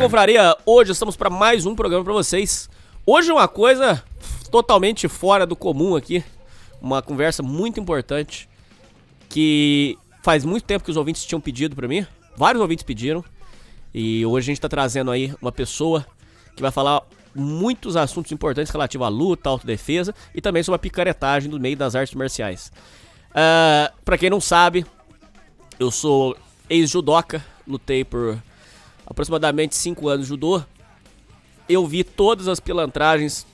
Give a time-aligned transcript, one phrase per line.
[0.00, 0.56] Confraria!
[0.64, 2.70] Hoje estamos para mais um programa para vocês.
[3.04, 4.02] Hoje uma coisa
[4.50, 6.24] totalmente fora do comum aqui,
[6.80, 8.48] uma conversa muito importante
[9.28, 13.22] que faz muito tempo que os ouvintes tinham pedido para mim, vários ouvintes pediram,
[13.92, 16.06] e hoje a gente tá trazendo aí uma pessoa
[16.56, 17.02] que vai falar
[17.34, 21.94] muitos assuntos importantes relativos à luta, autodefesa e também sobre a picaretagem do meio das
[21.94, 22.72] artes marciais.
[23.32, 24.86] Uh, para quem não sabe,
[25.78, 26.34] eu sou
[26.70, 28.42] ex-judoca, lutei por
[29.10, 30.62] aproximadamente 5 anos de judô.
[31.68, 33.44] Eu vi todas as pilantragens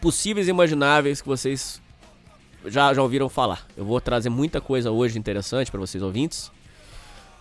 [0.00, 1.80] possíveis e imagináveis que vocês
[2.66, 3.66] já, já ouviram falar.
[3.76, 6.50] Eu vou trazer muita coisa hoje interessante para vocês ouvintes.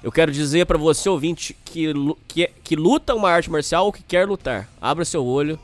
[0.04, 1.92] Eu quero dizer para você ouvinte que,
[2.28, 5.60] que, que luta uma arte marcial ou que quer lutar, abra seu olho,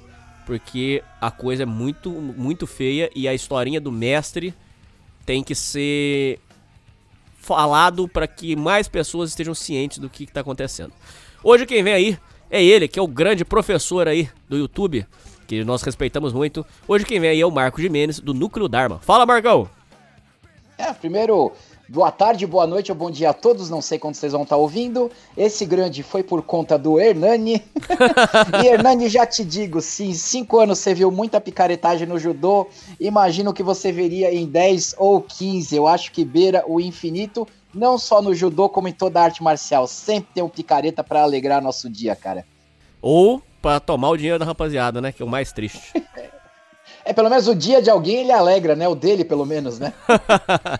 [0.46, 4.54] porque a coisa é muito, muito feia e a historinha do mestre
[5.26, 6.40] tem que ser
[7.38, 10.92] falado para que mais pessoas estejam cientes do que está acontecendo.
[11.48, 12.18] Hoje quem vem aí
[12.50, 15.06] é ele, que é o grande professor aí do YouTube,
[15.46, 16.66] que nós respeitamos muito.
[16.88, 18.98] Hoje quem vem aí é o Marco Jimenez, do Núcleo Dharma.
[18.98, 19.70] Fala, Marcão!
[20.76, 21.52] É, primeiro,
[21.88, 24.58] boa tarde, boa noite ou bom dia a todos, não sei quando vocês vão estar
[24.58, 25.12] ouvindo.
[25.38, 27.64] Esse grande foi por conta do Hernani.
[28.64, 32.68] e Hernani, já te digo, se em 5 anos você viu muita picaretagem no judô,
[33.00, 35.76] imagino que você veria em 10 ou 15.
[35.76, 39.86] Eu acho que beira o infinito não só no judô, como em toda arte marcial.
[39.86, 42.46] Sempre tem um picareta para alegrar nosso dia, cara.
[43.02, 45.12] Ou para tomar o dinheiro da rapaziada, né?
[45.12, 45.92] Que é o mais triste.
[47.04, 48.88] é, pelo menos o dia de alguém ele alegra, né?
[48.88, 49.94] O dele, pelo menos, né?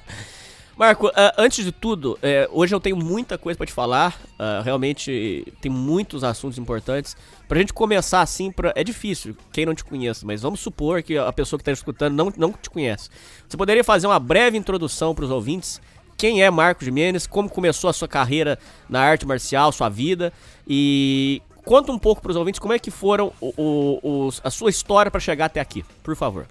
[0.78, 4.20] Marco, uh, antes de tudo, uh, hoje eu tenho muita coisa para te falar.
[4.34, 7.16] Uh, realmente tem muitos assuntos importantes.
[7.48, 8.74] Pra gente começar assim, pra...
[8.76, 12.14] é difícil, quem não te conhece, mas vamos supor que a pessoa que tá escutando
[12.14, 13.10] não, não te conhece.
[13.48, 15.80] Você poderia fazer uma breve introdução para os ouvintes
[16.18, 18.58] quem é Marcos Jimenez, como começou a sua carreira
[18.90, 20.32] na arte marcial, sua vida
[20.68, 24.70] e conta um pouco para os ouvintes como é que foram o, o, a sua
[24.70, 26.46] história para chegar até aqui, por favor.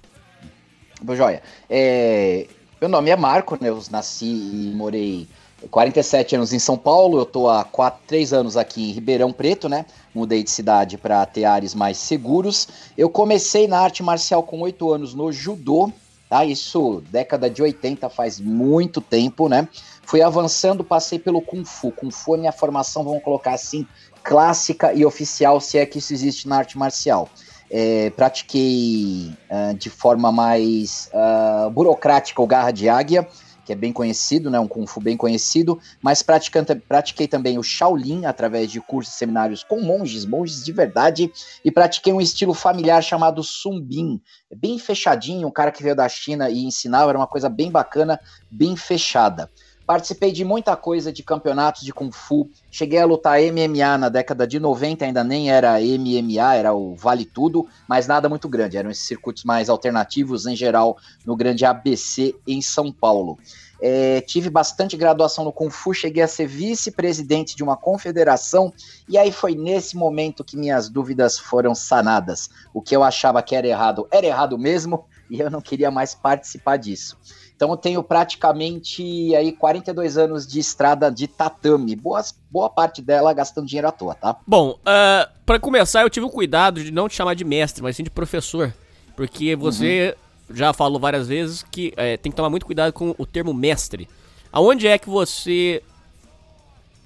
[1.01, 1.41] Boa joia.
[1.69, 2.47] É,
[2.79, 3.69] meu nome é Marco, né?
[3.69, 5.27] Eu nasci e morei
[5.69, 9.67] 47 anos em São Paulo, eu tô há 4, 3 anos aqui em Ribeirão Preto,
[9.67, 9.85] né?
[10.13, 12.67] Mudei de cidade para ter ares mais seguros.
[12.97, 15.91] Eu comecei na arte marcial com 8 anos no judô,
[16.29, 16.45] tá?
[16.45, 19.67] Isso, década de 80, faz muito tempo, né?
[20.03, 21.91] Fui avançando, passei pelo Kung Fu.
[21.91, 23.87] Kung Fu é minha formação, vamos colocar assim,
[24.23, 27.29] clássica e oficial, se é que isso existe na arte marcial.
[27.69, 33.27] É, pratiquei uh, de forma mais uh, burocrática o Garra de Águia,
[33.65, 38.25] que é bem conhecido, né, um Kung Fu bem conhecido, mas pratiquei também o Shaolin
[38.25, 41.31] através de cursos e seminários com monges, monges de verdade,
[41.63, 44.21] e pratiquei um estilo familiar chamado Sumbin,
[44.55, 48.19] bem fechadinho, um cara que veio da China e ensinava, era uma coisa bem bacana,
[48.51, 49.49] bem fechada.
[49.85, 52.49] Participei de muita coisa de campeonatos de Kung Fu.
[52.71, 57.23] Cheguei a lutar MMA na década de 90, ainda nem era MMA, era o Vale
[57.23, 58.77] Tudo, mas nada muito grande.
[58.77, 63.37] Eram esses circuitos mais alternativos, em geral, no grande ABC em São Paulo.
[63.79, 68.73] É, tive bastante graduação no Kung Fu, cheguei a ser vice-presidente de uma confederação,
[69.07, 72.49] e aí foi nesse momento que minhas dúvidas foram sanadas.
[72.73, 76.15] O que eu achava que era errado era errado mesmo, e eu não queria mais
[76.15, 77.17] participar disso.
[77.55, 81.95] Então eu tenho praticamente aí 42 anos de estrada de tatame.
[81.95, 84.35] Boas, boa parte dela gastando dinheiro à toa, tá?
[84.45, 87.81] Bom, uh, ah, para começar, eu tive o cuidado de não te chamar de mestre,
[87.81, 88.73] mas sim de professor.
[89.15, 90.15] Porque você
[90.49, 90.55] uhum.
[90.55, 94.09] já falou várias vezes que é, tem que tomar muito cuidado com o termo mestre.
[94.51, 95.81] Aonde é que você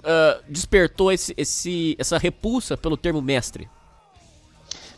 [0.00, 3.68] uh, despertou esse, esse, essa repulsa pelo termo mestre?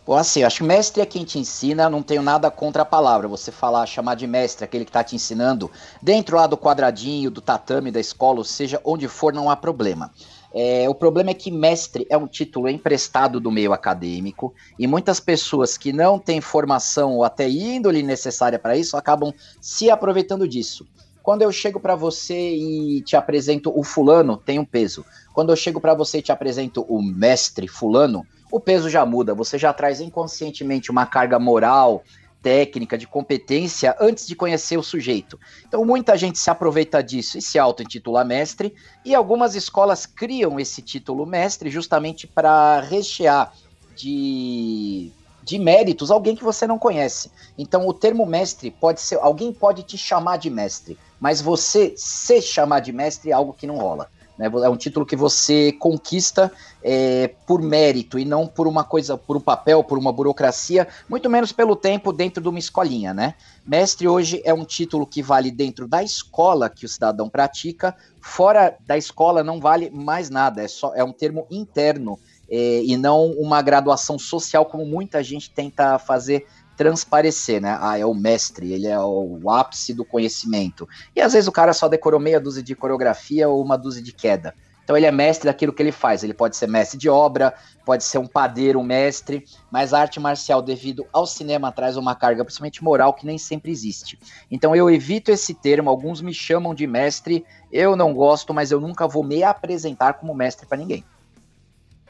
[0.04, 3.28] Bom, assim, acho que mestre é quem te ensina, não tenho nada contra a palavra.
[3.28, 5.70] Você falar, chamar de mestre aquele que está te ensinando,
[6.02, 10.10] dentro lá do quadradinho, do tatame da escola, ou seja, onde for, não há problema.
[10.52, 15.20] É, o problema é que mestre é um título emprestado do meio acadêmico e muitas
[15.20, 20.84] pessoas que não têm formação ou até índole necessária para isso acabam se aproveitando disso.
[21.22, 25.06] Quando eu chego para você e te apresento o fulano, tem um peso.
[25.32, 29.34] Quando eu chego para você e te apresento o mestre fulano, o peso já muda.
[29.34, 32.04] Você já traz inconscientemente uma carga moral,
[32.42, 35.40] técnica, de competência antes de conhecer o sujeito.
[35.66, 40.82] Então, muita gente se aproveita disso e se auto-intitula mestre, e algumas escolas criam esse
[40.82, 43.52] título mestre justamente para rechear
[43.96, 45.10] de
[45.44, 47.28] de méritos alguém que você não conhece.
[47.58, 49.18] Então, o termo mestre pode ser.
[49.20, 53.66] Alguém pode te chamar de mestre, mas você se chamar de mestre é algo que
[53.66, 54.08] não rola.
[54.38, 54.46] Né?
[54.46, 56.50] É um título que você conquista
[56.82, 61.28] é, por mérito e não por uma coisa, por um papel, por uma burocracia, muito
[61.28, 63.34] menos pelo tempo dentro de uma escolinha, né?
[63.64, 68.76] Mestre hoje é um título que vale dentro da escola que o cidadão pratica, fora
[68.86, 72.18] da escola não vale mais nada, é, só, é um termo interno
[72.50, 76.46] é, e não uma graduação social como muita gente tenta fazer
[76.76, 77.76] transparecer, né?
[77.80, 80.88] Ah, é o mestre, ele é o ápice do conhecimento.
[81.14, 84.12] E às vezes o cara só decorou meia dúzia de coreografia ou uma dúzia de
[84.12, 84.54] queda.
[84.84, 86.24] Então ele é mestre daquilo que ele faz.
[86.24, 87.54] Ele pode ser mestre de obra,
[87.84, 92.14] pode ser um padeiro, um mestre, mas a arte marcial, devido ao cinema, traz uma
[92.14, 94.18] carga, principalmente moral, que nem sempre existe.
[94.50, 98.80] Então eu evito esse termo, alguns me chamam de mestre, eu não gosto, mas eu
[98.80, 101.04] nunca vou me apresentar como mestre para ninguém.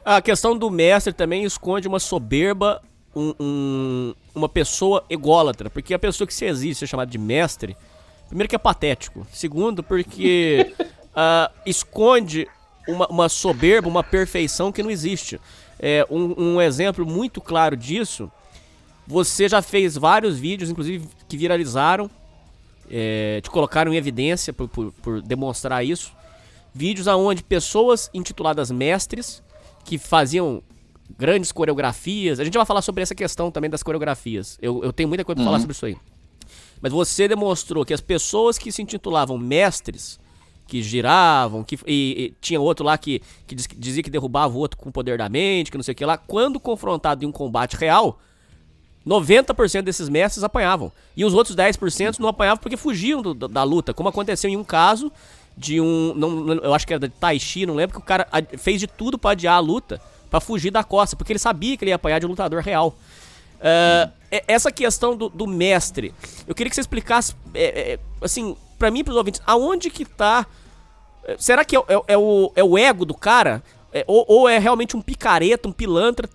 [0.03, 2.81] A questão do mestre também esconde uma soberba,
[3.15, 5.69] um, um, uma pessoa ególatra.
[5.69, 7.77] Porque a pessoa que se existe é chamada de mestre,
[8.27, 9.25] primeiro que é patético.
[9.31, 12.47] Segundo, porque uh, esconde
[12.87, 15.39] uma, uma, soberba, uma perfeição que não existe.
[15.79, 18.31] É, um, um exemplo muito claro disso,
[19.05, 22.09] você já fez vários vídeos, inclusive, que viralizaram,
[22.89, 26.13] é, te colocaram em evidência por, por, por demonstrar isso.
[26.73, 29.43] Vídeos aonde pessoas intituladas mestres
[29.85, 30.63] que faziam
[31.17, 32.39] grandes coreografias.
[32.39, 34.57] A gente vai falar sobre essa questão também das coreografias.
[34.61, 35.47] Eu, eu tenho muita coisa pra uhum.
[35.47, 35.97] falar sobre isso aí.
[36.81, 40.19] Mas você demonstrou que as pessoas que se intitulavam mestres,
[40.67, 44.77] que giravam, que e, e, tinha outro lá que, que dizia que derrubava o outro
[44.77, 47.31] com o poder da mente, que não sei o que lá, quando confrontado em um
[47.31, 48.19] combate real,
[49.05, 50.91] 90% desses mestres apanhavam.
[51.15, 54.57] E os outros 10% não apanhavam porque fugiam do, da, da luta, como aconteceu em
[54.57, 55.11] um caso
[55.55, 56.13] de um.
[56.15, 58.27] Não, eu acho que era de Tai Chi, não lembro, que o cara
[58.57, 60.01] fez de tudo para adiar a luta,
[60.33, 62.95] para fugir da costa, porque ele sabia que ele ia apanhar de lutador real.
[63.59, 64.11] Uh,
[64.47, 66.11] essa questão do, do, mestre,
[66.47, 70.03] eu queria que você explicasse, é, é, assim, para mim e pros ouvintes, aonde que
[70.03, 70.47] tá.
[71.37, 73.63] Será que é, é, é, o, é o ego do cara?
[73.93, 76.27] É, ou, ou, é realmente um picareta, um pilantra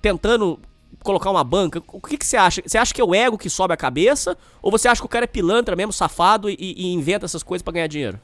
[0.00, 0.60] tentando
[1.02, 1.82] colocar uma banca?
[1.88, 2.62] O que, que você acha?
[2.64, 4.38] Você acha que é o ego que sobe a cabeça?
[4.62, 7.64] Ou você acha que o cara é pilantra mesmo, safado e, e inventa essas coisas
[7.64, 8.20] para ganhar dinheiro?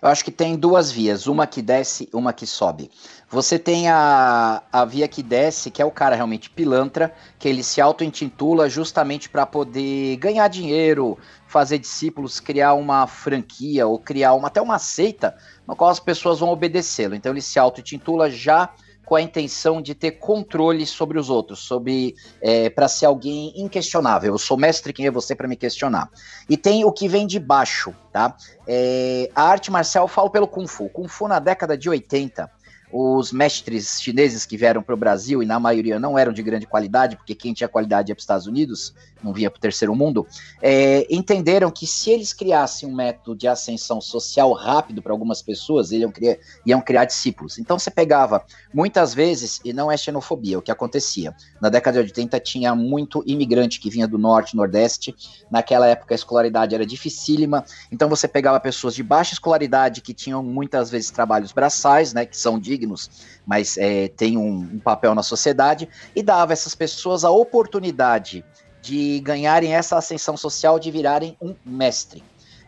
[0.00, 2.90] Eu acho que tem duas vias, uma que desce, uma que sobe.
[3.30, 7.62] Você tem a, a via que desce, que é o cara realmente pilantra, que ele
[7.62, 14.48] se auto-intitula justamente para poder ganhar dinheiro, fazer discípulos, criar uma franquia ou criar uma,
[14.48, 15.36] até uma seita
[15.66, 17.14] na qual as pessoas vão obedecê-lo.
[17.14, 18.70] Então ele se auto-intitula já
[19.08, 24.34] com a intenção de ter controle sobre os outros, sobre é, para ser alguém inquestionável.
[24.34, 26.10] Eu sou mestre, quem é você para me questionar?
[26.46, 28.36] E tem o que vem de baixo, tá?
[28.66, 30.90] É, a arte marcial, eu falo pelo Kung Fu.
[30.90, 32.57] Kung Fu na década de 80
[32.92, 36.66] os mestres chineses que vieram para o Brasil, e na maioria não eram de grande
[36.66, 39.94] qualidade, porque quem tinha qualidade ia para os Estados Unidos, não vinha para o terceiro
[39.94, 40.26] mundo,
[40.62, 45.90] é, entenderam que se eles criassem um método de ascensão social rápido para algumas pessoas,
[45.90, 47.58] iam criar, iam criar discípulos.
[47.58, 52.10] Então você pegava, muitas vezes, e não é xenofobia, o que acontecia, na década de
[52.10, 55.14] 80 tinha muito imigrante que vinha do norte, nordeste,
[55.50, 60.42] naquela época a escolaridade era dificílima, então você pegava pessoas de baixa escolaridade que tinham
[60.42, 63.10] muitas vezes trabalhos braçais, né, que são de dignos,
[63.46, 68.44] mas é, tem um, um papel na sociedade, e dava essas pessoas a oportunidade
[68.80, 72.22] de ganharem essa ascensão social, de virarem um mestre.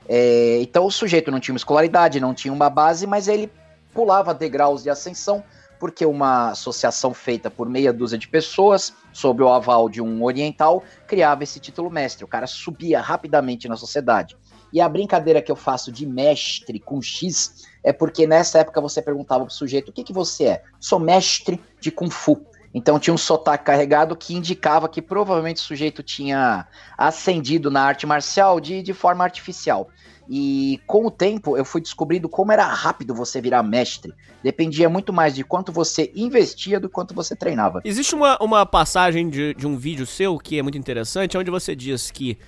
[0.09, 3.51] É, então o sujeito não tinha uma escolaridade, não tinha uma base, mas ele
[3.95, 5.43] pulava degraus de ascensão,
[5.79, 10.83] porque uma associação feita por meia dúzia de pessoas, sob o aval de um oriental,
[11.07, 12.25] criava esse título mestre.
[12.25, 14.37] O cara subia rapidamente na sociedade.
[14.73, 19.03] E a brincadeira que eu faço de mestre com X é porque nessa época você
[19.03, 20.63] perguntava pro sujeito o que, que você é?
[20.79, 22.45] Sou mestre de Kung Fu.
[22.73, 28.07] Então tinha um sotaque carregado que indicava que provavelmente o sujeito tinha ascendido na arte
[28.07, 29.89] marcial de, de forma artificial.
[30.33, 34.15] E com o tempo eu fui descobrindo como era rápido você virar mestre.
[34.45, 37.81] Dependia muito mais de quanto você investia do quanto você treinava.
[37.85, 41.75] Existe uma, uma passagem de, de um vídeo seu que é muito interessante, onde você
[41.75, 42.39] diz que.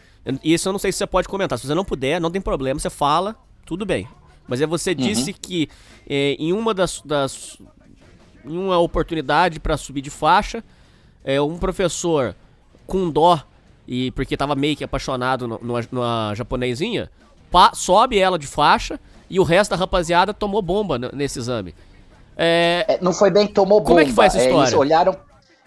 [0.43, 1.59] Isso eu não sei se você pode comentar.
[1.59, 4.09] Se você não puder, não tem problema, você fala, tudo bem.
[4.47, 5.37] Mas é você disse uhum.
[5.41, 5.69] que
[6.09, 7.59] é, em uma das, das
[8.45, 10.65] em uma oportunidade para subir de faixa,
[11.25, 12.35] é, um professor
[12.87, 13.41] com dó
[13.87, 17.11] e porque tava meio que apaixonado numa, numa japonesinha,
[17.51, 18.99] pa, sobe ela de faixa
[19.29, 21.75] e o resto da rapaziada tomou bomba nesse exame.
[22.37, 22.85] É...
[22.89, 23.89] É, não foi bem que tomou bomba.
[23.89, 24.69] Como é que foi essa história?
[24.69, 25.17] eles olharam,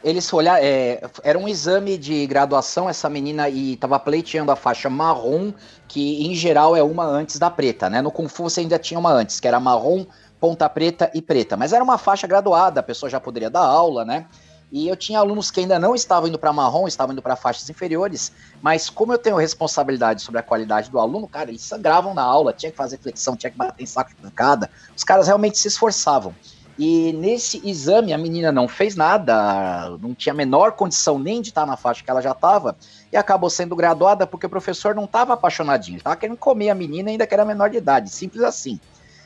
[0.05, 4.87] eles olharam, é, era um exame de graduação, essa menina e tava pleiteando a faixa
[4.87, 5.51] marrom,
[5.87, 8.03] que em geral é uma antes da preta, né?
[8.03, 10.05] No Kung Fu você ainda tinha uma antes, que era marrom,
[10.39, 11.57] ponta preta e preta.
[11.57, 14.27] Mas era uma faixa graduada, a pessoa já poderia dar aula, né?
[14.71, 17.67] E eu tinha alunos que ainda não estavam indo para marrom, estavam indo para faixas
[17.67, 18.31] inferiores,
[18.61, 22.53] mas como eu tenho responsabilidade sobre a qualidade do aluno, cara, eles sangravam na aula,
[22.53, 24.69] tinha que fazer flexão, tinha que bater em saco de pancada.
[24.95, 26.35] Os caras realmente se esforçavam.
[26.77, 31.49] E nesse exame a menina não fez nada, não tinha a menor condição nem de
[31.49, 32.75] estar na faixa que ela já estava,
[33.11, 37.09] e acabou sendo graduada porque o professor não estava apaixonadinho, estava querendo comer a menina
[37.09, 38.77] ainda que era menor de idade, simples assim.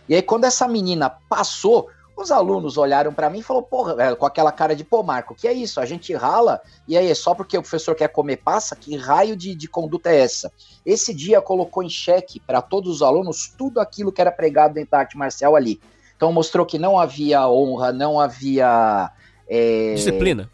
[0.08, 4.25] E aí quando essa menina passou, os alunos olharam para mim e falaram, porra, com
[4.25, 5.79] aquela cara de, pô, Marco, que é isso?
[5.79, 8.75] A gente rala e aí é só porque o professor quer comer passa?
[8.75, 10.51] Que raio de, de conduta é essa?
[10.86, 14.91] Esse dia colocou em xeque para todos os alunos tudo aquilo que era pregado dentro
[14.91, 15.79] da arte marcial ali.
[16.19, 19.09] Então mostrou que não havia honra, não havia.
[19.47, 20.51] É, disciplina.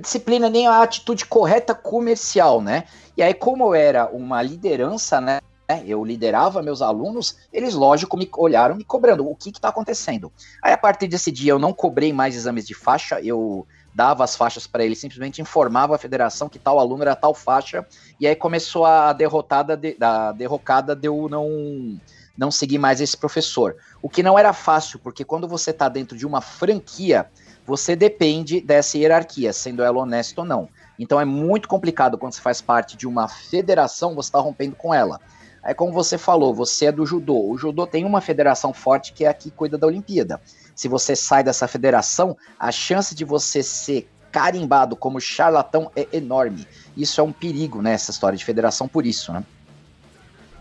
[0.00, 2.82] Disciplina, nem a atitude correta comercial, né?
[3.16, 5.38] E aí, como eu era uma liderança, né?
[5.86, 9.24] Eu liderava meus alunos, eles, lógico, me olharam me cobrando.
[9.24, 10.32] O que está acontecendo?
[10.60, 14.34] Aí, a partir desse dia, eu não cobrei mais exames de faixa, eu dava as
[14.34, 17.86] faixas para ele, simplesmente informava a federação que tal aluno era tal faixa,
[18.18, 22.00] e aí começou a derrotada, de, a derrocada de eu não
[22.36, 23.76] não seguir mais esse professor.
[24.00, 27.26] O que não era fácil, porque quando você está dentro de uma franquia,
[27.66, 30.68] você depende dessa hierarquia, sendo ela honesta ou não.
[30.98, 34.92] Então é muito complicado quando você faz parte de uma federação, você está rompendo com
[34.92, 35.20] ela.
[35.62, 37.48] Aí, como você falou, você é do judô.
[37.48, 40.40] O judô tem uma federação forte que é a que cuida da Olimpíada.
[40.74, 46.66] Se você sai dessa federação, a chance de você ser carimbado como charlatão é enorme.
[46.96, 49.44] Isso é um perigo nessa história de federação, por isso, né?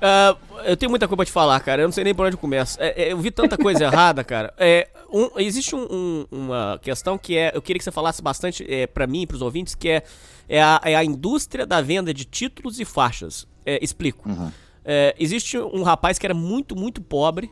[0.01, 1.84] Uh, eu tenho muita coisa pra te falar, cara.
[1.84, 2.81] Eu não sei nem por onde começo.
[2.81, 4.51] É, é, eu vi tanta coisa errada, cara.
[4.58, 7.51] É, um, existe um, um, uma questão que é.
[7.53, 10.03] Eu queria que você falasse bastante é, para mim e pros ouvintes, que é,
[10.50, 13.48] é, a, é a indústria da venda de títulos e faixas.
[13.63, 14.27] É, explico.
[14.27, 14.51] Uhum.
[14.84, 17.51] É, existe um rapaz que era muito, muito pobre.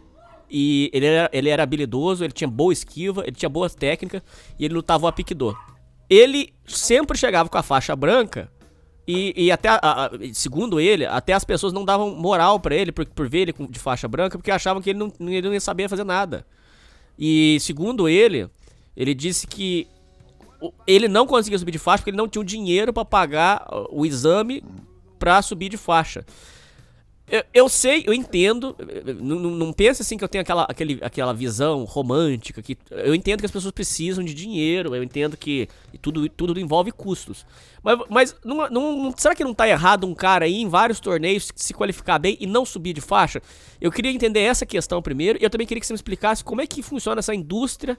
[0.51, 4.23] E ele era, ele era habilidoso, ele tinha boa esquiva, ele tinha boa técnica
[4.57, 5.55] e ele lutava o piquidor.
[6.09, 8.49] Ele sempre chegava com a faixa branca
[9.11, 12.91] e, e até, a, a, segundo ele, até as pessoas não davam moral para ele
[12.91, 15.59] por, por ver ele de faixa branca, porque achavam que ele não, ele não ia
[15.59, 16.45] saber fazer nada.
[17.17, 18.47] E segundo ele,
[18.95, 19.87] ele disse que
[20.85, 24.05] ele não conseguia subir de faixa porque ele não tinha o dinheiro para pagar o
[24.05, 24.63] exame
[25.17, 26.23] para subir de faixa.
[27.31, 28.75] Eu, eu, sei, eu entendo.
[29.19, 32.61] Não, não pense assim que eu tenho aquela, aquele, aquela visão romântica.
[32.61, 34.95] que Eu entendo que as pessoas precisam de dinheiro.
[34.95, 35.67] Eu entendo que
[36.01, 37.45] tudo, tudo envolve custos.
[37.83, 41.51] Mas, mas não, não, será que não tá errado um cara aí em vários torneios
[41.55, 43.41] se qualificar bem e não subir de faixa?
[43.79, 45.39] Eu queria entender essa questão primeiro.
[45.39, 47.97] E eu também queria que você me explicasse como é que funciona essa indústria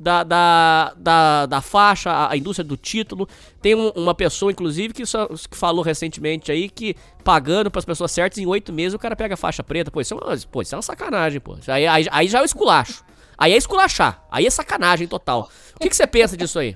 [0.00, 3.28] da, da, da, da faixa, a, indústria do título.
[3.60, 7.84] Tem um, uma pessoa, inclusive, que, só, que falou recentemente aí que pagando para as
[7.84, 9.90] pessoas certas, em oito meses o cara pega a faixa preta.
[9.90, 11.56] Pô, isso é uma, pô, isso é uma sacanagem, pô.
[11.68, 13.04] Aí, aí, aí já é o esculacho.
[13.36, 14.24] Aí é esculachar.
[14.30, 15.50] Aí é sacanagem total.
[15.76, 16.74] O que, você pensa disso aí?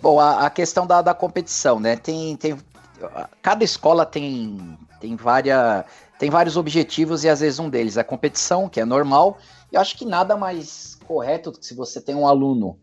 [0.00, 1.96] Bom, a, a questão da, da competição, né?
[1.96, 2.56] Tem, tem,
[3.42, 5.84] cada escola tem, tem, várias,
[6.18, 9.38] tem vários objetivos e às vezes um deles é competição, que é normal.
[9.72, 12.78] E eu acho que nada mais correto se você tem um aluno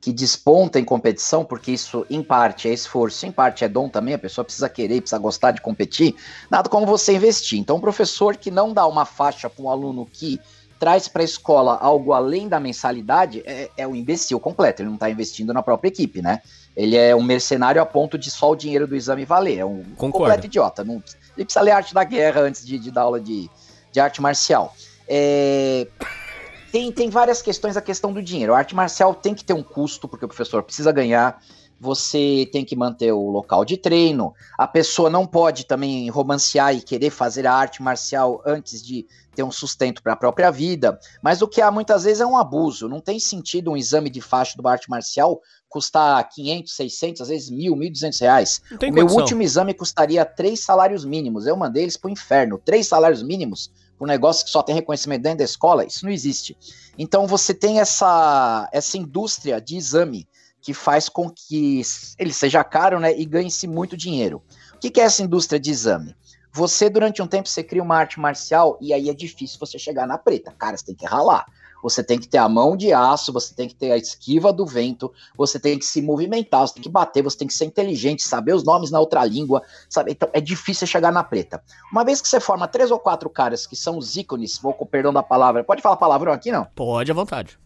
[0.00, 4.14] que desponta em competição, porque isso em parte é esforço, em parte é dom também,
[4.14, 6.14] a pessoa precisa querer, precisa gostar de competir,
[6.50, 7.58] nada como você investir.
[7.58, 10.40] Então, um professor que não dá uma faixa para um aluno que
[10.78, 14.94] traz para a escola algo além da mensalidade é, é um imbecil completo, ele não
[14.94, 16.40] está investindo na própria equipe, né?
[16.74, 19.82] Ele é um mercenário a ponto de só o dinheiro do exame valer, é um
[19.96, 20.12] Concordo.
[20.12, 20.82] completo idiota.
[20.82, 21.02] Não,
[21.40, 23.50] ele precisa ler arte da guerra antes de, de dar aula de,
[23.90, 24.74] de arte marcial.
[25.08, 25.88] É,
[26.70, 28.52] tem, tem várias questões a questão do dinheiro.
[28.52, 31.42] A arte marcial tem que ter um custo, porque o professor precisa ganhar.
[31.80, 34.34] Você tem que manter o local de treino.
[34.58, 39.42] A pessoa não pode também romancear e querer fazer a arte marcial antes de ter
[39.42, 41.00] um sustento para a própria vida.
[41.22, 42.86] Mas o que há muitas vezes é um abuso.
[42.86, 45.40] Não tem sentido um exame de faixa do arte marcial
[45.70, 48.60] custar 500, 600, às vezes mil, 1.200 reais.
[48.70, 49.20] O meu condição.
[49.22, 51.46] último exame custaria três salários mínimos.
[51.46, 52.60] Eu mandei eles para o inferno.
[52.62, 56.56] Três salários mínimos um negócio que só tem reconhecimento dentro da escola, isso não existe.
[56.96, 60.26] Então você tem essa, essa indústria de exame
[60.62, 61.82] que faz com que
[62.18, 64.42] ele seja caro né, e ganhe-se muito dinheiro.
[64.74, 66.16] O que, que é essa indústria de exame?
[66.52, 70.06] Você, durante um tempo, você cria uma arte marcial e aí é difícil você chegar
[70.06, 70.52] na preta.
[70.58, 71.46] Cara, você tem que ralar.
[71.82, 74.66] Você tem que ter a mão de aço, você tem que ter a esquiva do
[74.66, 78.22] vento, você tem que se movimentar, você tem que bater, você tem que ser inteligente,
[78.22, 80.12] saber os nomes na outra língua, sabe?
[80.12, 81.62] Então é difícil chegar na preta.
[81.90, 84.86] Uma vez que você forma três ou quatro caras que são os ícones, vou com
[84.86, 86.66] perdão da palavra, pode falar palavrão aqui não?
[86.74, 87.58] Pode à vontade.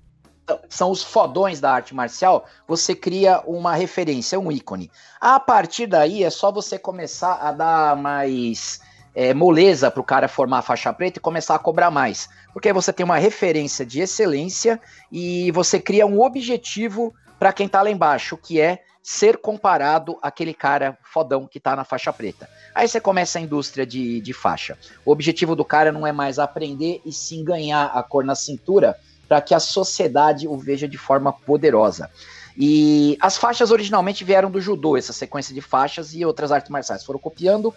[0.44, 4.90] Então, são os fodões da arte marcial, você cria uma referência, um ícone.
[5.18, 8.78] A partir daí é só você começar a dar mais
[9.14, 12.28] é, moleza para o cara formar a faixa preta e começar a cobrar mais.
[12.54, 14.80] Porque você tem uma referência de excelência
[15.12, 20.54] e você cria um objetivo para quem está lá embaixo, que é ser comparado àquele
[20.54, 22.48] cara fodão que está na faixa preta.
[22.74, 24.78] Aí você começa a indústria de, de faixa.
[25.04, 28.96] O objetivo do cara não é mais aprender e sim ganhar a cor na cintura
[29.28, 32.08] para que a sociedade o veja de forma poderosa.
[32.56, 37.04] E as faixas originalmente vieram do judô, essa sequência de faixas e outras artes marciais
[37.04, 37.74] foram copiando,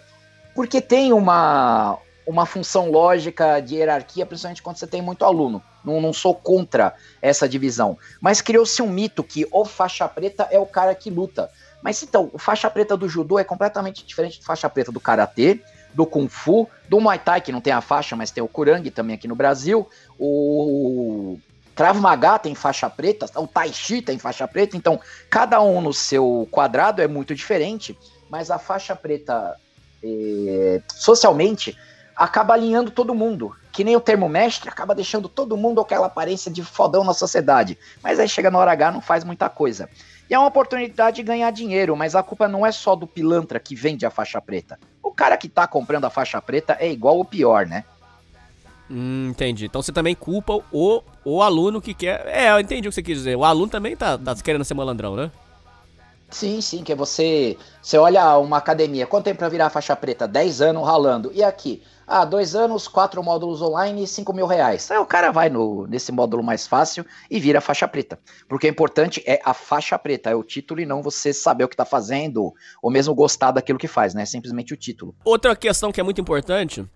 [0.54, 5.62] porque tem uma, uma função lógica de hierarquia, principalmente quando você tem muito aluno.
[5.82, 7.96] Não, não sou contra essa divisão.
[8.20, 11.50] Mas criou-se um mito que o faixa preta é o cara que luta.
[11.82, 15.62] Mas então, o faixa preta do judô é completamente diferente do faixa preta do karatê,
[15.94, 18.90] do Kung Fu, do Muay Thai, que não tem a faixa, mas tem o Kurang
[18.90, 21.38] também aqui no Brasil, o
[21.74, 25.94] Krav Maga tem faixa preta, o Tai Chi tem faixa preta, então cada um no
[25.94, 29.56] seu quadrado é muito diferente, mas a faixa preta
[30.04, 31.74] é, socialmente
[32.18, 33.54] acaba alinhando todo mundo.
[33.70, 37.78] Que nem o termo mestre acaba deixando todo mundo aquela aparência de fodão na sociedade.
[38.02, 39.88] Mas aí chega na hora H não faz muita coisa.
[40.28, 43.60] E é uma oportunidade de ganhar dinheiro, mas a culpa não é só do pilantra
[43.60, 44.78] que vende a faixa preta.
[45.00, 47.84] O cara que tá comprando a faixa preta é igual ou pior, né?
[48.90, 49.66] Hum, entendi.
[49.66, 52.26] Então você também culpa o, o aluno que quer.
[52.26, 53.36] É, eu entendi o que você quis dizer.
[53.36, 55.30] O aluno também tá, tá querendo ser malandrão, né?
[56.30, 57.56] Sim, sim, que é você.
[57.80, 60.28] Você olha uma academia, quanto tempo pra virar faixa preta?
[60.28, 61.30] 10 anos ralando.
[61.32, 61.82] E aqui?
[62.10, 64.90] Ah, dois anos, quatro módulos online e 5 mil reais.
[64.90, 68.18] Aí o cara vai no, nesse módulo mais fácil e vira faixa preta.
[68.48, 71.68] Porque o importante é a faixa preta, é o título e não você saber o
[71.68, 74.24] que tá fazendo, ou mesmo gostar daquilo que faz, né?
[74.24, 75.14] Simplesmente o título.
[75.22, 76.88] Outra questão que é muito importante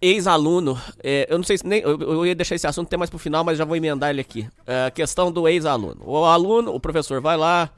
[0.00, 1.82] ex-aluno, é, eu não sei se nem.
[1.82, 4.20] Eu, eu, ia deixar esse assunto até mais pro final, mas já vou emendar ele
[4.20, 4.48] aqui.
[4.64, 6.00] É, a questão do ex-aluno.
[6.04, 7.68] O aluno, o professor vai lá,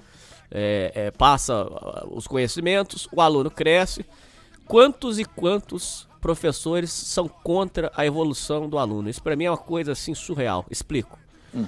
[0.50, 1.66] é, é passa
[2.10, 4.04] os conhecimentos, o aluno cresce.
[4.66, 9.08] Quantos e quantos professores são contra a evolução do aluno?
[9.08, 10.64] Isso para mim é uma coisa assim surreal.
[10.70, 11.18] Explico.
[11.54, 11.66] Hum.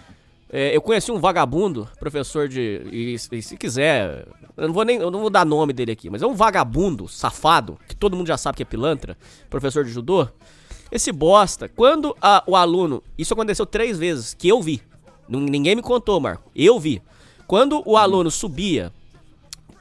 [0.57, 2.81] É, eu conheci um vagabundo, professor de.
[2.93, 4.25] E, e, se quiser.
[4.57, 4.99] Eu não vou nem.
[4.99, 8.29] Eu não vou dar nome dele aqui, mas é um vagabundo, safado, que todo mundo
[8.29, 9.19] já sabe que é pilantra,
[9.51, 10.29] professor de judô.
[10.93, 13.03] Esse bosta, quando a, o aluno.
[13.19, 14.81] Isso aconteceu três vezes, que eu vi.
[15.29, 16.49] Ninguém me contou, Marco.
[16.55, 17.03] Eu vi.
[17.49, 18.93] Quando o aluno subia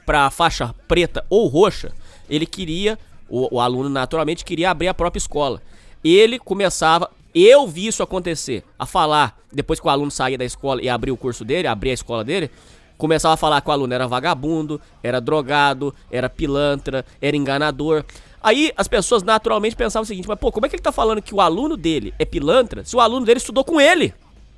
[0.04, 1.92] pra faixa preta ou roxa,
[2.28, 5.62] ele queria o, o aluno naturalmente queria abrir a própria escola.
[6.02, 10.82] Ele começava, eu vi isso acontecer, a falar, depois que o aluno saía da escola
[10.82, 12.50] e abria o curso dele, abria a escola dele,
[12.98, 18.04] começava a falar que o aluno era vagabundo, era drogado, era pilantra, era enganador.
[18.42, 21.22] Aí as pessoas naturalmente pensavam o seguinte: mas pô, como é que ele tá falando
[21.22, 24.12] que o aluno dele é pilantra se o aluno dele estudou com ele?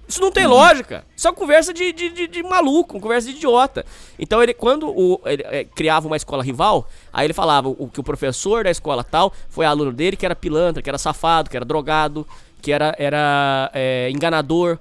[0.08, 1.04] Isso não tem lógica.
[1.16, 3.84] Isso é uma conversa de, de, de, de, maluco, conversa de idiota.
[4.18, 7.98] Então ele, quando o, ele, é, criava uma escola rival, aí ele falava o, que
[7.98, 11.56] o professor da escola tal foi aluno dele que era pilantra, que era safado, que
[11.56, 12.26] era drogado,
[12.62, 14.78] que era, era é, enganador.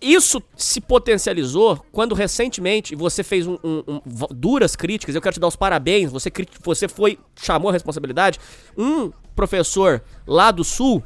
[0.00, 5.14] Isso se potencializou quando recentemente você fez um, um, um, duras críticas.
[5.14, 6.10] Eu quero te dar os parabéns.
[6.10, 6.30] Você,
[6.62, 8.38] você foi chamou a responsabilidade.
[8.76, 11.02] Um professor lá do sul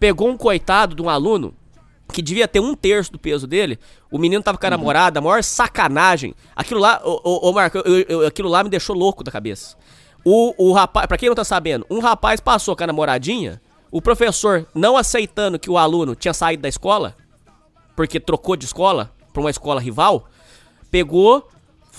[0.00, 1.54] pegou um coitado de um aluno
[2.10, 3.78] que devia ter um terço do peso dele,
[4.10, 4.76] o menino tava com a uhum.
[4.76, 6.34] namorada, a maior sacanagem.
[6.54, 9.76] Aquilo lá, ô, ô, ô Marco, eu, eu, aquilo lá me deixou louco da cabeça.
[10.24, 14.02] O, o rapaz, pra quem não tá sabendo, um rapaz passou com a namoradinha, o
[14.02, 17.16] professor não aceitando que o aluno tinha saído da escola,
[17.96, 20.26] porque trocou de escola pra uma escola rival,
[20.90, 21.48] pegou,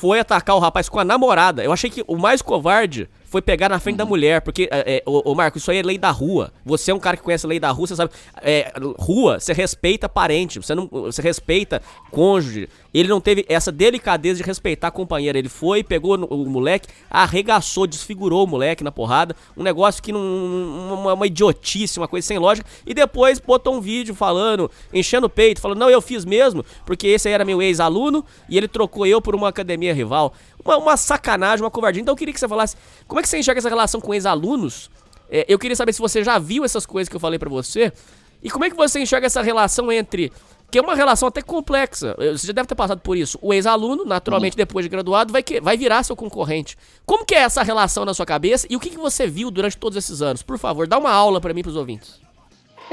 [0.01, 1.63] foi atacar o rapaz com a namorada.
[1.63, 3.97] Eu achei que o mais covarde foi pegar na frente uhum.
[3.99, 6.51] da mulher, porque, é, é, ô, ô, Marco, isso aí é lei da rua.
[6.65, 8.11] Você é um cara que conhece a lei da rua, você sabe.
[8.41, 12.67] É, rua, você respeita parente, você não você respeita cônjuge.
[12.93, 15.37] Ele não teve essa delicadeza de respeitar a companheira.
[15.39, 19.35] Ele foi, pegou o moleque, arregaçou, desfigurou o moleque na porrada.
[19.55, 20.21] Um negócio que não.
[20.21, 22.67] Uma, uma idiotice, uma coisa sem lógica.
[22.85, 27.07] E depois botou um vídeo falando, enchendo o peito, falando: Não, eu fiz mesmo, porque
[27.07, 30.33] esse aí era meu ex-aluno e ele trocou eu por uma academia rival.
[30.63, 32.01] Uma, uma sacanagem, uma covardia.
[32.01, 32.75] Então eu queria que você falasse
[33.07, 34.89] como é que você enxerga essa relação com ex-alunos.
[35.29, 37.93] É, eu queria saber se você já viu essas coisas que eu falei para você.
[38.43, 40.31] E como é que você enxerga essa relação entre
[40.71, 42.15] que é uma relação até complexa.
[42.17, 43.37] Você já deve ter passado por isso.
[43.41, 46.77] O ex-aluno, naturalmente, depois de graduado, vai, que, vai virar seu concorrente.
[47.05, 49.77] Como que é essa relação na sua cabeça e o que, que você viu durante
[49.77, 50.41] todos esses anos?
[50.41, 52.20] Por favor, dá uma aula para mim, para os ouvintes.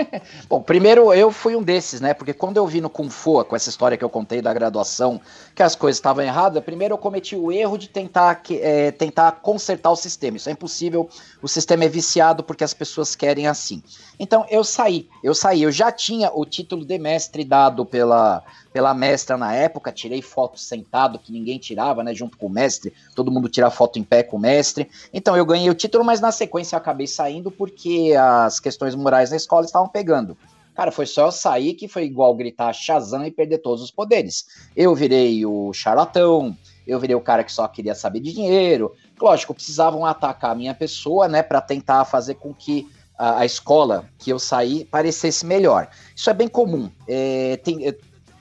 [0.48, 2.14] Bom, primeiro eu fui um desses, né?
[2.14, 5.20] Porque quando eu vi no Kung Fu, com essa história que eu contei da graduação,
[5.54, 9.90] que as coisas estavam erradas, primeiro eu cometi o erro de tentar, é, tentar consertar
[9.90, 10.36] o sistema.
[10.36, 11.08] Isso é impossível,
[11.42, 13.82] o sistema é viciado porque as pessoas querem assim.
[14.18, 18.94] Então eu saí, eu saí, eu já tinha o título de mestre dado pela, pela
[18.94, 23.30] mestra na época, tirei foto sentado, que ninguém tirava, né, junto com o mestre, todo
[23.30, 24.88] mundo tira foto em pé com o mestre.
[25.12, 29.30] Então eu ganhei o título, mas na sequência eu acabei saindo porque as questões morais
[29.30, 30.36] na escola estavam pegando.
[30.78, 34.46] Cara, foi só eu sair que foi igual gritar Shazam e perder todos os poderes.
[34.76, 38.94] Eu virei o charlatão, eu virei o cara que só queria saber de dinheiro.
[39.20, 44.08] Lógico, precisavam atacar a minha pessoa, né, para tentar fazer com que a, a, escola
[44.16, 45.88] que eu saí parecesse melhor.
[46.14, 46.88] Isso é bem comum.
[47.08, 47.92] É, tem,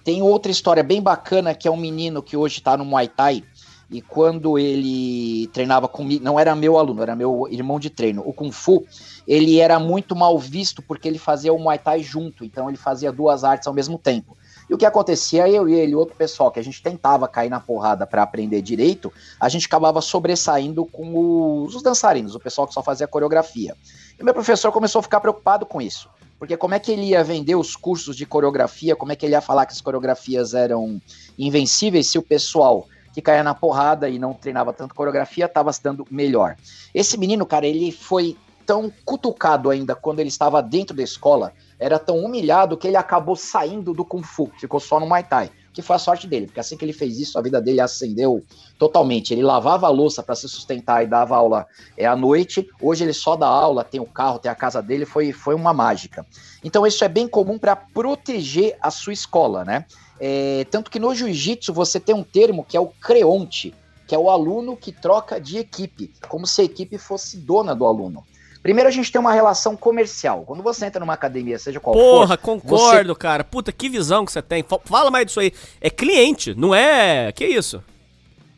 [0.07, 3.43] tem outra história bem bacana que é um menino que hoje está no Muay Thai.
[3.91, 8.23] E quando ele treinava comigo, não era meu aluno, era meu irmão de treino.
[8.25, 8.85] O Kung Fu,
[9.27, 13.11] ele era muito mal visto porque ele fazia o Muay Thai junto, então ele fazia
[13.11, 14.37] duas artes ao mesmo tempo.
[14.69, 17.59] E o que acontecia, eu e ele, outro pessoal, que a gente tentava cair na
[17.59, 22.73] porrada para aprender direito, a gente acabava sobressaindo com os, os dançarinos, o pessoal que
[22.73, 23.75] só fazia coreografia.
[24.17, 26.09] E meu professor começou a ficar preocupado com isso.
[26.39, 28.95] Porque como é que ele ia vender os cursos de coreografia?
[28.95, 31.01] Como é que ele ia falar que as coreografias eram
[31.37, 35.81] invencíveis se o pessoal que caía na porrada e não treinava tanto coreografia estava se
[35.81, 36.55] dando melhor?
[36.93, 41.97] Esse menino, cara, ele foi tão cutucado ainda quando ele estava dentro da escola, era
[41.97, 45.81] tão humilhado que ele acabou saindo do Kung Fu, ficou só no Muay Thai que
[45.83, 48.43] foi a sorte dele, porque assim que ele fez isso, a vida dele acendeu
[48.77, 49.33] totalmente.
[49.33, 51.65] Ele lavava a louça para se sustentar e dava aula
[51.97, 52.67] é, à noite.
[52.81, 55.73] Hoje ele só dá aula, tem o carro, tem a casa dele, foi, foi uma
[55.73, 56.25] mágica.
[56.63, 59.85] Então isso é bem comum para proteger a sua escola, né?
[60.19, 63.73] É, tanto que no jiu-jitsu você tem um termo que é o creonte,
[64.07, 67.85] que é o aluno que troca de equipe, como se a equipe fosse dona do
[67.85, 68.23] aluno.
[68.63, 70.43] Primeiro a gente tem uma relação comercial.
[70.45, 72.19] Quando você entra numa academia, seja qual Porra, for.
[72.19, 73.19] Porra, concordo, você...
[73.19, 73.43] cara.
[73.43, 74.65] Puta, que visão que você tem.
[74.83, 75.53] Fala mais disso aí.
[75.79, 77.31] É cliente, não é.
[77.31, 77.81] Que isso?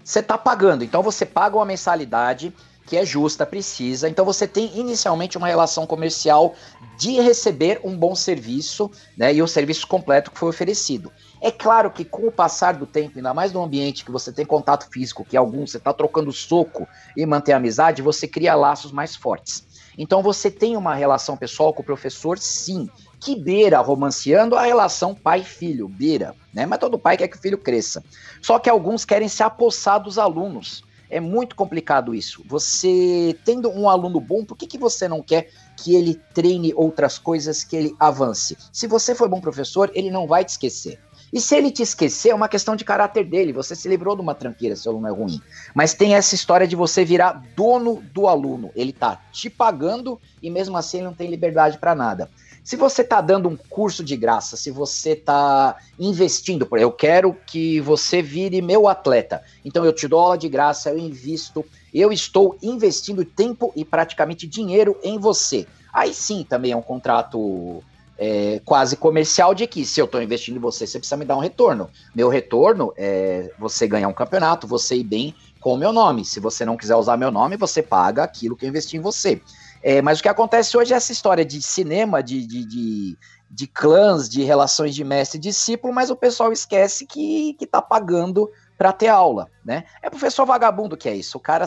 [0.10, 0.84] Você tá pagando.
[0.84, 2.52] Então você paga uma mensalidade
[2.88, 4.10] que é justa, precisa.
[4.10, 6.56] Então você tem inicialmente uma relação comercial
[6.98, 9.32] de receber um bom serviço, né?
[9.32, 11.12] E o serviço completo que foi oferecido.
[11.40, 14.48] É claro que com o passar do tempo, ainda mais no ambiente que você tem
[14.48, 19.16] contato físico, que alguns você está trocando soco e mantém amizade, você cria laços mais
[19.16, 19.68] fortes.
[19.96, 25.14] Então você tem uma relação pessoal com o professor, sim, que beira, romanceando a relação
[25.14, 26.66] pai-filho, beira, né?
[26.66, 28.04] Mas todo pai quer que o filho cresça.
[28.42, 30.84] Só que alguns querem se apossar dos alunos.
[31.10, 32.44] É muito complicado isso.
[32.48, 37.18] Você tendo um aluno bom, por que, que você não quer que ele treine outras
[37.18, 38.56] coisas, que ele avance?
[38.72, 41.00] Se você for bom professor, ele não vai te esquecer.
[41.32, 43.54] E se ele te esquecer, é uma questão de caráter dele.
[43.54, 45.42] Você se livrou de uma tranqueira, seu aluno é ruim.
[45.76, 48.72] Mas tem essa história de você virar dono do aluno.
[48.76, 52.30] Ele tá te pagando e mesmo assim ele não tem liberdade para nada.
[52.64, 57.80] Se você tá dando um curso de graça, se você tá investindo, eu quero que
[57.82, 59.42] você vire meu atleta.
[59.66, 64.48] Então eu te dou aula de graça, eu invisto, eu estou investindo tempo e praticamente
[64.48, 65.68] dinheiro em você.
[65.94, 67.84] Aí sim também é um contrato
[68.20, 71.38] é, quase comercial de que se eu estou investindo em você, você precisa me dar
[71.38, 71.90] um retorno.
[72.14, 76.26] Meu retorno é você ganhar um campeonato, você ir bem com o meu nome.
[76.26, 79.42] Se você não quiser usar meu nome, você paga aquilo que eu investi em você.
[79.82, 83.18] É, mas o que acontece hoje é essa história de cinema, de, de, de,
[83.50, 87.82] de clãs, de relações de mestre e discípulo, mas o pessoal esquece que, que tá
[87.82, 89.84] pagando para ter aula, né?
[90.02, 91.38] É professor vagabundo que é isso.
[91.38, 91.66] O cara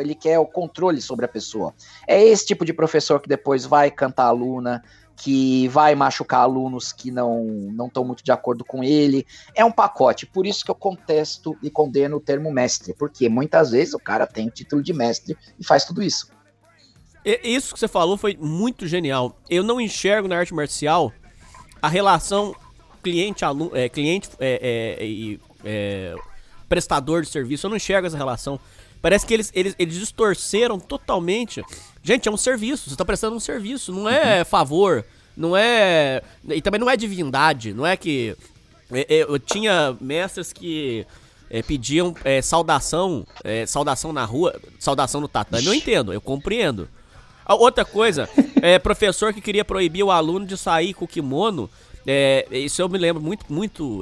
[0.00, 1.74] ele quer o controle sobre a pessoa.
[2.06, 4.82] É esse tipo de professor que depois vai cantar aluna,
[5.16, 9.26] que vai machucar alunos que não não estão muito de acordo com ele.
[9.54, 13.70] É um pacote, por isso que eu contesto e condeno o termo mestre, porque muitas
[13.70, 16.33] vezes o cara tem o título de mestre e faz tudo isso.
[17.24, 19.38] Isso que você falou foi muito genial.
[19.48, 21.12] Eu não enxergo na arte marcial
[21.80, 22.54] a relação
[23.02, 26.14] cliente aluno, é, cliente é, é, e é,
[26.68, 27.66] prestador de serviço.
[27.66, 28.58] Eu não enxergo essa relação.
[29.00, 31.62] Parece que eles, eles, eles distorceram totalmente
[32.06, 34.44] Gente, é um serviço, você tá prestando um serviço, não é uhum.
[34.44, 36.22] favor, não é.
[36.50, 38.36] E também não é divindade, não é que.
[38.90, 41.06] Eu, é, é, eu tinha mestres que
[41.66, 43.26] pediam saudação,
[43.66, 45.64] saudação na rua, saudação no tatame.
[45.64, 46.88] Eu entendo, eu compreendo.
[47.44, 48.28] A outra coisa,
[48.62, 51.68] é professor que queria proibir o aluno de sair com o kimono.
[52.06, 54.00] É, isso eu me lembro muito, muito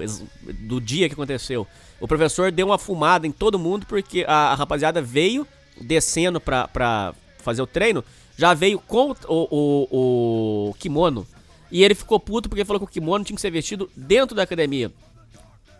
[0.60, 1.66] do dia que aconteceu.
[2.00, 5.46] O professor deu uma fumada em todo mundo porque a, a rapaziada veio
[5.80, 8.04] descendo pra, pra fazer o treino,
[8.36, 11.26] já veio com o, o, o kimono.
[11.70, 14.42] E ele ficou puto porque falou que o kimono tinha que ser vestido dentro da
[14.42, 14.92] academia.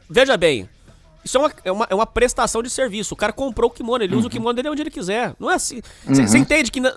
[0.08, 0.68] Veja bem,
[1.24, 3.14] isso é uma, é uma, é uma prestação de serviço.
[3.14, 5.34] O cara comprou o kimono, ele usa o kimono dele onde ele quiser.
[5.38, 5.80] Não é assim.
[6.04, 6.80] Você entende que.
[6.80, 6.92] na-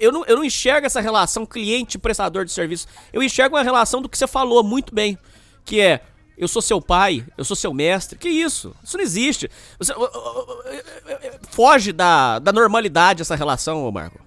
[0.00, 2.86] Eu não, eu não enxergo essa relação cliente-prestador de serviço.
[3.12, 5.18] Eu enxergo uma relação do que você falou muito bem.
[5.64, 6.00] Que é.
[6.36, 8.18] Eu sou seu pai, eu sou seu mestre.
[8.18, 8.74] Que isso?
[8.82, 9.48] Isso não existe.
[9.78, 14.18] Você, uh, uh, uh, uh, foge da, da normalidade essa relação, ô Marco.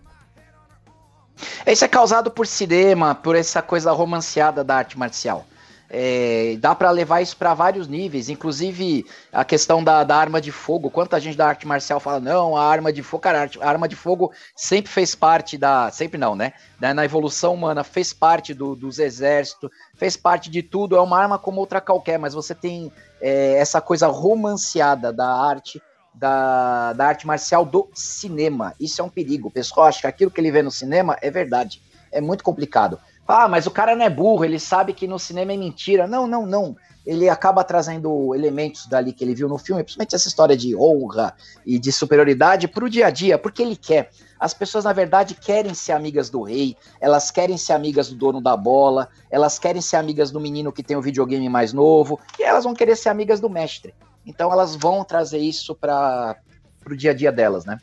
[1.65, 5.45] Isso é causado por cinema, por essa coisa romanceada da arte marcial.
[5.89, 10.51] É, dá pra levar isso pra vários níveis, inclusive a questão da, da arma de
[10.51, 10.91] fogo.
[10.91, 13.95] Quanta gente da arte marcial fala, não, a arma de fogo, cara, a arma de
[13.95, 15.89] fogo sempre fez parte da.
[15.91, 16.53] Sempre não, né?
[16.79, 20.95] Na evolução humana, fez parte do- dos exércitos, fez parte de tudo.
[20.97, 25.81] É uma arma como outra qualquer, mas você tem é, essa coisa romanceada da arte.
[26.13, 28.73] Da, da arte marcial do cinema.
[28.79, 29.49] Isso é um perigo.
[29.49, 31.79] O pessoal acha que aquilo que ele vê no cinema é verdade.
[32.11, 32.97] É muito complicado.
[33.27, 36.07] Ah, mas o cara não é burro, ele sabe que no cinema é mentira.
[36.07, 36.77] Não, não, não.
[37.05, 41.33] Ele acaba trazendo elementos dali que ele viu no filme, principalmente essa história de honra
[41.65, 44.11] e de superioridade pro dia a dia, porque ele quer.
[44.39, 48.41] As pessoas, na verdade, querem ser amigas do rei, elas querem ser amigas do dono
[48.41, 52.43] da bola, elas querem ser amigas do menino que tem o videogame mais novo, e
[52.43, 53.93] elas vão querer ser amigas do mestre.
[54.25, 56.35] Então elas vão trazer isso para
[56.81, 57.79] pro dia a dia delas, né?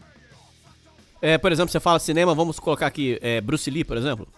[1.21, 4.29] É, por exemplo, você fala cinema, vamos colocar aqui é, Bruce Lee, por exemplo.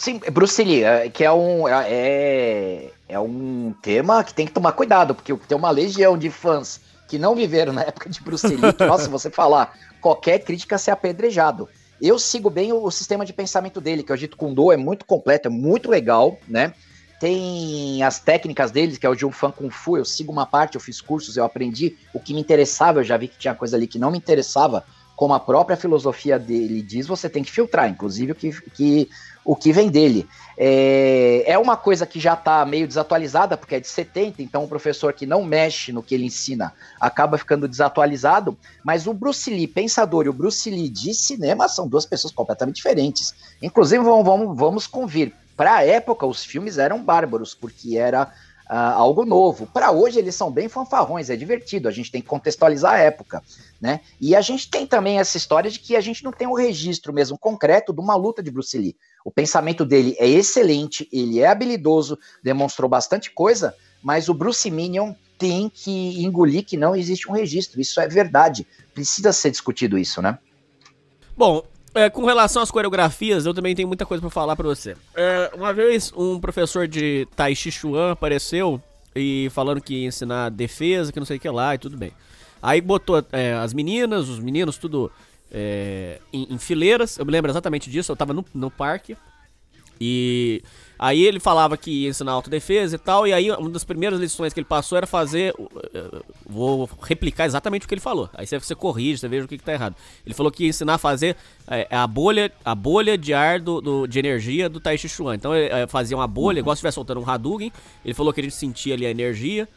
[0.00, 4.72] Sim, Bruce Lee, é, que é um, é, é um tema que tem que tomar
[4.72, 8.72] cuidado, porque tem uma legião de fãs que não viveram na época de Bruce Lee,
[8.72, 11.68] que, nossa, você falar qualquer crítica ser apedrejado.
[12.00, 14.72] Eu sigo bem o, o sistema de pensamento dele, que é o Jeet Kune Do,
[14.72, 16.72] é muito completo, é muito legal, né?
[17.20, 20.76] Tem as técnicas deles, que é o um fã Kung Fu, eu sigo uma parte,
[20.76, 23.76] eu fiz cursos, eu aprendi o que me interessava, eu já vi que tinha coisa
[23.76, 24.82] ali que não me interessava,
[25.20, 29.10] como a própria filosofia dele diz, você tem que filtrar, inclusive o que, que,
[29.44, 30.28] o que vem dele.
[30.56, 34.68] É, é uma coisa que já está meio desatualizada, porque é de 70, então o
[34.68, 39.66] professor que não mexe no que ele ensina acaba ficando desatualizado, mas o Bruce Lee
[39.66, 43.34] pensador e o Bruce Lee de cinema são duas pessoas completamente diferentes.
[43.62, 48.32] Inclusive, vamos, vamos, vamos convir, para a época os filmes eram bárbaros, porque era
[48.66, 49.66] ah, algo novo.
[49.66, 53.42] Para hoje eles são bem fanfarrões, é divertido, a gente tem que contextualizar a época,
[53.80, 54.00] né?
[54.20, 57.12] E a gente tem também essa história de que a gente não tem um registro
[57.12, 58.96] mesmo concreto de uma luta de Bruce Lee.
[59.24, 65.14] O pensamento dele é excelente, ele é habilidoso, demonstrou bastante coisa, mas o Bruce Minion
[65.38, 67.80] tem que engolir que não existe um registro.
[67.80, 68.66] Isso é verdade.
[68.94, 70.38] Precisa ser discutido isso, né?
[71.36, 71.62] Bom,
[71.94, 74.96] é, com relação às coreografias, eu também tenho muita coisa pra falar pra você.
[75.14, 78.80] É, uma vez um professor de Tai Chi Chuan apareceu
[79.14, 82.12] e falando que ia ensinar defesa, que não sei o que lá e tudo bem.
[82.62, 85.10] Aí botou é, as meninas, os meninos, tudo
[85.50, 87.18] é, em, em fileiras.
[87.18, 89.16] Eu me lembro exatamente disso, eu tava no, no parque.
[90.02, 90.62] E
[90.98, 94.50] aí ele falava que ia ensinar autodefesa e tal, e aí uma das primeiras lições
[94.54, 95.52] que ele passou era fazer.
[95.58, 98.30] uh, Vou replicar exatamente o que ele falou.
[98.32, 99.94] Aí você, corrige, você veja o que, tá errado.
[100.24, 101.36] Ele falou que ia ensinar a fazer
[101.68, 105.34] é, a bolha, a bolha de ar do, do- de energia do Tai Chi Chuan.
[105.34, 107.70] Então ele é, fazia uma bolha, igual se estivesse soltando um Hadouken.
[108.02, 109.68] Ele falou que a gente sentia ali a energia.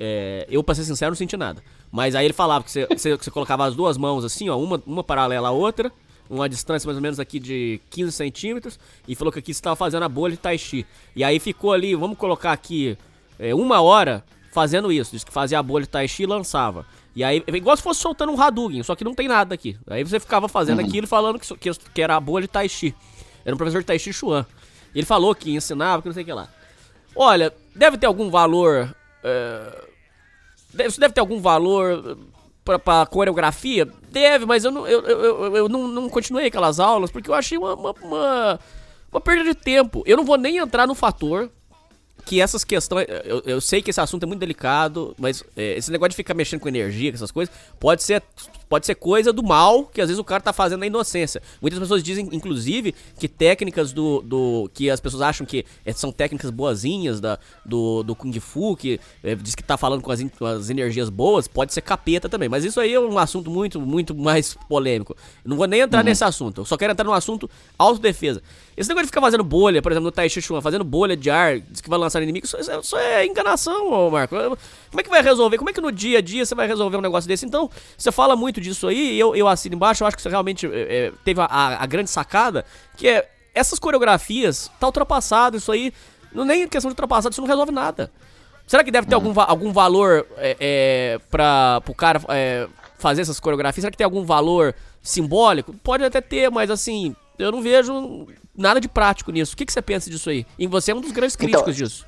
[0.00, 1.62] É, eu, pra ser sincero, não senti nada.
[1.90, 5.02] Mas aí ele falava que você, você- colocava as duas mãos assim, ó, uma, uma
[5.04, 5.90] paralela à outra,
[6.28, 9.74] uma distância mais ou menos aqui de 15 centímetros, e falou que aqui você estava
[9.76, 10.86] fazendo a bolha de Tai Chi.
[11.16, 12.96] E aí ficou ali, vamos colocar aqui,
[13.38, 14.22] é, uma hora
[14.52, 15.12] fazendo isso.
[15.12, 16.84] Diz que fazia a bolha de Tai Chi e lançava.
[17.16, 19.76] E aí, igual se fosse soltando um Hadouken, só que não tem nada aqui.
[19.88, 22.68] Aí você ficava fazendo aquilo e falando que, que, que era a bolha de Tai
[22.68, 22.94] Chi.
[23.44, 24.44] Era um professor de Tai Chi Chuan.
[24.94, 26.48] Ele falou que ensinava, que não sei o que lá.
[27.16, 28.94] Olha, deve ter algum valor.
[29.24, 29.87] é,
[30.86, 32.18] Isso deve ter algum valor
[32.64, 33.86] pra, pra coreografia?
[34.10, 37.56] Deve, mas eu, não, eu, eu, eu, não, não continuei aquelas aulas porque eu achei
[37.56, 38.60] uma, uma, uma,
[39.10, 40.02] uma perda de tempo.
[40.06, 41.50] Eu não vou nem entrar no fator
[42.24, 43.06] que essas questões.
[43.24, 46.34] Eu, eu sei que esse assunto é muito delicado, mas é, esse negócio de ficar
[46.34, 48.22] mexendo com energia, essas coisas, pode ser,
[48.68, 51.42] pode ser coisa do mal que às vezes o cara tá fazendo na inocência.
[51.60, 54.20] Muitas pessoas dizem, inclusive, que técnicas do.
[54.22, 58.76] do que as pessoas acham que é, são técnicas boazinhas da, do, do Kung Fu,
[58.76, 62.28] que é, diz que tá falando com as, com as energias boas, pode ser capeta
[62.28, 62.48] também.
[62.48, 65.16] Mas isso aí é um assunto muito, muito mais polêmico.
[65.44, 66.60] Não vou nem entrar nesse assunto.
[66.60, 68.42] Eu só quero entrar no assunto autodefesa.
[68.76, 71.30] Esse negócio de ficar fazendo bolha, por exemplo, no Tai Chi Chuan, fazendo bolha de
[71.30, 74.36] ar, diz que vai lançar inimigo, isso, isso é- isso é enganação, Marco.
[74.90, 75.58] Como é que vai resolver?
[75.58, 77.44] Como é que no dia a dia você vai resolver um negócio desse?
[77.44, 80.28] Então, você fala muito disso aí, e eu, eu assino embaixo, eu acho que você
[80.28, 82.64] realmente é, teve a, a- grande sacada,
[82.96, 85.92] que é essas coreografias, tá ultrapassado, isso aí,
[86.32, 88.10] não nem questão de ultrapassado, isso não resolve nada.
[88.66, 92.68] Será que deve ter algum, algum valor é, é, pra, pro cara é,
[92.98, 93.82] fazer essas coreografias?
[93.82, 95.72] Será que tem algum valor simbólico?
[95.82, 99.54] Pode até ter, mas assim, eu não vejo nada de prático nisso.
[99.54, 100.44] O que, que você pensa disso aí?
[100.58, 102.06] E você é um dos grandes Então, críticos disso.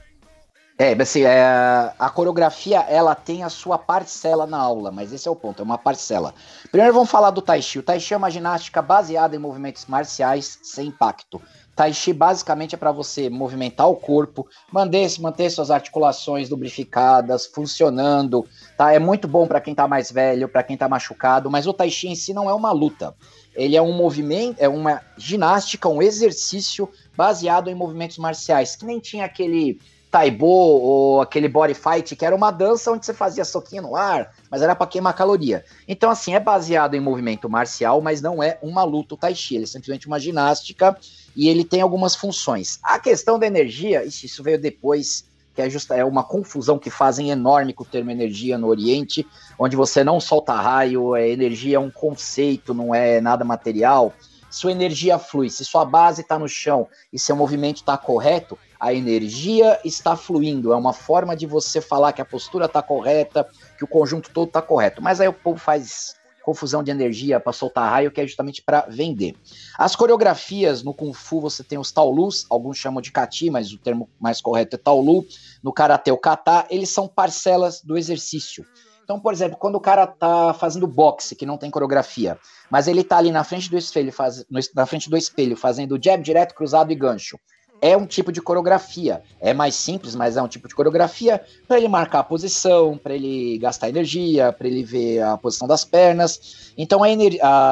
[0.82, 5.30] É, assim, é, a coreografia, ela tem a sua parcela na aula, mas esse é
[5.30, 6.34] o ponto, é uma parcela.
[6.70, 7.80] Primeiro vamos falar do Tai Chi.
[7.80, 11.38] O Tai Chi é uma ginástica baseada em movimentos marciais sem impacto.
[11.76, 18.46] Tai Chi basicamente é para você movimentar o corpo, manter, manter suas articulações lubrificadas, funcionando,
[18.74, 18.90] tá?
[18.90, 21.90] É muito bom para quem tá mais velho, para quem tá machucado, mas o Tai
[21.90, 23.14] Chi em si não é uma luta.
[23.54, 28.98] Ele é um movimento, é uma ginástica, um exercício baseado em movimentos marciais, que nem
[28.98, 29.78] tinha aquele
[30.10, 34.34] Taibo ou aquele body fight, que era uma dança onde você fazia soquinho no ar,
[34.50, 35.64] mas era para queimar caloria.
[35.86, 39.54] Então, assim, é baseado em movimento marcial, mas não é uma luta o Tai Chi,
[39.54, 40.96] ele é simplesmente uma ginástica
[41.36, 42.80] e ele tem algumas funções.
[42.82, 47.30] A questão da energia, isso veio depois, que é, justa, é uma confusão que fazem
[47.30, 49.24] enorme com o termo energia no Oriente,
[49.56, 54.12] onde você não solta raio, é, energia é um conceito, não é nada material.
[54.50, 58.92] Sua energia flui, se sua base está no chão e seu movimento está correto, a
[58.92, 60.72] energia está fluindo.
[60.72, 64.48] É uma forma de você falar que a postura está correta, que o conjunto todo
[64.48, 65.00] está correto.
[65.00, 68.86] Mas aí o povo faz confusão de energia para soltar raio, que é justamente para
[68.88, 69.36] vender.
[69.78, 73.78] As coreografias no Kung Fu você tem os Taolus, alguns chamam de Kati, mas o
[73.78, 75.24] termo mais correto é Taolu.
[75.62, 78.66] No Karate o Kata, eles são parcelas do exercício.
[79.10, 82.38] Então, por exemplo, quando o cara tá fazendo boxe, que não tem coreografia,
[82.70, 86.22] mas ele tá ali na frente do espelho, faz, na frente do espelho, fazendo jab
[86.22, 87.36] direto, cruzado e gancho
[87.82, 89.22] é um tipo de coreografia.
[89.40, 93.14] É mais simples, mas é um tipo de coreografia para ele marcar a posição, para
[93.14, 96.72] ele gastar energia, para ele ver a posição das pernas.
[96.76, 97.08] Então a,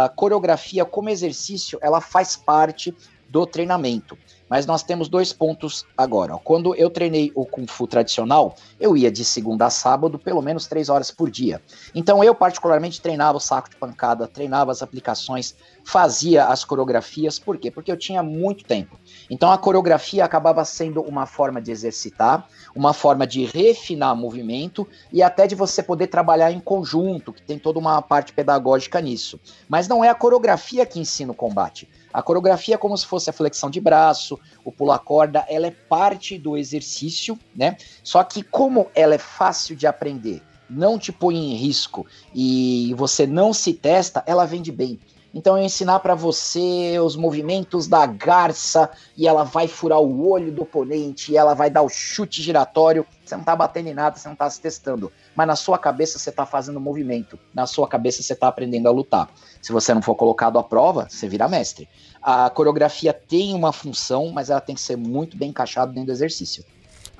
[0.05, 2.93] a, coreografia como exercício, ela faz parte
[3.29, 4.17] do treinamento.
[4.49, 6.37] Mas nós temos dois pontos agora.
[6.43, 10.67] Quando eu treinei o Kung Fu tradicional, eu ia de segunda a sábado, pelo menos
[10.67, 11.61] três horas por dia.
[11.95, 15.55] Então eu, particularmente, treinava o saco de pancada, treinava as aplicações,
[15.89, 17.39] fazia as coreografias.
[17.39, 17.71] Por quê?
[17.71, 19.01] Porque eu tinha muito tempo.
[19.31, 22.47] Então a coreografia acabava sendo uma forma de exercitar,
[22.77, 27.59] uma forma de refinar movimento e até de você poder trabalhar em conjunto, que tem
[27.59, 29.41] toda uma parte pedagógica nisso.
[29.67, 31.89] Mas não é a coreografia que ensina o combate.
[32.13, 35.71] A coreografia é como se fosse a flexão de braço, o pular corda, ela é
[35.71, 37.79] parte do exercício, né?
[38.05, 43.27] Só que como ela é fácil de aprender, não te põe em risco e você
[43.27, 45.01] não se testa, ela vende bem.
[45.35, 50.51] Então eu ensinar para você os movimentos da garça e ela vai furar o olho
[50.51, 53.07] do oponente e ela vai dar o chute giratório.
[53.25, 55.13] Você não tá batendo em nada, você não tá se testando.
[55.37, 57.39] Mas na sua cabeça você tá fazendo movimento.
[57.55, 59.29] Na sua cabeça você tá aprendendo a lutar.
[59.61, 61.89] Se você não for colocado à prova, você vira mestre.
[62.23, 66.13] A coreografia tem uma função, mas ela tem que ser muito bem encaixada dentro do
[66.13, 66.65] exercício.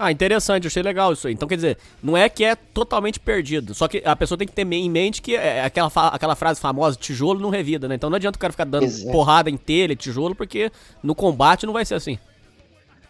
[0.01, 1.35] Ah, interessante, achei legal isso aí.
[1.35, 3.75] Então, quer dizer, não é que é totalmente perdido.
[3.75, 6.97] Só que a pessoa tem que ter em mente que é aquela, aquela frase famosa,
[6.97, 7.97] tijolo não revida, né?
[7.97, 9.11] Então não adianta o cara ficar dando Exato.
[9.11, 10.71] porrada em telha, tijolo, porque
[11.03, 12.17] no combate não vai ser assim.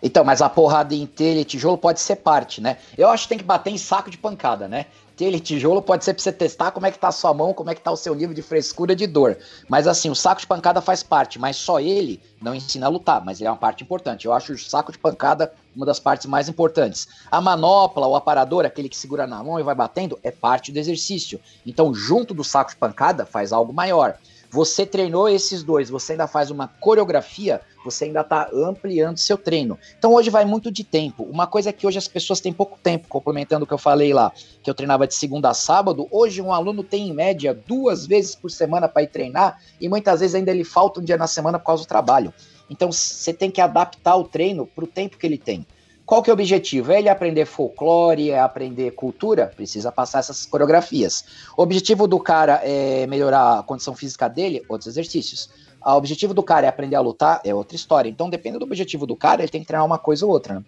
[0.03, 2.79] Então, mas a porrada em telha e tijolo pode ser parte, né?
[2.96, 4.87] Eu acho que tem que bater em saco de pancada, né?
[5.18, 7.53] telha e tijolo pode ser pra você testar como é que tá a sua mão,
[7.53, 9.37] como é que tá o seu nível de frescura de dor.
[9.68, 13.24] Mas assim, o saco de pancada faz parte, mas só ele não ensina a lutar,
[13.24, 14.27] mas ele é uma parte importante.
[14.27, 17.07] Eu acho o saco de pancada uma das partes mais importantes.
[17.31, 20.79] A manopla, o aparador, aquele que segura na mão e vai batendo, é parte do
[20.79, 21.41] exercício.
[21.64, 24.19] Então, junto do saco de pancada, faz algo maior.
[24.51, 29.79] Você treinou esses dois, você ainda faz uma coreografia, você ainda está ampliando seu treino.
[29.99, 31.23] Então hoje vai muito de tempo.
[31.25, 34.14] Uma coisa é que hoje as pessoas têm pouco tempo, complementando o que eu falei
[34.14, 38.07] lá, que eu treinava de segunda a sábado, hoje um aluno tem em média duas
[38.07, 41.27] vezes por semana para ir treinar e muitas vezes ainda ele falta um dia na
[41.27, 42.33] semana por causa do trabalho.
[42.68, 45.66] Então você tem que adaptar o treino para o tempo que ele tem.
[46.09, 46.90] Qual que é o objetivo?
[46.90, 49.52] É ele aprender folclore, é aprender cultura?
[49.54, 51.22] Precisa passar essas coreografias.
[51.54, 54.62] O objetivo do cara é melhorar a condição física dele?
[54.70, 55.50] Outros exercícios.
[55.85, 57.42] O objetivo do cara é aprender a lutar?
[57.44, 58.09] É outra história.
[58.09, 60.64] Então, dependendo do objetivo do cara, ele tem que treinar uma coisa ou outra, né?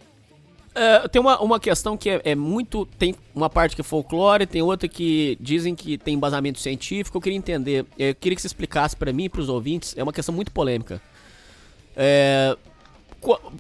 [0.74, 2.86] É, tem uma, uma questão que é, é, muito.
[2.98, 7.16] Tem uma parte que é folclore, tem outra que dizem que tem embasamento científico.
[7.16, 9.94] Eu queria entender, eu queria que você explicasse para mim e para os ouvintes.
[9.96, 11.00] É uma questão muito polêmica.
[12.02, 12.56] É,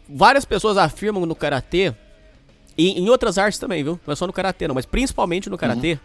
[0.08, 1.94] várias pessoas afirmam no karatê
[2.78, 4.00] e em outras artes também, viu?
[4.06, 5.98] Não é só no karatê, não, mas principalmente no karatê, uhum.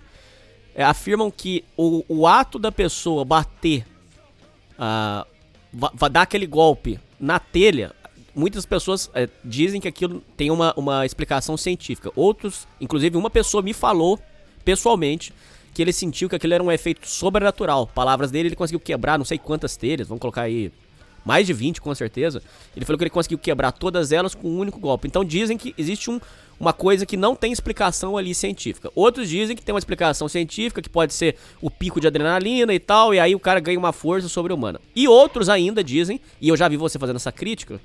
[0.76, 3.86] é, afirmam que o, o ato da pessoa bater,
[4.74, 5.26] uh,
[5.72, 7.94] va, dar aquele golpe na telha,
[8.36, 12.12] muitas pessoas é, dizem que aquilo tem uma, uma explicação científica.
[12.18, 14.20] Outros, inclusive uma pessoa me falou
[14.66, 15.32] pessoalmente
[15.74, 17.88] que ele sentiu que aquilo era um efeito sobrenatural.
[17.88, 20.74] Palavras dele, ele conseguiu quebrar não sei quantas telhas, vamos colocar aí
[21.26, 22.42] mais de 20 com certeza.
[22.76, 25.08] Ele falou que ele conseguiu quebrar todas elas com um único golpe.
[25.08, 26.22] Então dizem que existe um,
[26.60, 28.92] uma coisa que não tem explicação ali científica.
[28.96, 32.80] Outros dizem que tem uma explicação científica, que pode ser o pico de adrenalina e
[32.80, 34.80] tal, e aí o cara ganha uma força sobre-humana.
[34.96, 37.82] E outros ainda dizem, e eu já vi você fazendo essa crítica,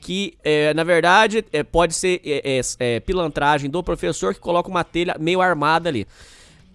[0.00, 4.68] que é, na verdade é, pode ser é, é, é pilantragem do professor que coloca
[4.68, 6.06] uma telha meio armada ali.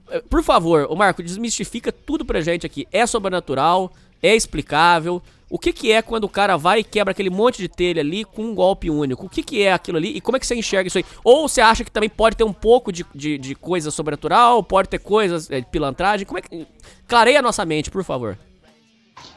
[0.09, 2.86] É, por favor, o Marco, desmistifica tudo pra gente aqui.
[2.91, 3.91] É sobrenatural?
[4.22, 5.22] É explicável?
[5.52, 8.24] O que, que é quando o cara vai e quebra aquele monte de telha ali
[8.24, 9.26] com um golpe único?
[9.26, 11.04] O que, que é aquilo ali e como é que você enxerga isso aí?
[11.26, 14.88] Ou você acha que também pode ter um pouco de, de, de coisa sobrenatural, pode
[14.88, 16.26] ter coisas de pilantragem?
[16.26, 16.66] Como é que.
[17.06, 18.38] Clareia a nossa mente, por favor.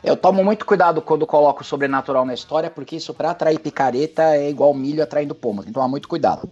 [0.05, 4.37] Eu tomo muito cuidado quando coloco o sobrenatural na história, porque isso para atrair picareta
[4.37, 5.67] é igual milho atraindo pomos.
[5.67, 6.49] Então, há muito cuidado.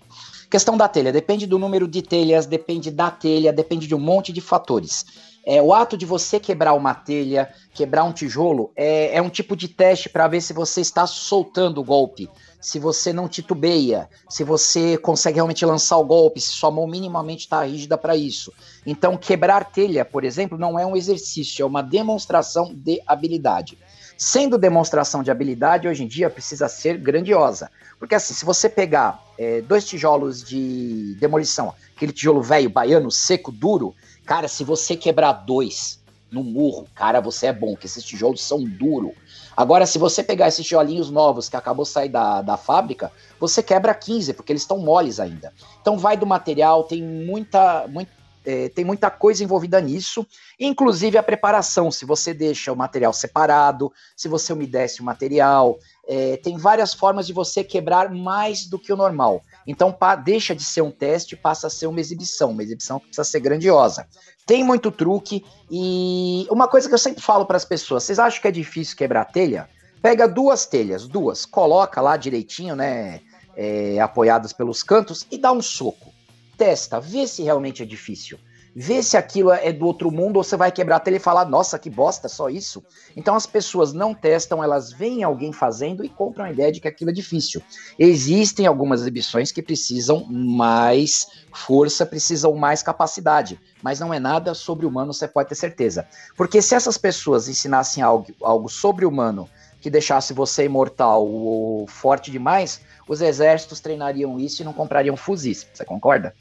[0.51, 4.33] Questão da telha, depende do número de telhas, depende da telha, depende de um monte
[4.33, 5.07] de fatores.
[5.45, 9.57] É, o ato de você quebrar uma telha, quebrar um tijolo, é, é um tipo
[9.57, 12.31] de teste para ver se você está soltando o golpe,
[12.61, 17.41] se você não titubeia, se você consegue realmente lançar o golpe, se sua mão minimamente
[17.41, 18.53] está rígida para isso.
[18.87, 23.77] Então, quebrar telha, por exemplo, não é um exercício, é uma demonstração de habilidade.
[24.17, 27.69] Sendo demonstração de habilidade, hoje em dia precisa ser grandiosa.
[27.99, 33.51] Porque assim, se você pegar é, dois tijolos de demolição, aquele tijolo velho, baiano, seco,
[33.51, 33.93] duro,
[34.33, 38.65] Cara, se você quebrar dois no murro, cara, você é bom, que esses tijolos são
[38.65, 39.13] duros.
[39.55, 43.63] Agora, se você pegar esses tijolinhos novos que acabou de sair da, da fábrica, você
[43.63, 45.53] quebra 15, porque eles estão moles ainda.
[45.83, 48.11] Então vai do material, tem muita, muito,
[48.43, 50.27] é, tem muita coisa envolvida nisso,
[50.59, 55.79] inclusive a preparação, se você deixa o material separado, se você umedece o material,
[56.09, 59.43] é, tem várias formas de você quebrar mais do que o normal.
[59.67, 63.07] Então pa, deixa de ser um teste, passa a ser uma exibição, uma exibição que
[63.07, 64.07] precisa ser grandiosa.
[64.47, 68.41] Tem muito truque e uma coisa que eu sempre falo para as pessoas: vocês acham
[68.41, 69.69] que é difícil quebrar telha?
[70.01, 73.21] Pega duas telhas, duas, coloca lá direitinho, né,
[73.57, 76.13] é, apoiadas pelos cantos e dá um soco.
[76.57, 78.39] Testa, vê se realmente é difícil
[78.75, 81.45] vê se aquilo é do outro mundo ou você vai quebrar a telha e falar,
[81.45, 82.83] nossa, que bosta, só isso.
[83.17, 86.89] Então as pessoas não testam, elas veem alguém fazendo e compram a ideia de que
[86.89, 87.63] aquilo é difícil.
[87.99, 95.13] Existem algumas exibições que precisam mais força, precisam mais capacidade, mas não é nada sobre-humano,
[95.13, 96.07] você pode ter certeza.
[96.37, 99.49] Porque se essas pessoas ensinassem algo, algo sobre-humano
[99.81, 105.67] que deixasse você imortal ou forte demais, os exércitos treinariam isso e não comprariam fuzis.
[105.75, 106.33] Você concorda?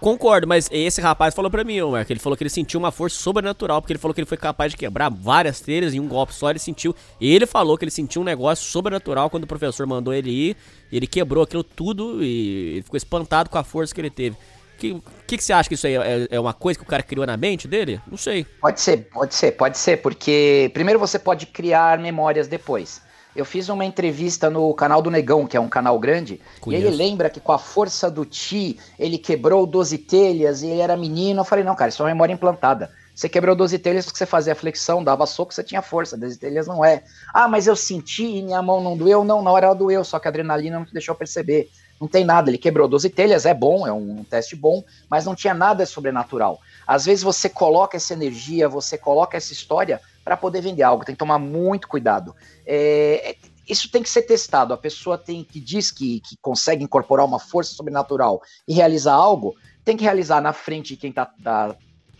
[0.00, 3.20] Concordo, mas esse rapaz falou pra mim, Marco, ele falou que ele sentiu uma força
[3.20, 6.34] sobrenatural, porque ele falou que ele foi capaz de quebrar várias telhas em um golpe
[6.34, 10.14] só, ele sentiu, ele falou que ele sentiu um negócio sobrenatural quando o professor mandou
[10.14, 10.56] ele ir,
[10.90, 14.36] ele quebrou aquilo tudo e ele ficou espantado com a força que ele teve.
[14.36, 16.88] O que, que, que, você acha que isso aí é, é, uma coisa que o
[16.88, 18.00] cara criou na mente dele?
[18.10, 18.46] Não sei.
[18.58, 23.02] Pode ser, pode ser, pode ser, porque primeiro você pode criar memórias depois.
[23.34, 26.82] Eu fiz uma entrevista no canal do Negão, que é um canal grande, Conheço.
[26.82, 30.80] e ele lembra que com a força do Ti, ele quebrou 12 telhas e ele
[30.80, 31.40] era menino.
[31.40, 32.90] Eu falei, não, cara, isso é uma memória implantada.
[33.14, 36.16] Você quebrou 12 telhas porque você fazia flexão, dava soco, você tinha força.
[36.16, 37.04] 12 telhas não é.
[37.34, 39.22] Ah, mas eu senti e minha mão não doeu.
[39.24, 41.70] Não, na hora ela doeu, só que a adrenalina não te deixou perceber.
[42.00, 45.34] Não tem nada, ele quebrou 12 telhas, é bom, é um teste bom, mas não
[45.34, 46.58] tinha nada sobrenatural.
[46.86, 51.04] Às vezes você coloca essa energia, você coloca essa história para poder vender algo.
[51.04, 52.34] Tem que tomar muito cuidado.
[52.66, 53.36] É, é,
[53.68, 54.74] isso tem que ser testado.
[54.74, 59.54] A pessoa tem que diz que, que consegue incorporar uma força sobrenatural e realizar algo,
[59.84, 61.76] tem que realizar na frente de quem está tá,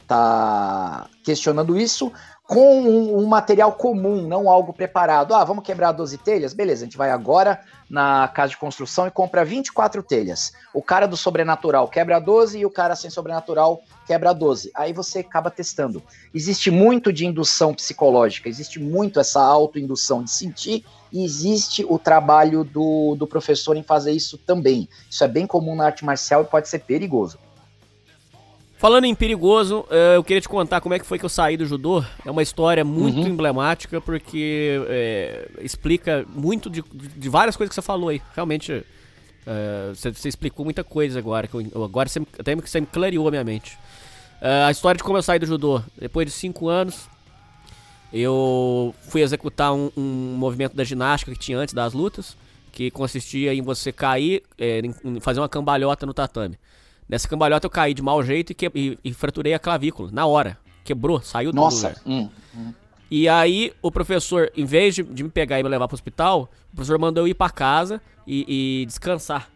[0.07, 2.12] tá questionando isso,
[2.51, 5.36] com um, um, material comum, não algo preparado.
[5.36, 6.53] Ah, vamos quebrar 12 telhas?
[6.53, 10.53] Beleza, a gente vai agora na casa de construção e compra 24 telhas.
[10.74, 14.72] O cara do sobrenatural quebra 12 e o cara sem sobrenatural quebra 12.
[14.74, 16.03] Aí você acaba testando.
[16.34, 22.64] Existe muito de indução psicológica, existe muito essa autoindução de sentir e existe o trabalho
[22.64, 24.88] do, do professor em fazer isso também.
[25.09, 27.38] Isso é bem comum na arte marcial e pode ser perigoso.
[28.81, 31.55] Falando em perigoso, eh, eu queria te contar como é que foi que eu saí
[31.55, 32.03] do judô.
[32.24, 33.26] É uma história muito uhum.
[33.26, 38.22] emblemática porque é, explica muito de, de, várias coisas que você falou aí.
[38.35, 38.83] Realmente,
[39.95, 41.47] você, você, explicou muita coisa agora.
[41.47, 43.78] Que eu, agora você, até que você me clareou a minha mente.
[44.41, 45.83] É, a história de como eu saí do judô.
[45.99, 47.07] Depois de cinco anos,
[48.11, 52.35] eu fui executar um, um movimento da ginástica que tinha antes das lutas,
[52.72, 56.57] que consistia em você cair, em fazer uma cambalhota no tatame.
[57.11, 60.26] Nessa cambalhota eu caí de mau jeito e, que, e, e fraturei a clavícula, na
[60.26, 60.56] hora.
[60.84, 61.61] Quebrou, saiu tudo.
[61.61, 62.00] Nossa!
[62.06, 62.72] Hum, hum.
[63.11, 66.48] E aí o professor, em vez de, de, me pegar e me levar pro hospital,
[66.72, 69.50] o professor mandou eu ir para casa e, e descansar.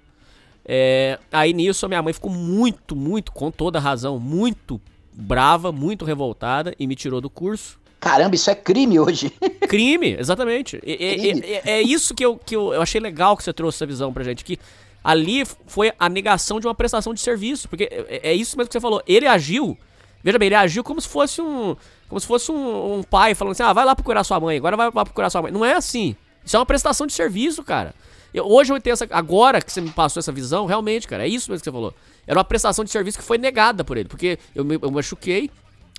[0.65, 4.81] É, aí nisso a minha mãe ficou muito, muito, com toda razão, muito
[5.13, 7.79] brava, muito revoltada e me tirou do curso.
[8.01, 9.33] Caramba, isso é crime hoje.
[9.69, 10.81] crime, exatamente.
[10.85, 13.77] É, é, é, é, isso que, eu, que eu, eu achei legal que você trouxe
[13.77, 14.45] essa visão pra gente.
[14.45, 14.59] Que
[15.05, 17.69] Ali foi a negação de uma prestação de serviço.
[17.69, 19.03] Porque é, é isso mesmo que você falou.
[19.07, 19.77] Ele agiu.
[20.23, 21.77] Veja bem, ele agiu como se fosse um.
[22.09, 24.77] Como se fosse um, um pai falando assim: ah, vai lá procurar sua mãe, agora
[24.77, 25.53] vai lá procurar sua mãe.
[25.53, 26.17] Não é assim.
[26.43, 27.95] Isso é uma prestação de serviço, cara.
[28.33, 29.07] Eu, hoje eu tenho essa.
[29.11, 31.95] Agora que você me passou essa visão, realmente, cara, é isso mesmo que você falou.
[32.27, 34.09] Era uma prestação de serviço que foi negada por ele.
[34.09, 35.51] Porque eu me eu machuquei,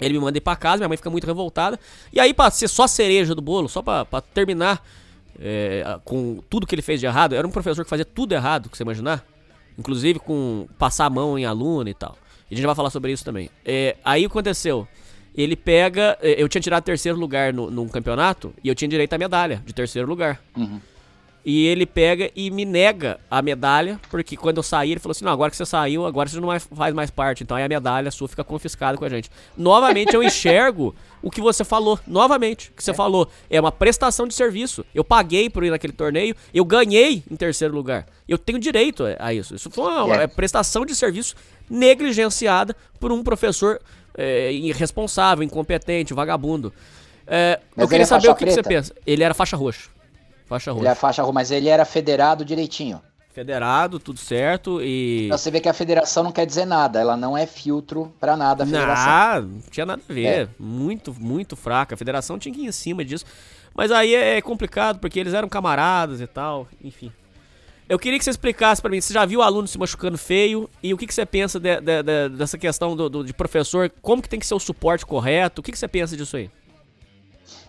[0.01, 1.79] ele me manda ir pra casa, minha mãe fica muito revoltada.
[2.11, 4.83] E aí, pra ser só cereja do bolo, só pra, pra terminar
[5.39, 8.69] é, com tudo que ele fez de errado, era um professor que fazia tudo errado,
[8.69, 9.25] que você imaginar.
[9.77, 12.17] Inclusive com passar a mão em aluno e tal.
[12.49, 13.49] E a gente vai falar sobre isso também.
[13.65, 14.87] É, aí o que aconteceu?
[15.35, 16.17] Ele pega.
[16.21, 19.61] É, eu tinha tirado terceiro lugar no, num campeonato e eu tinha direito à medalha
[19.65, 20.41] de terceiro lugar.
[20.55, 20.79] Uhum.
[21.45, 25.23] E ele pega e me nega a medalha, porque quando eu saí, ele falou assim:
[25.23, 28.09] não, agora que você saiu, agora você não faz mais parte, então aí a medalha
[28.09, 29.29] sua fica confiscada com a gente.
[29.55, 32.93] Novamente eu enxergo o que você falou, novamente, o que você é.
[32.95, 33.29] falou.
[33.47, 34.83] É uma prestação de serviço.
[34.93, 38.07] Eu paguei por ir naquele torneio, eu ganhei em terceiro lugar.
[38.27, 39.53] Eu tenho direito a isso.
[39.53, 40.27] Isso foi uma é.
[40.27, 41.35] prestação de serviço
[41.69, 43.79] negligenciada por um professor
[44.17, 46.73] é, irresponsável, incompetente, vagabundo.
[47.27, 48.95] É, eu queria saber o que, que, você pensa.
[49.05, 49.94] Ele era faixa roxa.
[50.45, 50.83] Faixa roxa.
[50.83, 53.01] Ele é faixa roxa, mas ele era federado direitinho.
[53.33, 55.27] Federado, tudo certo e.
[55.29, 58.63] Você vê que a federação não quer dizer nada, ela não é filtro para nada
[58.63, 59.11] a federação.
[59.11, 60.25] Ah, não tinha nada a ver.
[60.25, 60.47] É.
[60.57, 61.95] Muito, muito fraca.
[61.95, 63.25] A federação tinha que ir em cima disso.
[63.73, 67.11] Mas aí é complicado, porque eles eram camaradas e tal, enfim.
[67.89, 70.69] Eu queria que você explicasse para mim, você já viu o aluno se machucando feio
[70.81, 73.91] e o que, que você pensa de, de, de, dessa questão do, do, de professor,
[74.01, 76.49] como que tem que ser o suporte correto, o que, que você pensa disso aí?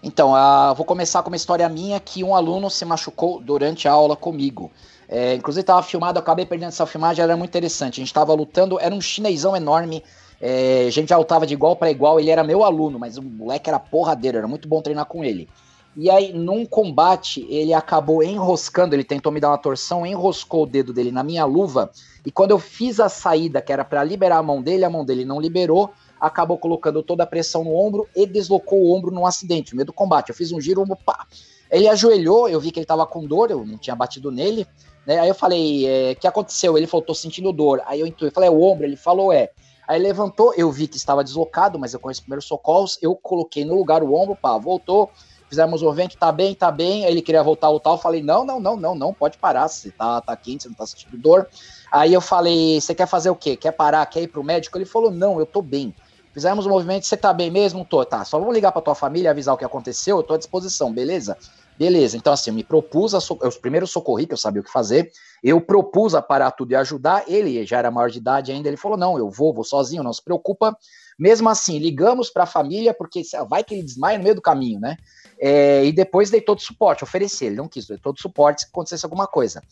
[0.02, 3.92] Então, uh, vou começar com uma história minha que um aluno se machucou durante a
[3.92, 4.70] aula comigo.
[5.08, 7.94] É, inclusive estava filmado, acabei perdendo essa filmagem, era muito interessante.
[7.94, 10.02] A gente estava lutando, era um chinesão enorme,
[10.40, 13.22] é, a gente já lutava de igual para igual, ele era meu aluno, mas o
[13.22, 15.48] moleque era porradeiro, era muito bom treinar com ele.
[15.96, 20.66] E aí, num combate, ele acabou enroscando, ele tentou me dar uma torção, enroscou o
[20.66, 21.90] dedo dele na minha luva,
[22.24, 25.06] e quando eu fiz a saída, que era para liberar a mão dele, a mão
[25.06, 25.90] dele não liberou,
[26.20, 29.86] acabou colocando toda a pressão no ombro e deslocou o ombro num acidente, no meio
[29.86, 30.30] do combate.
[30.30, 31.26] Eu fiz um giro, ombro, pá.
[31.70, 34.66] Ele ajoelhou, eu vi que ele tava com dor, eu não tinha batido nele,
[35.06, 35.18] né?
[35.18, 36.76] Aí eu falei, o é, que aconteceu?
[36.78, 37.82] Ele falou, tô sentindo dor.
[37.86, 38.86] Aí eu intuí, falei, é o ombro?
[38.86, 39.50] Ele falou, é.
[39.86, 43.74] Aí levantou, eu vi que estava deslocado, mas eu conheço primeiros socorros, eu coloquei no
[43.74, 45.10] lugar o ombro, pá, voltou,
[45.48, 47.04] fizemos o evento, tá bem, tá bem.
[47.04, 49.92] Aí ele queria voltar lutar, eu falei, não, não, não, não, não, pode parar, você
[49.92, 51.48] tá, tá quente, você não tá sentindo dor.
[51.90, 53.56] Aí eu falei, você quer fazer o quê?
[53.56, 54.76] Quer parar, quer ir pro médico?
[54.76, 55.94] Ele falou, não, eu tô bem.
[56.36, 57.82] Fizemos o movimento, você tá bem mesmo?
[57.82, 58.22] Tô, tá.
[58.22, 61.34] Só vamos ligar pra tua família, avisar o que aconteceu, eu tô à disposição, beleza?
[61.78, 63.38] Beleza, então assim, eu me propus, a so...
[63.40, 65.10] eu primeiro socorri, que eu sabia o que fazer,
[65.42, 68.76] eu propus a parar tudo e ajudar, ele já era maior de idade ainda, ele
[68.76, 70.76] falou, não, eu vou, vou sozinho, não se preocupa.
[71.18, 74.78] Mesmo assim, ligamos para a família, porque vai que ele desmaia no meio do caminho,
[74.78, 74.98] né?
[75.40, 79.06] É, e depois dei todo suporte, ofereci, ele não quis, dei todo suporte se acontecesse
[79.06, 79.62] alguma coisa.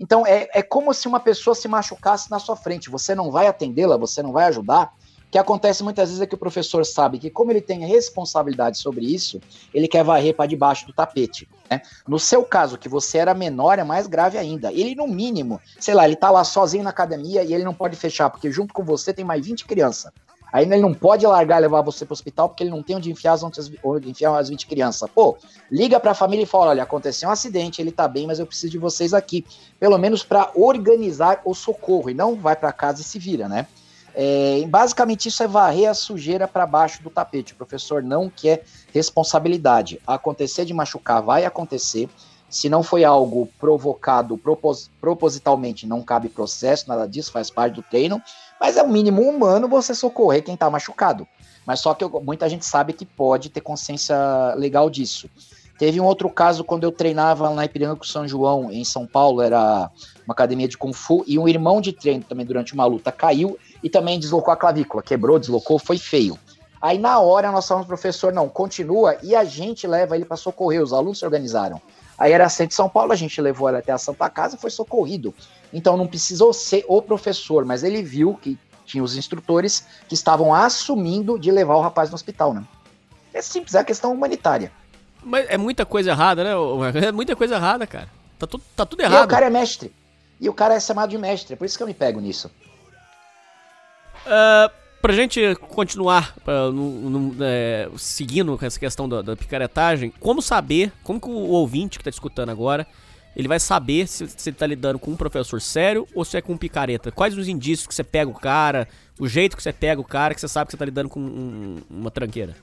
[0.00, 3.46] Então, é, é como se uma pessoa se machucasse na sua frente, você não vai
[3.46, 4.90] atendê-la, você não vai ajudar,
[5.34, 9.04] que acontece muitas vezes é que o professor sabe que, como ele tem responsabilidade sobre
[9.04, 9.40] isso,
[9.74, 11.48] ele quer varrer para debaixo do tapete.
[11.68, 11.82] Né?
[12.06, 14.72] No seu caso, que você era menor, é mais grave ainda.
[14.72, 17.96] Ele, no mínimo, sei lá, ele tá lá sozinho na academia e ele não pode
[17.96, 20.12] fechar, porque junto com você tem mais 20 crianças.
[20.52, 23.10] Aí ele não pode largar e levar você pro hospital porque ele não tem onde
[23.10, 23.42] enfiar as,
[23.82, 25.10] onde enfiar as 20 crianças.
[25.12, 25.36] Pô,
[25.68, 28.70] liga pra família e fala: olha, aconteceu um acidente, ele tá bem, mas eu preciso
[28.70, 29.44] de vocês aqui.
[29.80, 32.08] Pelo menos para organizar o socorro.
[32.08, 33.66] E não vai para casa e se vira, né?
[34.14, 37.52] É, basicamente, isso é varrer a sujeira para baixo do tapete.
[37.52, 40.00] O professor não quer responsabilidade.
[40.06, 42.08] Acontecer de machucar vai acontecer.
[42.48, 47.82] Se não foi algo provocado propos propositalmente, não cabe processo, nada disso, faz parte do
[47.82, 48.22] treino.
[48.60, 51.26] Mas é o mínimo humano você socorrer quem está machucado.
[51.66, 54.16] Mas só que eu, muita gente sabe que pode ter consciência
[54.54, 55.28] legal disso.
[55.78, 59.42] Teve um outro caso quando eu treinava na Ipiranga com São João, em São Paulo,
[59.42, 59.90] era
[60.24, 63.58] uma academia de Kung Fu, e um irmão de treino também durante uma luta caiu
[63.84, 66.38] e também deslocou a clavícula, quebrou, deslocou, foi feio.
[66.80, 70.82] Aí na hora nós falamos, professor, não, continua e a gente leva ele para socorrer,
[70.82, 71.80] os alunos se organizaram.
[72.16, 74.58] Aí era centro de São Paulo, a gente levou ele até a Santa Casa e
[74.58, 75.34] foi socorrido.
[75.70, 80.54] Então não precisou ser o professor, mas ele viu que tinha os instrutores que estavam
[80.54, 82.64] assumindo de levar o rapaz no hospital, né?
[83.34, 84.72] É simples, é a questão humanitária.
[85.22, 86.50] Mas é muita coisa errada, né?
[87.06, 88.08] É muita coisa errada, cara.
[88.38, 89.22] Tá tudo, tá tudo errado.
[89.22, 89.92] E o cara é mestre.
[90.40, 91.54] E o cara é chamado de mestre.
[91.54, 92.50] É por isso que eu me pego nisso.
[94.26, 94.72] Uh,
[95.02, 100.92] pra gente continuar uh, no, no, é, seguindo essa questão da, da, picaretagem, como saber,
[101.02, 102.86] como que o ouvinte que tá escutando agora,
[103.36, 106.40] ele vai saber se, se ele tá lidando com um professor sério ou se é
[106.40, 107.12] com um picareta?
[107.12, 110.34] Quais os indícios que você pega o cara, o jeito que você pega o cara,
[110.34, 112.56] que você sabe que você tá lidando com um, uma tranqueira?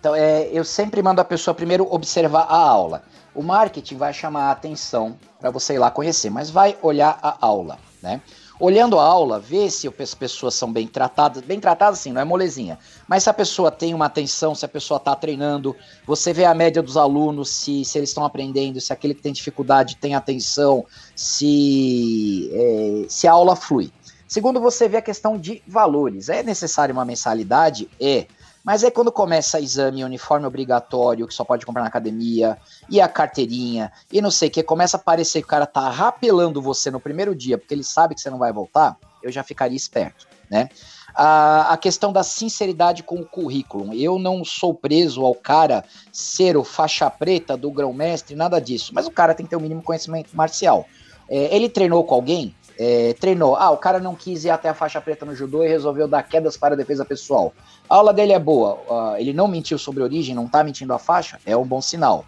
[0.00, 3.02] Então, é, eu sempre mando a pessoa primeiro observar a aula.
[3.34, 7.36] O marketing vai chamar a atenção para você ir lá conhecer, mas vai olhar a
[7.40, 8.22] aula, né?
[8.60, 11.42] Olhando a aula, vê se as pessoas são bem tratadas.
[11.44, 12.76] Bem tratadas, sim, não é molezinha.
[13.06, 16.52] Mas se a pessoa tem uma atenção, se a pessoa está treinando, você vê a
[16.52, 20.84] média dos alunos, se, se eles estão aprendendo, se aquele que tem dificuldade tem atenção,
[21.14, 23.92] se, é, se a aula flui.
[24.26, 26.28] Segundo, você vê a questão de valores.
[26.28, 27.88] É necessário uma mensalidade?
[28.00, 28.26] É.
[28.68, 32.58] Mas é quando começa exame, uniforme obrigatório, que só pode comprar na academia,
[32.90, 35.88] e a carteirinha, e não sei o que, começa a parecer que o cara tá
[35.88, 39.42] rapelando você no primeiro dia, porque ele sabe que você não vai voltar, eu já
[39.42, 40.68] ficaria esperto, né?
[41.14, 43.94] A, a questão da sinceridade com o currículo.
[43.94, 48.92] Eu não sou preso ao cara ser o faixa preta do grão-mestre, nada disso.
[48.94, 50.86] Mas o cara tem que ter o um mínimo conhecimento marcial.
[51.26, 52.54] É, ele treinou com alguém?
[52.78, 53.56] É, treinou.
[53.56, 56.22] Ah, o cara não quis ir até a faixa preta no judô e resolveu dar
[56.22, 57.52] quedas para a defesa pessoal.
[57.88, 60.98] A aula dele é boa, uh, ele não mentiu sobre origem, não está mentindo a
[60.98, 62.24] faixa, é um bom sinal.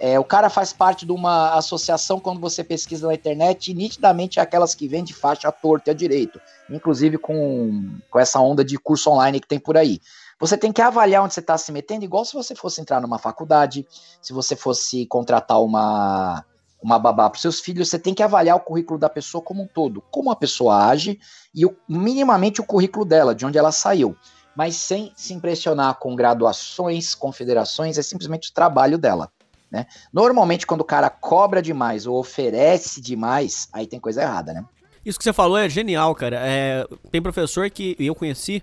[0.00, 4.42] É, o cara faz parte de uma associação, quando você pesquisa na internet, nitidamente é
[4.42, 8.76] aquelas que vendem faixa à torta e à direito, inclusive com, com essa onda de
[8.76, 10.00] curso online que tem por aí.
[10.40, 13.16] Você tem que avaliar onde você está se metendo, igual se você fosse entrar numa
[13.16, 13.86] faculdade,
[14.20, 16.44] se você fosse contratar uma,
[16.82, 19.66] uma babá para seus filhos, você tem que avaliar o currículo da pessoa como um
[19.66, 21.18] todo, como a pessoa age
[21.54, 24.16] e o, minimamente o currículo dela, de onde ela saiu,
[24.56, 29.30] mas sem se impressionar com graduações, confederações, é simplesmente o trabalho dela.
[29.70, 29.86] Né?
[30.12, 34.64] Normalmente, quando o cara cobra demais ou oferece demais, aí tem coisa errada, né?
[35.04, 36.38] Isso que você falou é genial, cara.
[36.40, 38.62] É, tem professor que eu conheci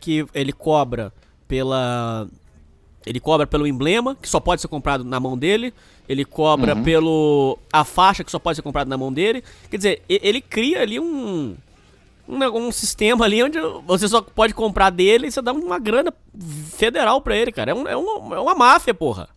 [0.00, 1.12] que ele cobra
[1.46, 2.26] pela
[3.08, 5.72] ele cobra pelo emblema, que só pode ser comprado na mão dele.
[6.06, 6.82] Ele cobra uhum.
[6.82, 7.58] pelo.
[7.72, 9.42] a faixa, que só pode ser comprada na mão dele.
[9.70, 11.56] Quer dizer, ele cria ali um.
[12.28, 16.12] Um, um sistema ali onde você só pode comprar dele e você dá uma grana
[16.76, 17.70] federal pra ele, cara.
[17.70, 19.30] É, um, é, uma, é uma máfia, porra.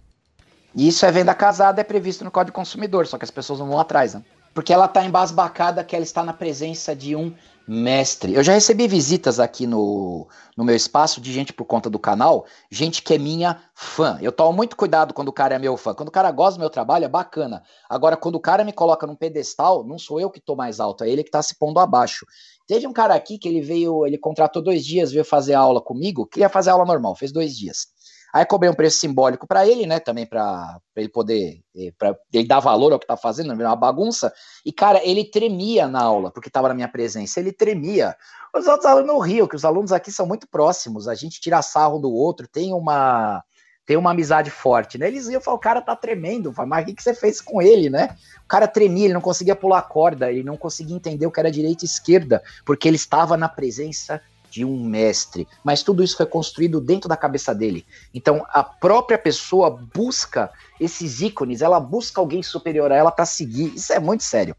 [0.76, 3.80] Isso é venda casada, é previsto no Código Consumidor, só que as pessoas não vão
[3.80, 4.24] atrás, né?
[4.53, 7.34] Porque ela tá embasbacada que ela está na presença de um
[7.72, 8.34] mestre.
[8.34, 12.45] Eu já recebi visitas aqui no, no meu espaço de gente por conta do canal,
[12.69, 14.19] gente que é minha fã.
[14.22, 15.93] Eu tomo muito cuidado quando o cara é meu fã.
[15.93, 17.63] Quando o cara gosta do meu trabalho, é bacana.
[17.89, 21.05] Agora, quando o cara me coloca num pedestal, não sou eu que tô mais alto,
[21.05, 22.26] é ele que tá se pondo abaixo.
[22.67, 26.28] Teve um cara aqui que ele veio, ele contratou dois dias, veio fazer aula comigo,
[26.28, 27.88] queria fazer aula normal, fez dois dias.
[28.34, 30.00] Aí cobrei um preço simbólico para ele, né?
[30.00, 33.76] Também para ele poder, eh, para ele dar valor ao que tá fazendo, não uma
[33.76, 34.32] bagunça.
[34.66, 37.40] E cara, ele tremia na aula porque estava na minha presença.
[37.40, 38.16] Ele tremia.
[38.56, 41.08] Os outros alunos riam, que os alunos aqui são muito próximos.
[41.08, 43.44] A gente tira sarro do outro, tem uma
[43.86, 45.08] tem uma amizade forte, né?
[45.08, 47.90] Eles iam falar, o cara tá tremendo, mas o que, que você fez com ele,
[47.90, 48.16] né?
[48.46, 51.40] O cara tremia, ele não conseguia pular a corda, ele não conseguia entender o que
[51.40, 54.22] era direita e esquerda, porque ele estava na presença
[54.52, 57.86] de um mestre, mas tudo isso foi construído dentro da cabeça dele.
[58.14, 63.74] Então a própria pessoa busca esses ícones, ela busca alguém superior a ela para seguir.
[63.74, 64.54] Isso é muito sério.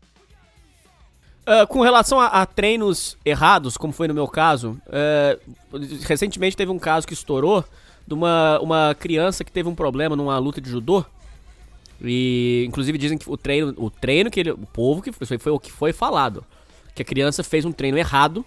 [1.43, 6.70] Uh, com relação a, a, treinos errados, como foi no meu caso, uh, recentemente teve
[6.70, 7.62] um caso que estourou
[8.07, 11.05] de uma, uma criança que teve um problema numa luta de judô.
[12.01, 15.53] E inclusive dizem que o treino, o treino que ele, o povo que foi, foi
[15.53, 16.45] o que foi falado,
[16.95, 18.45] que a criança fez um treino errado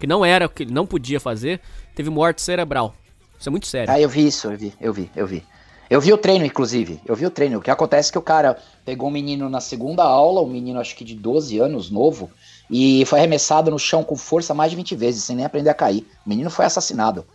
[0.00, 1.60] que não era, que ele não podia fazer,
[1.94, 2.94] teve morte cerebral.
[3.38, 3.92] Isso é muito sério.
[3.92, 5.44] Ah, eu vi isso, eu vi, eu vi, eu vi.
[5.90, 7.00] Eu vi o treino, inclusive.
[7.04, 7.58] Eu vi o treino.
[7.58, 10.80] O que acontece é que o cara pegou um menino na segunda aula, um menino
[10.80, 12.30] acho que de 12 anos, novo,
[12.70, 15.74] e foi arremessado no chão com força mais de 20 vezes, sem nem aprender a
[15.74, 16.06] cair.
[16.24, 17.26] O menino foi assassinado.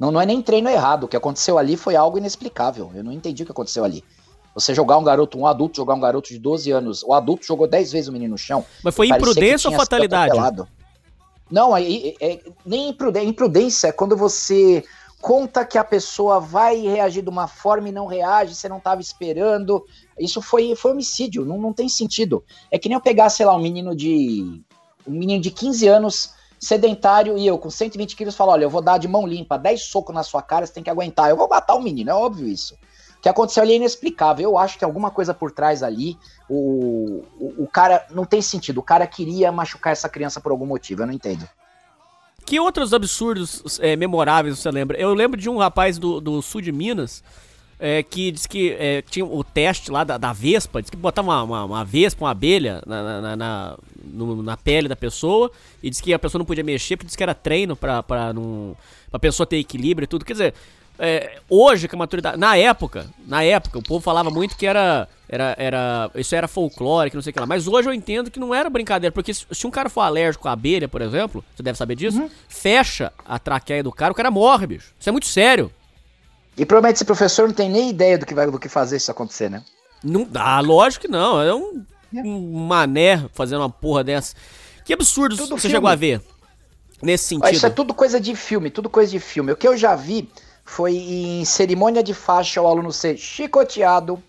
[0.00, 1.04] Não, não é nem treino errado.
[1.04, 2.90] O que aconteceu ali foi algo inexplicável.
[2.94, 4.02] Eu não entendi o que aconteceu ali.
[4.54, 7.02] Você jogar um garoto, um adulto, jogar um garoto de 12 anos.
[7.02, 8.64] O adulto jogou 10 vezes o menino no chão.
[8.82, 10.32] Mas foi imprudência ou fatalidade?
[11.50, 11.82] Não, é,
[12.20, 14.82] é, nem imprudência, imprudência é quando você
[15.20, 19.00] conta que a pessoa vai reagir de uma forma e não reage, você não estava
[19.00, 19.84] esperando.
[20.18, 22.44] Isso foi, foi homicídio, não, não tem sentido.
[22.70, 24.62] É que nem eu pegar, sei lá, um menino de.
[25.06, 28.82] um menino de 15 anos, sedentário, e eu com 120 quilos falo: olha, eu vou
[28.82, 31.30] dar de mão limpa, 10 socos na sua cara, você tem que aguentar.
[31.30, 32.74] Eu vou matar o menino, é óbvio isso
[33.24, 34.50] que aconteceu ali é inexplicável.
[34.50, 38.80] Eu acho que alguma coisa por trás ali, o, o, o, cara não tem sentido.
[38.80, 41.48] O cara queria machucar essa criança por algum motivo, eu não entendo.
[42.44, 44.98] Que outros absurdos é, memoráveis você lembra?
[44.98, 47.24] Eu lembro de um rapaz do, do sul de Minas
[47.78, 51.26] é, que disse que é, tinha o teste lá da, da Vespa, disse que botava
[51.26, 55.50] uma, uma, uma Vespa, uma abelha na, na, na, no, na, pele da pessoa
[55.82, 58.34] e disse que a pessoa não podia mexer porque disse que era treino pra, pra,
[59.10, 60.26] pra pessoa ter equilíbrio e tudo.
[60.26, 60.54] Quer dizer,
[60.98, 62.38] é, hoje que a maturidade.
[62.38, 65.08] Na época, na época, o povo falava muito que era.
[65.26, 67.46] Era, era, isso era folclore, que não sei o que lá.
[67.46, 69.10] Mas hoje eu entendo que não era brincadeira.
[69.10, 72.20] Porque se, se um cara for alérgico à abelha, por exemplo, você deve saber disso,
[72.20, 72.30] uhum.
[72.46, 74.92] fecha a traqueia do cara, o cara morre, bicho.
[75.00, 75.72] Isso é muito sério.
[76.56, 79.10] E provavelmente esse professor não tem nem ideia do que vai do que fazer isso
[79.10, 79.64] acontecer, né?
[80.04, 81.40] Não dá, lógico que não.
[81.40, 81.82] É um,
[82.12, 84.36] um mané fazendo uma porra dessa.
[84.84, 85.76] Que absurdo Tudo você filme.
[85.76, 86.20] chegou a ver.
[87.02, 87.52] Nesse sentido.
[87.52, 89.50] Isso é tudo coisa de filme, tudo coisa de filme.
[89.50, 90.30] O que eu já vi
[90.64, 94.22] foi em cerimônia de faixa o aluno ser chicoteado.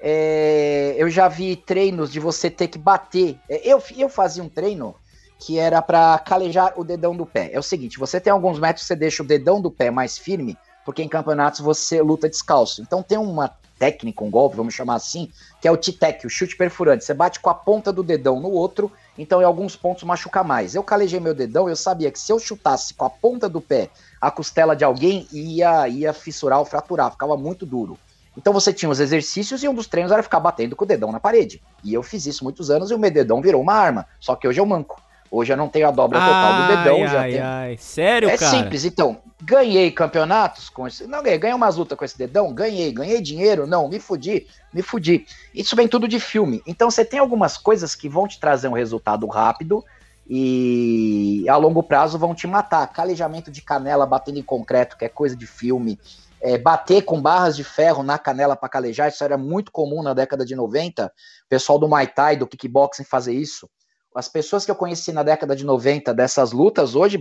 [0.00, 3.38] É, eu já vi treinos de você ter que bater.
[3.48, 4.94] É, eu, eu fazia um treino
[5.38, 7.50] que era pra calejar o dedão do pé.
[7.52, 10.56] É o seguinte, você tem alguns metros, você deixa o dedão do pé mais firme,
[10.84, 12.80] porque em campeonatos você luta descalço.
[12.80, 15.28] Então tem uma técnica, um golpe, vamos chamar assim,
[15.60, 17.04] que é o T-Tec, o chute perfurante.
[17.04, 20.76] Você bate com a ponta do dedão no outro, então em alguns pontos machuca mais.
[20.76, 23.90] Eu calejei meu dedão, eu sabia que se eu chutasse com a ponta do pé
[24.22, 27.98] a costela de alguém, ia, ia fissurar ou fraturar, ficava muito duro.
[28.36, 31.10] Então você tinha os exercícios e um dos treinos era ficar batendo com o dedão
[31.10, 31.60] na parede.
[31.82, 34.06] E eu fiz isso muitos anos e o meu dedão virou uma arma.
[34.20, 35.02] Só que hoje eu manco.
[35.28, 37.02] Hoje eu não tenho a dobra total do dedão.
[37.02, 37.44] ai, já ai, tenho...
[37.44, 37.76] ai.
[37.78, 38.50] Sério, É cara?
[38.50, 39.18] simples, então.
[39.42, 41.04] Ganhei campeonatos com esse.
[41.08, 42.54] Não ganhei, ganhei umas lutas com esse dedão?
[42.54, 42.92] Ganhei.
[42.92, 43.66] Ganhei dinheiro?
[43.66, 45.26] Não, me fudi, me fudi.
[45.52, 46.62] Isso vem tudo de filme.
[46.64, 49.84] Então você tem algumas coisas que vão te trazer um resultado rápido
[50.28, 52.86] e a longo prazo vão te matar.
[52.92, 55.98] Calejamento de canela batendo em concreto, que é coisa de filme.
[56.40, 60.12] É, bater com barras de ferro na canela para calejar, isso era muito comum na
[60.12, 61.06] década de 90.
[61.06, 61.10] O
[61.48, 63.68] pessoal do Muay Thai, do kickboxing fazer isso.
[64.14, 67.16] As pessoas que eu conheci na década de 90 dessas lutas, hoje,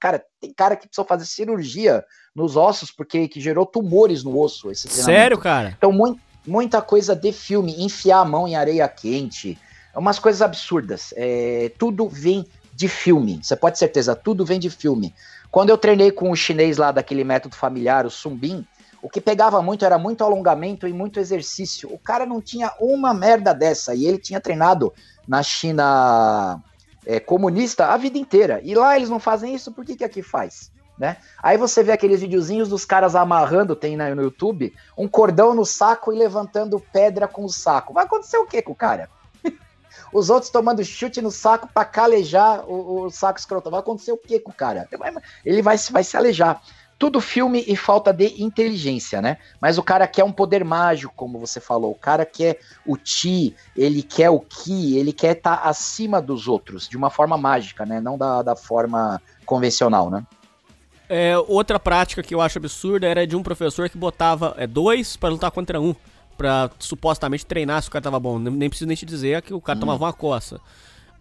[0.00, 2.04] cara, tem cara que precisou fazer cirurgia
[2.36, 4.72] nos ossos porque que gerou tumores no osso.
[4.74, 5.74] Sério, cara?
[5.76, 6.14] Então, mui-
[6.46, 9.58] muita coisa de filme, enfiar a mão em areia quente,
[9.98, 11.12] umas coisas absurdas.
[11.16, 13.40] É, tudo vem de filme.
[13.42, 15.14] Você pode ter certeza, tudo vem de filme.
[15.50, 18.66] Quando eu treinei com o chinês lá daquele método familiar, o Sumbin,
[19.00, 21.92] o que pegava muito era muito alongamento e muito exercício.
[21.92, 24.92] O cara não tinha uma merda dessa e ele tinha treinado
[25.28, 26.60] na China
[27.06, 28.60] é, comunista a vida inteira.
[28.64, 30.72] E lá eles não fazem isso, por que, que aqui faz?
[30.98, 31.16] Né?
[31.42, 36.12] Aí você vê aqueles videozinhos dos caras amarrando, tem no YouTube, um cordão no saco
[36.12, 37.92] e levantando pedra com o saco.
[37.92, 39.08] Vai acontecer o que com o cara?
[40.14, 43.68] Os outros tomando chute no saco pra calejar o, o saco escroto.
[43.68, 44.88] Vai acontecer o que com o cara?
[45.44, 46.62] Ele vai, vai, se- alejar.
[46.96, 49.38] Tudo filme e falta de inteligência, né?
[49.60, 51.90] Mas o cara quer um poder mágico, como você falou.
[51.90, 56.88] O cara quer o ti, ele quer o ki, ele quer estar acima dos outros,
[56.88, 58.00] de uma forma mágica, né?
[58.00, 60.24] Não da, da forma convencional, né?
[61.08, 65.16] É, outra prática que eu acho absurda era de um professor que botava é, dois
[65.16, 65.94] pra lutar contra um.
[66.36, 68.38] Pra supostamente treinar se o cara tava bom.
[68.38, 70.60] Nem, nem preciso nem te dizer que o cara tomava uma coça.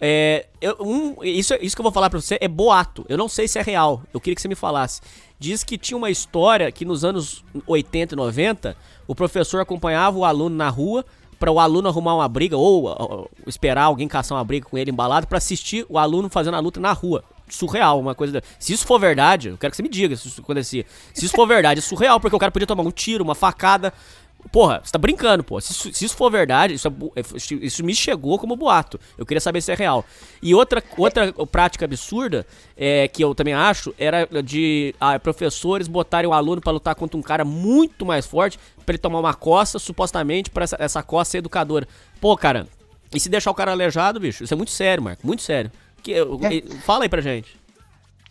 [0.01, 3.05] É, eu- um, isso, isso que eu vou falar pra você é boato.
[3.07, 4.01] Eu não sei se é real.
[4.13, 4.99] Eu queria que você me falasse.
[5.39, 8.75] Diz que tinha uma história que nos anos 80 e 90,
[9.07, 11.05] o professor acompanhava o aluno na rua
[11.39, 14.91] para o aluno arrumar uma briga ou, ó, esperar alguém caçar uma briga com ele
[14.91, 17.23] embalado pra assistir o aluno fazendo a luta na rua.
[17.49, 18.41] Surreal, uma coisa.
[18.57, 20.85] Se isso for verdade, eu quero que você me diga se isso acontecia.
[21.13, 23.93] Se isso for verdade, é surreal, porque o cara podia tomar um tiro, uma facada.
[24.51, 25.59] Porra, você tá brincando, pô.
[25.59, 27.23] Se isso, se isso for verdade, isso, é é-
[27.65, 28.99] isso me chegou como boato.
[29.17, 30.05] Eu queria saber se é real.
[30.41, 32.45] E outra, outra prática absurda,
[32.77, 37.17] é, que eu também acho, era de ah, professores botarem o aluno pra lutar contra
[37.17, 41.31] um cara muito mais forte, pra ele tomar uma coça, supostamente, pra essa, essa coça
[41.31, 41.87] ser educadora.
[42.21, 42.67] Pô, cara,
[43.13, 44.43] e se deixar o cara aleijado, bicho?
[44.43, 45.71] Isso é muito sério, Marco, muito sério.
[46.01, 46.61] Que, É.
[46.83, 47.55] Fala aí pra gente.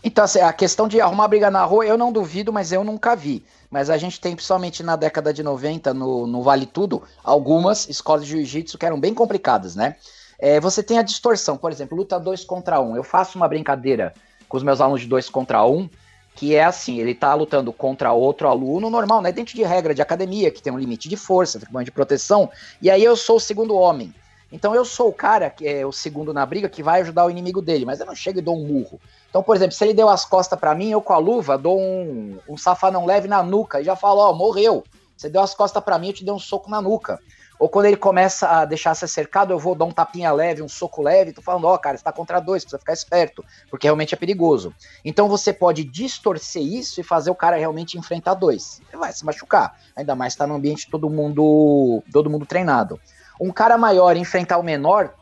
[0.04, 3.14] Então, assim, a questão de arrumar briga na rua, eu não duvido, mas eu nunca
[3.14, 3.42] vi.
[3.72, 8.26] Mas a gente tem, principalmente na década de 90, no, no Vale Tudo, algumas escolas
[8.26, 9.96] de jiu-jitsu que eram bem complicadas, né?
[10.38, 12.94] É, você tem a distorção, por exemplo, luta dois contra um.
[12.94, 14.12] Eu faço uma brincadeira
[14.46, 15.88] com os meus alunos de dois contra um,
[16.34, 19.32] que é assim, ele tá lutando contra outro aluno normal, né?
[19.32, 22.50] Dentro de regra de academia, que tem um limite de força, tem um de proteção,
[22.82, 24.14] e aí eu sou o segundo homem.
[24.52, 27.30] Então eu sou o cara, que é o segundo na briga, que vai ajudar o
[27.30, 29.00] inimigo dele, mas eu não chego e dou um murro.
[29.32, 31.80] Então, por exemplo, se ele deu as costas pra mim, eu com a luva dou
[31.80, 34.84] um, um safanão leve na nuca e já falo, ó, morreu.
[35.16, 37.18] Você deu as costas pra mim, eu te dei um soco na nuca.
[37.58, 40.68] Ou quando ele começa a deixar ser cercado, eu vou dar um tapinha leve, um
[40.68, 44.12] soco leve, tô falando, ó, cara, você tá contra dois, precisa ficar esperto, porque realmente
[44.12, 44.74] é perigoso.
[45.02, 48.82] Então você pode distorcer isso e fazer o cara realmente enfrentar dois.
[48.90, 49.78] Ele vai se machucar.
[49.96, 53.00] Ainda mais tá no ambiente todo mundo, todo mundo treinado.
[53.40, 55.14] Um cara maior enfrentar o menor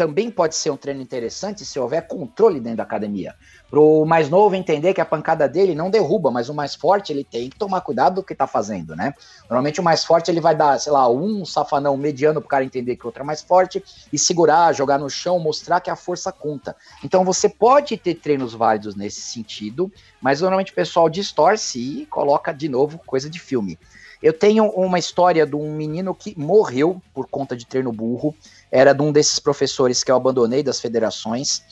[0.00, 3.34] também pode ser um treino interessante se houver controle dentro da academia.
[3.68, 7.22] Pro mais novo entender que a pancada dele não derruba, mas o mais forte ele
[7.22, 9.12] tem que tomar cuidado do que tá fazendo, né?
[9.42, 12.96] Normalmente o mais forte ele vai dar, sei lá, um safanão mediano pro cara entender
[12.96, 16.32] que o outro é mais forte e segurar, jogar no chão, mostrar que a força
[16.32, 16.74] conta.
[17.04, 22.54] Então você pode ter treinos válidos nesse sentido, mas normalmente o pessoal distorce e coloca
[22.54, 23.78] de novo coisa de filme.
[24.22, 28.34] Eu tenho uma história de um menino que morreu por conta de treino burro.
[28.70, 31.62] Era de um desses professores que eu abandonei das federações.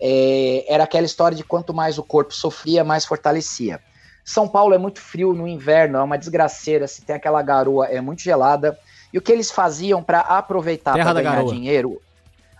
[0.00, 3.80] É, era aquela história de quanto mais o corpo sofria, mais fortalecia.
[4.24, 8.00] São Paulo é muito frio no inverno, é uma desgraceira, se tem aquela garoa é
[8.00, 8.78] muito gelada.
[9.10, 11.52] E o que eles faziam para aproveitar para ganhar garoa.
[11.52, 12.02] dinheiro,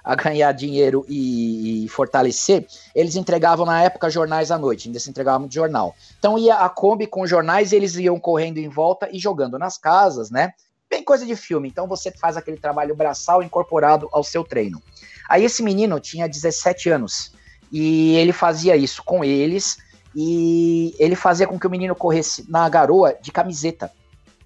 [0.03, 5.11] a ganhar dinheiro e, e, fortalecer, eles entregavam na época jornais à noite, ainda se
[5.11, 5.94] entregava muito jornal.
[6.18, 9.76] Então ia a Kombi com jornais e eles iam correndo em volta e jogando nas
[9.76, 10.55] casas, né?
[10.91, 11.68] Bem coisa de filme.
[11.68, 14.82] Então você faz aquele trabalho braçal incorporado ao seu treino.
[15.28, 17.32] Aí esse menino tinha 17 anos
[17.70, 19.78] e ele fazia isso com eles
[20.14, 23.93] e ele fazia com que o menino corresse na garoa de camiseta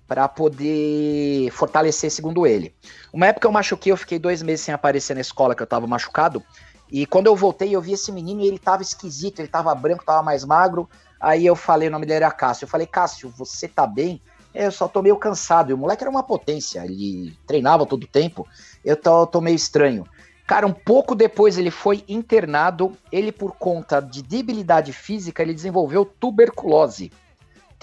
[0.09, 2.75] para poder fortalecer, segundo ele.
[3.13, 5.87] Uma época eu machuquei, eu fiquei dois meses sem aparecer na escola que eu tava
[5.87, 6.43] machucado.
[6.91, 10.05] E quando eu voltei, eu vi esse menino e ele tava esquisito, ele tava branco,
[10.05, 10.91] tava mais magro.
[11.19, 12.65] Aí eu falei, o nome dele era Cássio.
[12.65, 14.21] Eu falei, Cássio, você tá bem?
[14.55, 15.71] Eu só tô meio cansado.
[15.71, 18.47] E o moleque era uma potência, ele treinava todo o tempo.
[18.85, 20.07] Eu tô, tô meio estranho.
[20.47, 22.97] Cara, um pouco depois ele foi internado.
[23.11, 27.11] Ele, por conta de debilidade física, ele desenvolveu tuberculose.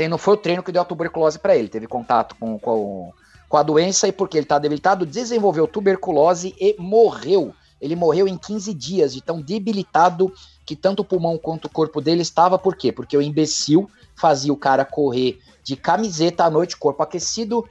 [0.09, 1.67] Não foi o treino que deu a tuberculose para ele.
[1.67, 3.11] Teve contato com, com,
[3.49, 7.53] com a doença e porque ele está debilitado, desenvolveu tuberculose e morreu.
[7.82, 10.32] Ele morreu em 15 dias de tão debilitado
[10.65, 12.59] que tanto o pulmão quanto o corpo dele estava.
[12.59, 12.91] Por quê?
[12.91, 15.39] Porque o imbecil fazia o cara correr
[15.70, 17.63] de camiseta à noite, corpo aquecido,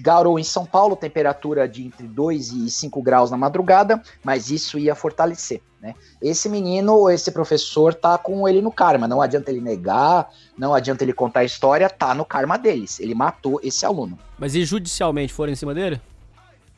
[0.00, 4.78] garou em São Paulo, temperatura de entre 2 e 5 graus na madrugada, mas isso
[4.78, 5.94] ia fortalecer, né?
[6.22, 11.04] Esse menino, esse professor tá com ele no karma, não adianta ele negar, não adianta
[11.04, 14.18] ele contar a história, tá no karma deles, ele matou esse aluno.
[14.38, 16.00] Mas e judicialmente foram em cima dele?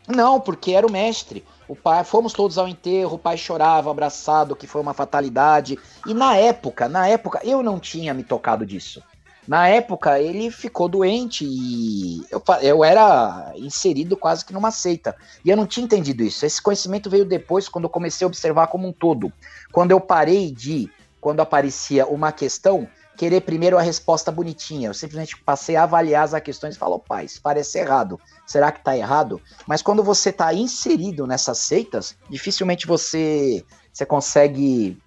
[0.09, 1.45] Não, porque era o mestre.
[1.69, 5.79] O pai, fomos todos ao enterro, o pai chorava abraçado, que foi uma fatalidade.
[6.05, 9.01] E na época, na época, eu não tinha me tocado disso.
[9.47, 15.15] Na época, ele ficou doente e eu, eu era inserido quase que numa seita.
[15.45, 16.47] E eu não tinha entendido isso.
[16.47, 19.33] Esse conhecimento veio depois, quando eu comecei a observar como um todo.
[19.71, 20.91] Quando eu parei de,
[21.21, 24.89] quando aparecia uma questão, querer primeiro a resposta bonitinha.
[24.89, 28.19] Eu simplesmente passei a avaliar as questões e falou, pai, isso parece errado.
[28.47, 29.41] Será que está errado?
[29.67, 34.99] Mas quando você está inserido nessas seitas, dificilmente você, você consegue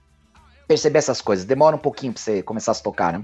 [0.68, 1.46] perceber essas coisas.
[1.46, 3.24] Demora um pouquinho para você começar a se tocar, né?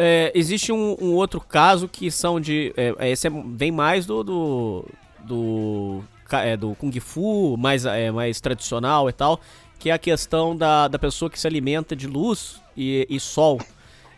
[0.00, 2.72] É, existe um, um, outro caso que são de.
[2.76, 4.22] É, esse é, vem mais do.
[4.22, 4.84] do,
[5.24, 9.40] do, é, do Kung Fu, mais, é, mais tradicional e tal,
[9.76, 13.58] que é a questão da, da pessoa que se alimenta de luz e, e sol.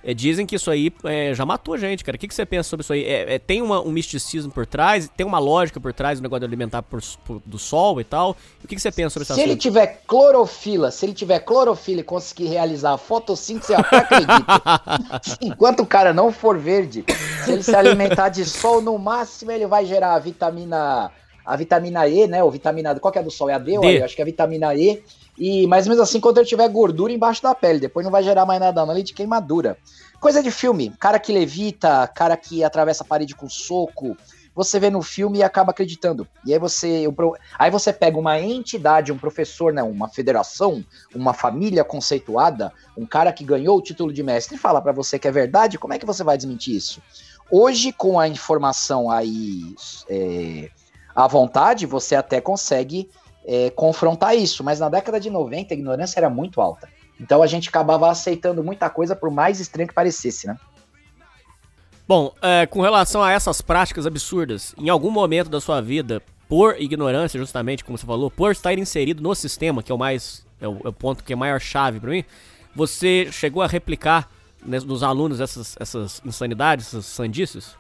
[0.03, 2.17] É, dizem que isso aí é, já matou gente, cara.
[2.17, 3.05] O que, que você pensa sobre isso aí?
[3.05, 5.11] É, é, tem uma, um misticismo por trás?
[5.15, 8.37] Tem uma lógica por trás do negócio de alimentar por, por, do sol e tal?
[8.65, 9.35] O que, que você pensa sobre isso?
[9.35, 13.99] Se ele tiver clorofila, se ele tiver clorofila e conseguir realizar a fotossíntese, eu até
[13.99, 14.47] acredito.
[15.43, 17.05] Enquanto o cara não for verde,
[17.45, 21.11] se ele se alimentar de sol, no máximo ele vai gerar a vitamina
[21.45, 22.45] a vitamina E, né?
[22.45, 22.99] Ou vitamina.
[23.01, 23.51] Qual que é do sol?
[23.51, 23.79] É a D?
[23.79, 23.99] D.
[23.99, 25.03] Eu acho que é a vitamina E
[25.41, 28.45] e, mas mesmo assim, quando ele tiver gordura embaixo da pele, depois não vai gerar
[28.45, 29.79] mais nada não, além de queimadura.
[30.21, 34.15] Coisa de filme, cara que levita, cara que atravessa a parede com soco,
[34.55, 36.29] você vê no filme e acaba acreditando.
[36.45, 37.05] E aí você,
[37.59, 40.85] aí você pega uma entidade, um professor, né, uma federação,
[41.15, 45.19] uma família conceituada, um cara que ganhou o título de mestre e fala para você
[45.19, 47.01] que é verdade, como é que você vai desmentir isso?
[47.51, 49.75] Hoje, com a informação aí
[50.07, 50.69] é,
[51.17, 53.09] à vontade, você até consegue
[53.51, 54.63] é, confrontar isso.
[54.63, 56.89] Mas na década de 90 a ignorância era muito alta.
[57.19, 60.57] Então a gente acabava aceitando muita coisa, por mais estranho que parecesse, né?
[62.07, 66.81] Bom, é, com relação a essas práticas absurdas, em algum momento da sua vida, por
[66.81, 70.69] ignorância, justamente como você falou, por estar inserido no sistema, que é o mais é
[70.69, 72.25] o, é o ponto que é maior chave para mim,
[72.75, 74.29] você chegou a replicar
[74.65, 77.77] né, nos alunos essas, essas insanidades, essas sandices?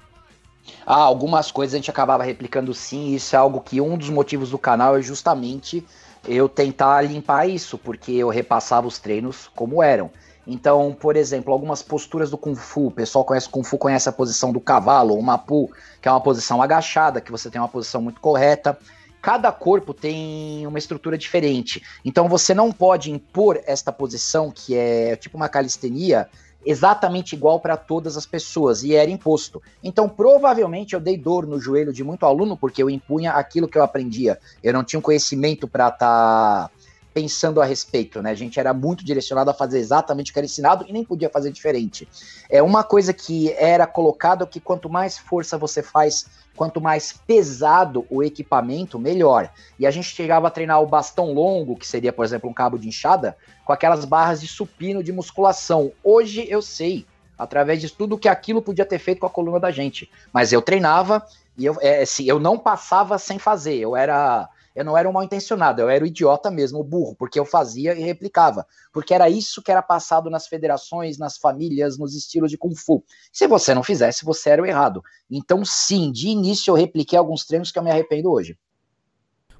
[0.86, 4.50] Ah, algumas coisas a gente acabava replicando sim, isso é algo que um dos motivos
[4.50, 5.84] do canal é justamente
[6.28, 10.10] eu tentar limpar isso, porque eu repassava os treinos como eram.
[10.46, 14.12] Então, por exemplo, algumas posturas do Kung Fu, o pessoal conhece Kung Fu, conhece a
[14.12, 18.02] posição do cavalo, ou Mapu, que é uma posição agachada, que você tem uma posição
[18.02, 18.76] muito correta.
[19.22, 21.82] Cada corpo tem uma estrutura diferente.
[22.04, 26.28] Então você não pode impor esta posição, que é tipo uma calistenia,
[26.64, 29.62] exatamente igual para todas as pessoas e era imposto.
[29.82, 33.78] Então, provavelmente eu dei dor no joelho de muito aluno porque eu impunha aquilo que
[33.78, 34.38] eu aprendia.
[34.62, 36.70] Eu não tinha um conhecimento para estar tá
[37.12, 38.30] pensando a respeito, né?
[38.30, 41.28] A gente era muito direcionado a fazer exatamente o que era ensinado e nem podia
[41.28, 42.08] fazer diferente.
[42.48, 48.06] É uma coisa que era colocado que quanto mais força você faz quanto mais pesado
[48.10, 49.50] o equipamento, melhor.
[49.78, 52.78] E a gente chegava a treinar o bastão longo, que seria, por exemplo, um cabo
[52.78, 55.90] de enxada, com aquelas barras de supino de musculação.
[56.04, 57.06] Hoje eu sei,
[57.38, 60.10] através de tudo que aquilo podia ter feito com a coluna da gente.
[60.32, 63.76] Mas eu treinava e eu, é, assim, eu não passava sem fazer.
[63.76, 67.16] Eu era eu não era um mal intencionado, eu era o idiota mesmo, o burro,
[67.16, 68.64] porque eu fazia e replicava.
[68.92, 73.04] Porque era isso que era passado nas federações, nas famílias, nos estilos de Kung Fu.
[73.32, 75.02] Se você não fizesse, você era o errado.
[75.30, 78.56] Então, sim, de início eu repliquei alguns treinos que eu me arrependo hoje.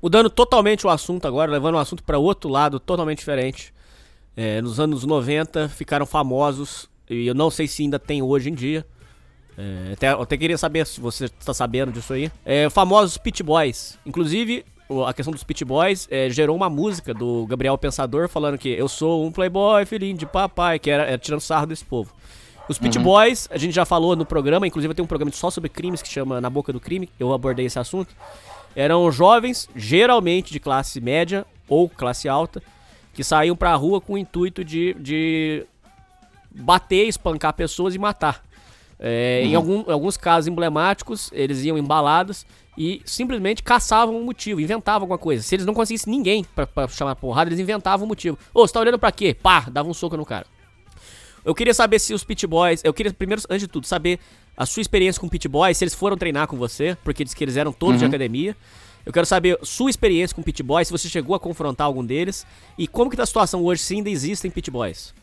[0.01, 3.75] Mudando totalmente o assunto agora, levando o assunto para outro lado totalmente diferente.
[4.37, 8.55] É, nos anos 90 ficaram famosos, e eu não sei se ainda tem hoje em
[8.55, 8.87] dia,
[9.59, 12.31] é, até, até queria saber se você está sabendo disso aí.
[12.47, 13.99] É, famosos Pit Boys.
[14.07, 14.65] Inclusive,
[15.07, 18.89] a questão dos Pit Boys é, gerou uma música do Gabriel Pensador falando que eu
[18.89, 22.13] sou um playboy, filhinho de papai, que era, era tirando sarro desse povo.
[22.69, 23.05] Os Pit uhum.
[23.05, 26.09] Boys, a gente já falou no programa, inclusive tem um programa só sobre crimes que
[26.09, 28.15] chama Na Boca do Crime, eu abordei esse assunto.
[28.75, 32.63] Eram jovens, geralmente de classe média ou classe alta,
[33.15, 35.67] que saíam pra rua com o intuito de, de
[36.51, 38.43] bater, espancar pessoas e matar.
[39.03, 39.51] É, uhum.
[39.51, 42.45] Em algum, alguns casos emblemáticos, eles iam embalados
[42.77, 45.43] e simplesmente caçavam um motivo, inventavam alguma coisa.
[45.43, 48.39] Se eles não conseguissem ninguém pra, pra chamar porrada, eles inventavam um motivo.
[48.53, 49.35] Ô, você tá olhando pra quê?
[49.35, 50.47] Pá, dava um soco no cara.
[51.43, 52.83] Eu queria saber se os Pit Boys.
[52.85, 54.21] Eu queria, primeiro, antes de tudo, saber
[54.55, 57.43] a sua experiência com Pit Boys, se eles foram treinar com você, porque diz que
[57.43, 58.01] eles eram todos uhum.
[58.01, 58.55] de academia.
[59.07, 62.47] Eu quero saber sua experiência com Pit Boys, se você chegou a confrontar algum deles.
[62.77, 65.15] E como que tá a situação hoje, se ainda existem Pit Boys.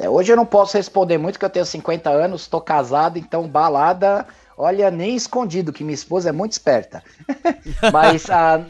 [0.00, 3.46] É, hoje eu não posso responder muito, que eu tenho 50 anos, estou casado, então
[3.46, 4.26] balada,
[4.56, 7.04] olha, nem escondido, que minha esposa é muito esperta.
[7.92, 8.64] Mas a,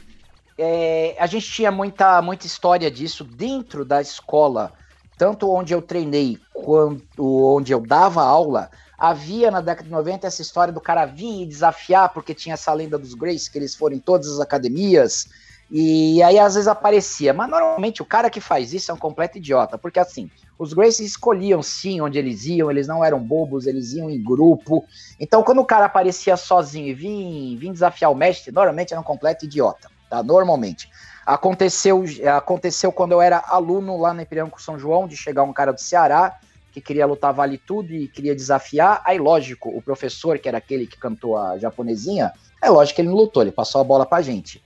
[0.58, 4.72] é, a gente tinha muita, muita história disso dentro da escola,
[5.16, 8.68] tanto onde eu treinei quanto onde eu dava aula.
[8.98, 12.72] Havia na década de 90 essa história do cara vir e desafiar, porque tinha essa
[12.72, 15.28] lenda dos Grace, que eles foram em todas as academias.
[15.70, 17.32] E aí às vezes aparecia.
[17.32, 20.28] Mas normalmente o cara que faz isso é um completo idiota, porque assim,
[20.60, 24.84] os Gracies escolhiam sim onde eles iam, eles não eram bobos, eles iam em grupo.
[25.18, 29.46] Então, quando o cara aparecia sozinho e vinha, desafiar o mestre, normalmente era um completo
[29.46, 30.22] idiota, tá?
[30.22, 30.90] Normalmente.
[31.24, 32.04] Aconteceu,
[32.36, 35.80] aconteceu quando eu era aluno lá na Ipiranga São João, de chegar um cara do
[35.80, 36.38] Ceará,
[36.70, 39.00] que queria lutar vale tudo e queria desafiar.
[39.06, 43.08] Aí, lógico, o professor, que era aquele que cantou a japonesinha, é lógico que ele
[43.08, 44.62] não lutou, ele passou a bola pra gente.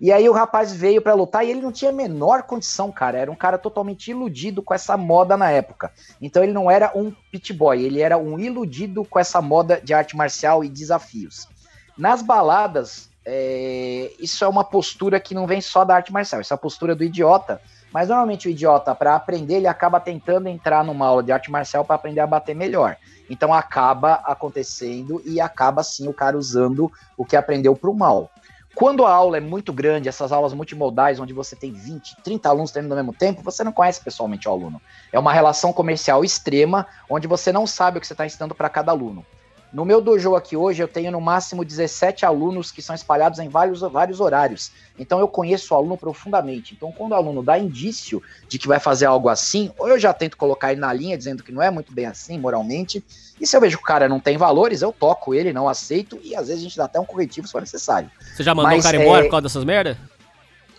[0.00, 3.18] E aí o rapaz veio para lutar e ele não tinha a menor condição, cara.
[3.18, 5.92] Era um cara totalmente iludido com essa moda na época.
[6.22, 9.92] Então ele não era um pit boy, ele era um iludido com essa moda de
[9.92, 11.48] arte marcial e desafios.
[11.96, 14.12] Nas baladas, é...
[14.20, 16.94] isso é uma postura que não vem só da arte marcial, isso é a postura
[16.94, 17.60] do idiota.
[17.92, 21.84] Mas normalmente o idiota, para aprender, ele acaba tentando entrar numa aula de arte marcial
[21.84, 22.96] para aprender a bater melhor.
[23.30, 28.30] Então acaba acontecendo e acaba sim o cara usando o que aprendeu para o mal.
[28.78, 32.70] Quando a aula é muito grande, essas aulas multimodais, onde você tem 20, 30 alunos
[32.70, 34.80] treinando ao mesmo tempo, você não conhece pessoalmente o aluno.
[35.12, 38.68] É uma relação comercial extrema, onde você não sabe o que você está ensinando para
[38.68, 39.26] cada aluno.
[39.70, 43.48] No meu dojo aqui hoje, eu tenho no máximo 17 alunos que são espalhados em
[43.50, 44.72] vários, vários horários.
[44.98, 46.74] Então eu conheço o aluno profundamente.
[46.74, 50.14] Então, quando o aluno dá indício de que vai fazer algo assim, ou eu já
[50.14, 53.04] tento colocar ele na linha, dizendo que não é muito bem assim, moralmente.
[53.38, 56.18] E se eu vejo que o cara não tem valores, eu toco ele, não aceito,
[56.22, 58.10] e às vezes a gente dá até um corretivo se for necessário.
[58.34, 59.24] Você já mandou Mas, o cara embora é...
[59.24, 59.98] por causa dessas merdas?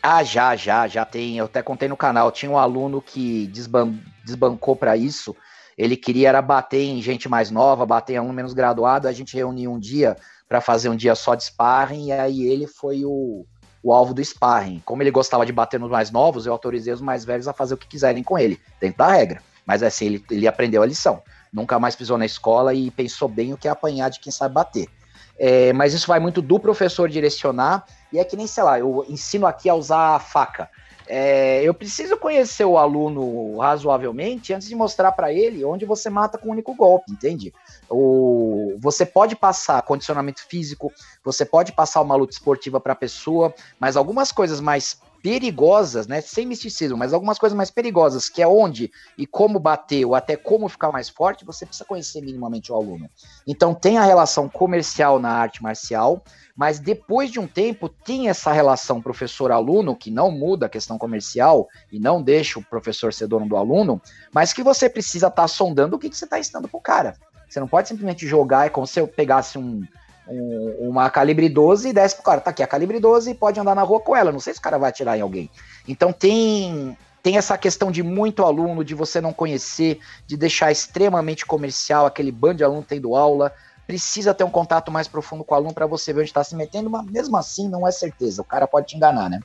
[0.02, 1.38] Ah, já, já, já tem.
[1.38, 2.32] Eu até contei no canal.
[2.32, 3.94] Tinha um aluno que desban...
[4.26, 5.36] desbancou para isso
[5.80, 9.08] ele queria era bater em gente mais nova, bater em aluno menos graduado.
[9.08, 12.68] A gente reuniu um dia para fazer um dia só de sparring, e aí ele
[12.68, 13.46] foi o,
[13.82, 14.82] o alvo do sparring.
[14.84, 17.76] Como ele gostava de bater nos mais novos, eu autorizei os mais velhos a fazer
[17.76, 19.42] o que quiserem com ele, dentro da regra.
[19.66, 21.24] Mas assim, ele, ele aprendeu a lição.
[21.52, 24.54] Nunca mais pisou na escola e pensou bem o que é apanhar de quem sabe
[24.54, 24.90] bater.
[25.38, 29.06] É, mas isso vai muito do professor direcionar, e é que nem, sei lá, eu
[29.08, 30.70] ensino aqui a usar a faca.
[31.12, 36.38] É, eu preciso conhecer o aluno razoavelmente antes de mostrar para ele onde você mata
[36.38, 37.52] com um único golpe, entende?
[37.90, 40.94] O, você pode passar condicionamento físico,
[41.26, 46.22] você pode passar uma luta esportiva para a pessoa, mas algumas coisas mais perigosas, né,
[46.22, 50.36] sem misticismo, mas algumas coisas mais perigosas, que é onde e como bater ou até
[50.36, 53.10] como ficar mais forte, você precisa conhecer minimamente o aluno.
[53.46, 56.24] Então tem a relação comercial na arte marcial,
[56.56, 61.68] mas depois de um tempo tem essa relação professor-aluno, que não muda a questão comercial
[61.92, 64.02] e não deixa o professor ser dono do aluno,
[64.34, 66.82] mas que você precisa estar tá sondando o que, que você está ensinando para o
[66.82, 67.16] cara.
[67.48, 69.84] Você não pode simplesmente jogar, é como se eu pegasse um,
[70.30, 73.60] um, uma calibre 12 e desse pro cara, tá aqui a calibre 12 e pode
[73.60, 75.50] andar na rua com ela, não sei se o cara vai atirar em alguém.
[75.88, 81.46] Então tem tem essa questão de muito aluno, de você não conhecer, de deixar extremamente
[81.46, 83.54] comercial, aquele bando de aluno tendo aula,
[83.86, 86.56] precisa ter um contato mais profundo com o aluno para você ver onde está se
[86.56, 88.42] metendo, mas mesmo assim não é certeza.
[88.42, 89.42] O cara pode te enganar, né?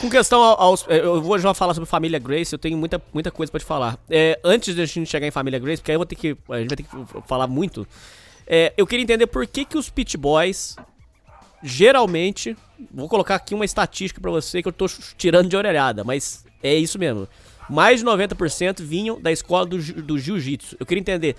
[0.00, 0.84] Com questão aos.
[0.88, 3.66] É, eu vou já falar sobre família Grace, eu tenho muita, muita coisa para te
[3.66, 3.98] falar.
[4.10, 6.36] É, antes de a gente chegar em família Grace, porque aí eu vou ter que.
[6.50, 7.86] A gente vai ter que falar muito.
[8.46, 10.76] É, eu queria entender por que, que os Pit Boys
[11.62, 12.56] geralmente,
[12.92, 14.86] vou colocar aqui uma estatística para você que eu tô
[15.16, 17.28] tirando de orelhada, mas é isso mesmo.
[17.68, 20.76] Mais de 90% vinham da escola do, do jiu-jitsu.
[20.78, 21.36] Eu queria entender,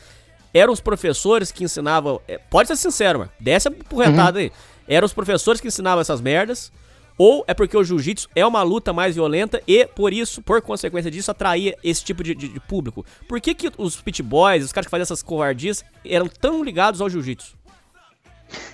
[0.53, 2.19] eram os professores que ensinavam.
[2.27, 3.31] É, pode ser sincero, mano.
[3.39, 4.45] Desce a porretada uhum.
[4.45, 4.51] aí.
[4.87, 6.71] Eram os professores que ensinavam essas merdas.
[7.17, 11.09] Ou é porque o jiu-jitsu é uma luta mais violenta e, por isso, por consequência
[11.09, 13.03] disso, atraía esse tipo de, de, de público.
[13.27, 17.01] Por que, que os pit boys, os caras que faziam essas covardias, eram tão ligados
[17.01, 17.57] ao jiu-jitsu?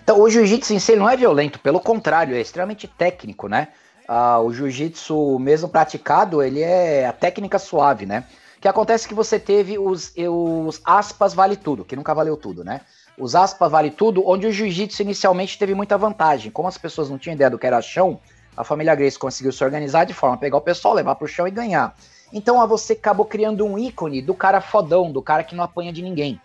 [0.04, 3.70] Então, o jiu-jitsu em si não é violento, pelo contrário, é extremamente técnico, né?
[4.08, 8.26] Ah, o jiu-jitsu, mesmo praticado, ele é a técnica suave, né?
[8.58, 12.36] O que acontece é que você teve os, os aspas vale tudo, que nunca valeu
[12.36, 12.82] tudo, né?
[13.18, 16.52] Os aspas vale tudo, onde o jiu-jitsu inicialmente teve muita vantagem.
[16.52, 18.20] Como as pessoas não tinham ideia do que era chão,
[18.56, 21.48] a família Grace conseguiu se organizar de forma a pegar o pessoal, levar pro chão
[21.48, 21.96] e ganhar.
[22.32, 26.02] Então você acabou criando um ícone do cara fodão, do cara que não apanha de
[26.02, 26.40] ninguém.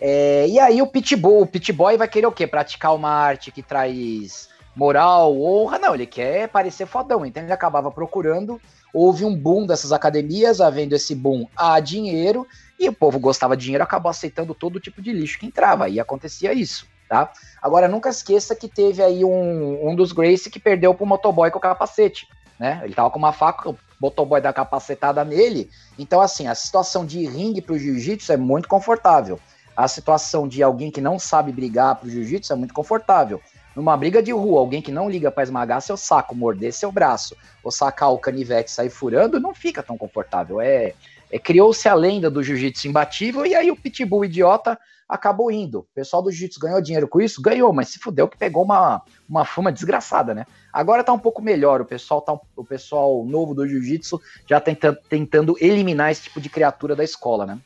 [0.00, 2.46] É, e aí o pitbull, o pitboy vai querer o quê?
[2.46, 5.78] Praticar uma arte que traz moral, honra?
[5.78, 7.24] Não, ele quer parecer fodão.
[7.24, 8.60] Então ele acabava procurando.
[8.92, 12.46] Houve um boom dessas academias, havendo esse boom a dinheiro,
[12.78, 15.88] e o povo gostava de dinheiro, acabou aceitando todo tipo de lixo que entrava.
[15.88, 17.32] E acontecia isso tá?
[17.60, 21.58] Agora, nunca esqueça que teve aí um, um dos Grace que perdeu pro motoboy com
[21.58, 22.28] o capacete,
[22.58, 22.80] né?
[22.84, 25.70] Ele tava com uma faca, o motoboy dá capacetada nele.
[25.98, 29.38] Então, assim, a situação de ringue pro jiu-jitsu é muito confortável.
[29.76, 33.40] A situação de alguém que não sabe brigar pro jiu-jitsu é muito confortável.
[33.74, 37.36] Numa briga de rua, alguém que não liga para esmagar seu saco, morder seu braço,
[37.62, 40.62] ou sacar o canivete e sair furando, não fica tão confortável.
[40.62, 40.94] É,
[41.30, 45.80] é criou-se a lenda do jiu-jitsu imbatível e aí o pitbull idiota acabou indo.
[45.80, 47.40] O pessoal do jiu-jitsu ganhou dinheiro com isso?
[47.40, 50.46] Ganhou, mas se fudeu que pegou uma, uma fama desgraçada, né?
[50.72, 54.98] Agora tá um pouco melhor, o pessoal, tá, o pessoal novo do jiu-jitsu já tentando,
[55.08, 57.58] tentando eliminar esse tipo de criatura da escola, né?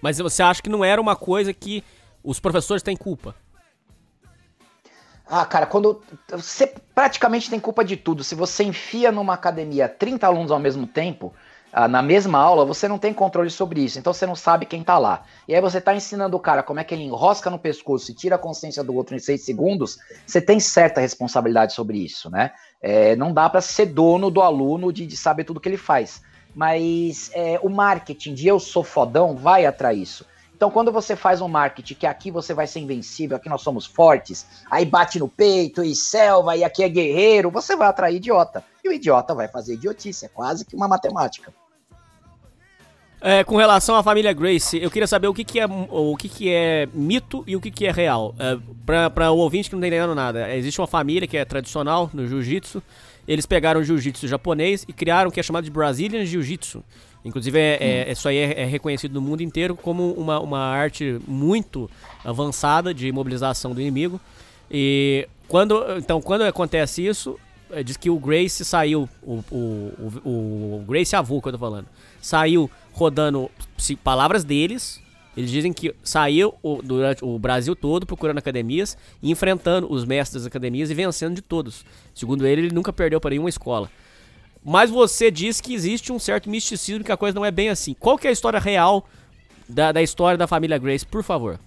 [0.00, 1.84] Mas você acha que não era uma coisa que
[2.22, 3.34] os professores têm culpa?
[5.26, 6.00] Ah, cara, quando.
[6.30, 8.24] Você praticamente tem culpa de tudo.
[8.24, 11.34] Se você enfia numa academia 30 alunos ao mesmo tempo,
[11.88, 14.98] na mesma aula, você não tem controle sobre isso, então você não sabe quem tá
[14.98, 15.24] lá.
[15.46, 18.14] E aí você tá ensinando o cara como é que ele enrosca no pescoço e
[18.14, 22.52] tira a consciência do outro em seis segundos, você tem certa responsabilidade sobre isso, né?
[22.80, 26.22] É, não dá para ser dono do aluno de, de, saber tudo que ele faz.
[26.54, 30.24] Mas é, o marketing de eu sou fodão vai atrair isso.
[30.58, 33.86] Então, quando você faz um marketing que aqui você vai ser invencível, aqui nós somos
[33.86, 38.64] fortes, aí bate no peito e selva, e aqui é guerreiro, você vai atrair idiota.
[38.82, 41.54] E o idiota vai fazer idiotice, é quase que uma matemática.
[43.20, 46.28] É, com relação à família Grace, eu queria saber o que, que, é, o que,
[46.28, 48.34] que é mito e o que, que é real.
[48.36, 48.58] É,
[49.14, 52.26] para o ouvinte que não está entendendo nada, existe uma família que é tradicional no
[52.26, 52.82] jiu-jitsu.
[53.28, 56.82] Eles pegaram o jiu-jitsu japonês e criaram o que é chamado de Brazilian Jiu-Jitsu.
[57.24, 61.20] Inclusive, é, é, isso aí é, é, reconhecido no mundo inteiro como uma, uma arte
[61.26, 61.90] muito
[62.24, 64.20] avançada de mobilização do inimigo.
[64.70, 67.38] E quando, então, quando acontece isso,
[67.70, 69.92] é, diz que o Grace saiu, o, o,
[70.24, 70.30] o,
[70.80, 71.86] o Grace avô que eu tô falando,
[72.20, 73.50] saiu rodando
[74.02, 75.00] palavras deles.
[75.36, 80.46] Eles dizem que saiu o, durante o Brasil todo procurando academias enfrentando os mestres das
[80.48, 81.84] academias e vencendo de todos.
[82.12, 83.88] Segundo ele, ele nunca perdeu para nenhuma escola.
[84.68, 87.94] Mas você diz que existe um certo misticismo que a coisa não é bem assim.
[87.94, 89.02] Qual que é a história real
[89.66, 91.58] da, da história da família Grace, por favor?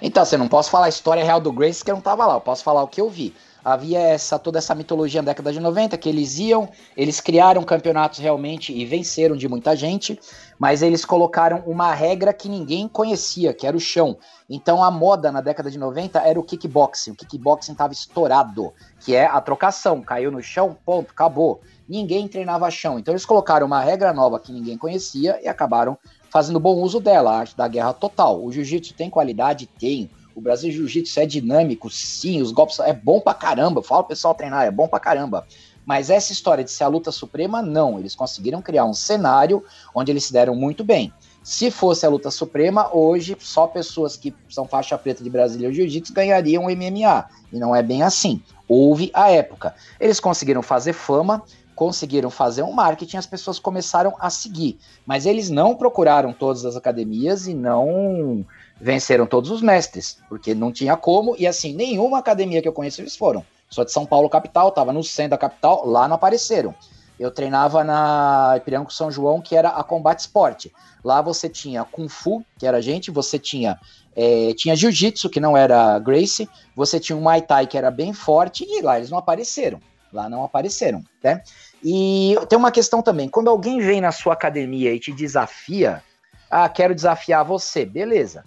[0.00, 2.36] Então, você não posso falar a história real do Grace que eu não tava lá,
[2.36, 3.34] eu posso falar o que eu vi.
[3.62, 8.20] Havia essa toda essa mitologia na década de 90 que eles iam, eles criaram campeonatos
[8.20, 10.18] realmente e venceram de muita gente,
[10.58, 14.16] mas eles colocaram uma regra que ninguém conhecia, que era o chão.
[14.48, 17.10] Então a moda na década de 90 era o kickboxing.
[17.10, 22.70] O kickboxing estava estourado, que é a trocação, caiu no chão, ponto, acabou ninguém treinava
[22.70, 22.98] chão.
[22.98, 25.96] Então eles colocaram uma regra nova que ninguém conhecia e acabaram
[26.30, 28.44] fazendo bom uso dela, a arte da guerra total.
[28.44, 29.66] O jiu-jitsu tem qualidade?
[29.78, 30.10] Tem.
[30.38, 33.82] O Brasil Jiu-Jitsu é dinâmico, sim, os golpes é bom pra caramba.
[33.82, 35.44] Fala o pessoal treinar, é bom pra caramba.
[35.84, 37.98] Mas essa história de ser a luta suprema, não.
[37.98, 41.12] Eles conseguiram criar um cenário onde eles se deram muito bem.
[41.42, 46.12] Se fosse a luta suprema, hoje só pessoas que são faixa preta de Brasília Jiu-Jitsu
[46.12, 47.24] ganhariam o MMA.
[47.52, 48.40] E não é bem assim.
[48.68, 49.74] Houve a época.
[49.98, 51.42] Eles conseguiram fazer fama,
[51.78, 54.80] conseguiram fazer um marketing, as pessoas começaram a seguir.
[55.06, 58.44] Mas eles não procuraram todas as academias e não
[58.80, 63.00] venceram todos os mestres, porque não tinha como, e assim, nenhuma academia que eu conheço
[63.00, 63.44] eles foram.
[63.70, 66.74] Sou de São Paulo, capital, estava no centro da capital, lá não apareceram.
[67.16, 70.72] Eu treinava na Ipiranga São João, que era a Combate Esporte.
[71.04, 73.78] Lá você tinha Kung Fu, que era a gente, você tinha
[74.16, 78.12] é, tinha Jiu-Jitsu, que não era Grace, você tinha um Muay Thai, que era bem
[78.12, 79.80] forte, e lá eles não apareceram.
[80.12, 81.42] Lá não apareceram, né?
[81.82, 86.02] E tem uma questão também, quando alguém vem na sua academia e te desafia,
[86.50, 88.44] ah, quero desafiar você, beleza.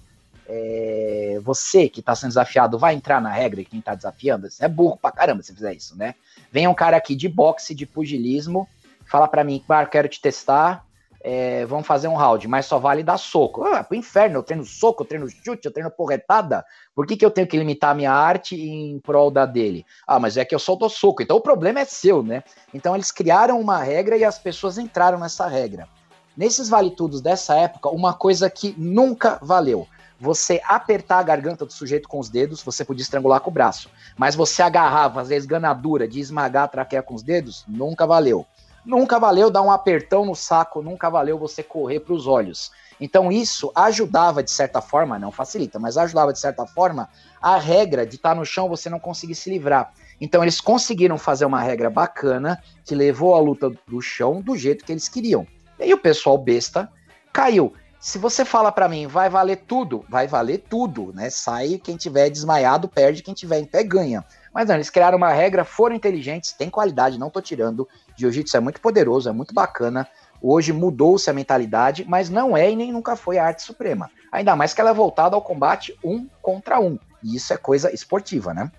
[0.47, 4.47] É, você que tá sendo desafiado vai entrar na regra e quem tá desafiando?
[4.59, 6.15] É burro pra caramba se fizer isso, né?
[6.51, 8.67] Vem um cara aqui de boxe, de pugilismo,
[9.05, 10.85] fala para mim, claro, quero te testar,
[11.23, 13.63] é, vamos fazer um round, mas só vale dar soco.
[13.63, 16.65] Ah, pro inferno, eu treino soco, eu treino chute, eu treino porretada.
[16.95, 19.85] Por que, que eu tenho que limitar a minha arte em prol da dele?
[20.07, 22.43] Ah, mas é que eu só dou soco, então o problema é seu, né?
[22.73, 25.87] Então eles criaram uma regra e as pessoas entraram nessa regra.
[26.35, 29.87] Nesses vale-tudos dessa época, uma coisa que nunca valeu.
[30.19, 33.89] Você apertar a garganta do sujeito com os dedos, você podia estrangular com o braço.
[34.15, 38.45] Mas você agarrar, fazer esganadura de esmagar a traqueia com os dedos, nunca valeu.
[38.85, 42.71] Nunca valeu dar um apertão no saco, nunca valeu você correr para os olhos.
[42.99, 47.09] Então isso ajudava de certa forma, não facilita, mas ajudava de certa forma
[47.41, 49.91] a regra de estar tá no chão você não conseguir se livrar.
[50.19, 54.85] Então eles conseguiram fazer uma regra bacana que levou a luta do chão do jeito
[54.85, 55.47] que eles queriam.
[55.79, 56.91] E aí o pessoal besta
[57.33, 57.73] caiu.
[57.99, 61.29] Se você fala para mim, vai valer tudo, vai valer tudo, né?
[61.29, 64.25] Sai quem tiver desmaiado, perde, quem tiver em pé ganha.
[64.53, 67.87] Mas não, eles criaram uma regra, foram inteligentes, tem qualidade, não tô tirando.
[68.15, 70.07] Jiu-jitsu é muito poderoso, é muito bacana.
[70.41, 74.09] Hoje mudou-se a mentalidade, mas não é e nem nunca foi a arte suprema.
[74.31, 76.97] Ainda mais que ela é voltada ao combate um contra um.
[77.23, 78.71] E isso é coisa esportiva, né?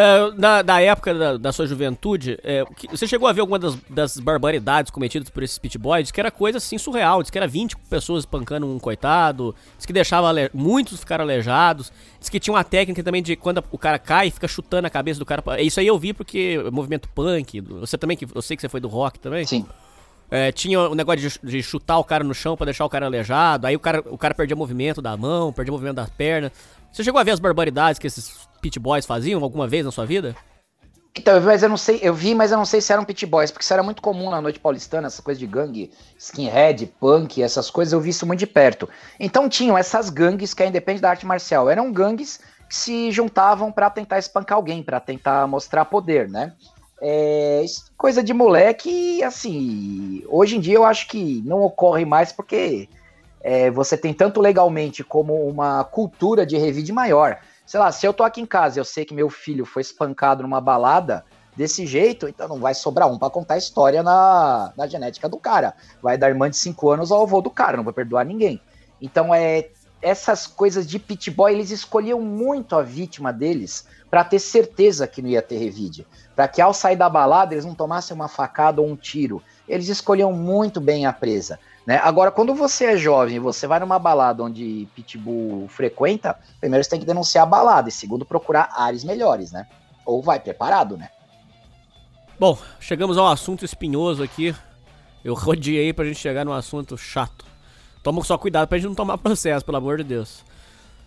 [0.00, 3.74] É, na, na, época da, da sua juventude, é, você chegou a ver alguma das,
[3.90, 6.12] das, barbaridades cometidas por esses pit boys?
[6.12, 7.20] Que era coisa assim surreal.
[7.20, 9.56] Diz que era 20 pessoas espancando um coitado.
[9.76, 11.92] Diz que deixava muitos ficaram aleijados.
[12.20, 15.18] Diz que tinha uma técnica também de quando o cara cai, fica chutando a cabeça
[15.18, 15.42] do cara.
[15.60, 17.60] Isso aí eu vi porque movimento punk.
[17.60, 19.44] Você também, que eu sei que você foi do rock também.
[19.46, 19.66] Sim.
[20.30, 22.88] É, tinha o um negócio de, de, chutar o cara no chão para deixar o
[22.88, 23.66] cara aleijado.
[23.66, 26.52] Aí o cara, o cara perdia movimento da mão, perdia movimento das pernas.
[26.92, 30.04] Você chegou a ver as barbaridades que esses pit boys faziam alguma vez na sua
[30.06, 30.34] vida?
[31.16, 33.50] Então, mas eu não sei, eu vi, mas eu não sei se eram pit boys,
[33.50, 37.70] porque isso era muito comum na noite paulistana, essa coisa de gangue, skinhead, punk, essas
[37.70, 38.88] coisas, eu vi isso muito de perto.
[39.18, 43.72] Então tinham essas gangues que aí depende da arte marcial, eram gangues que se juntavam
[43.72, 46.52] para tentar espancar alguém, para tentar mostrar poder, né?
[47.00, 47.64] É,
[47.96, 52.88] coisa de moleque, assim, hoje em dia eu acho que não ocorre mais porque
[53.40, 57.38] é, você tem tanto legalmente como uma cultura de revide maior.
[57.68, 59.82] Sei lá, se eu tô aqui em casa e eu sei que meu filho foi
[59.82, 61.22] espancado numa balada
[61.54, 65.36] desse jeito, então não vai sobrar um para contar a história na, na genética do
[65.36, 65.74] cara.
[66.02, 68.58] Vai dar irmã de 5 anos ao avô do cara, não vai perdoar ninguém.
[69.02, 69.68] Então é
[70.00, 75.20] essas coisas de pit boy, eles escolhiam muito a vítima deles para ter certeza que
[75.20, 78.80] não ia ter revide, para que ao sair da balada eles não tomassem uma facada
[78.80, 79.42] ou um tiro.
[79.68, 81.60] Eles escolhiam muito bem a presa.
[81.88, 81.98] Né?
[82.04, 87.00] Agora, quando você é jovem você vai numa balada onde Pitbull frequenta, primeiro você tem
[87.00, 89.66] que denunciar a balada e segundo procurar áreas melhores, né?
[90.04, 91.08] Ou vai preparado, né?
[92.38, 94.54] Bom, chegamos ao assunto espinhoso aqui.
[95.24, 97.46] Eu rodeei pra gente chegar no assunto chato.
[98.02, 100.44] Toma só cuidado pra gente não tomar processo, pelo amor de Deus.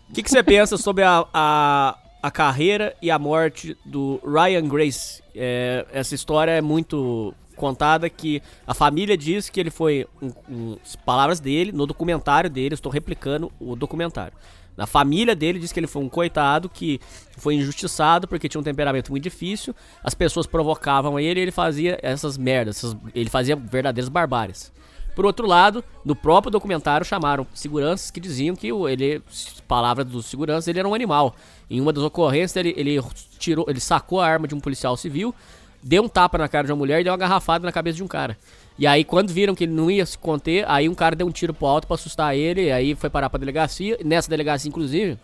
[0.09, 4.67] O que, que você pensa sobre a, a, a, carreira e a morte do Ryan
[4.67, 5.21] Grace?
[5.35, 10.77] É, essa história é muito contada que a família diz que ele foi, um, um,
[11.05, 14.33] palavras dele, no documentário dele, estou replicando o documentário.
[14.75, 16.99] A família dele diz que ele foi um coitado que
[17.37, 21.99] foi injustiçado porque tinha um temperamento muito difícil, as pessoas provocavam ele e ele fazia
[22.01, 24.71] essas merdas, essas, ele fazia verdadeiras barbáries.
[25.13, 29.21] Por outro lado, no próprio documentário chamaram seguranças que diziam que ele,
[29.67, 31.35] palavras dos seguranças, ele era um animal.
[31.69, 32.99] Em uma das ocorrências, ele, ele
[33.37, 35.35] tirou, ele sacou a arma de um policial civil
[35.83, 38.03] deu um tapa na cara de uma mulher e deu uma garrafada na cabeça de
[38.03, 38.37] um cara.
[38.77, 41.31] E aí, quando viram que ele não ia se conter, aí um cara deu um
[41.31, 43.97] tiro pro alto para assustar ele, e aí foi parar pra delegacia.
[44.03, 45.17] Nessa delegacia, inclusive,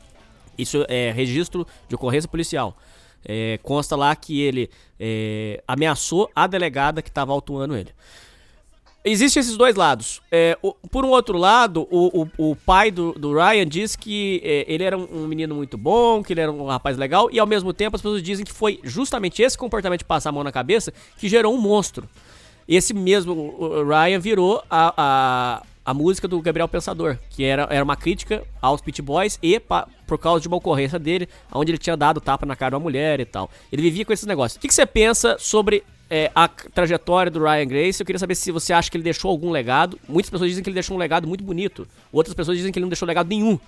[0.58, 2.78] isso é registro de ocorrência policial.
[3.26, 4.70] É, consta lá que ele
[5.00, 7.90] é, ameaçou a delegada que estava autuando ele.
[9.06, 10.22] Existem esses dois lados.
[10.32, 14.42] É, o, por um outro lado, o, o, o pai do, do, Ryan diz que
[14.44, 17.40] é, ele era um, um, menino muito bom, que ele era um rapaz legal, e
[17.40, 20.44] ao mesmo tempo as pessoas dizem que foi justamente esse comportamento de passar a mão
[20.44, 22.08] na cabeça que gerou um monstro.
[22.68, 23.56] Esse mesmo
[23.88, 28.82] Ryan virou a, a, a música do Gabriel Pensador, que era, era uma crítica aos
[28.82, 32.46] Pit Boys e pa, por causa de uma ocorrência dele, onde ele tinha dado tapa
[32.46, 33.50] na cara de uma mulher e tal.
[33.72, 34.58] Ele vivia com esses negócios.
[34.58, 38.02] O que, que você pensa sobre é, a trajetória do Ryan Grace.
[38.02, 40.00] Eu queria saber se você acha que ele deixou algum legado.
[40.08, 41.88] Muitas pessoas dizem que ele deixou um legado muito bonito.
[42.12, 43.54] Outras pessoas dizem que ele não deixou legado nenhum.
[43.54, 43.60] O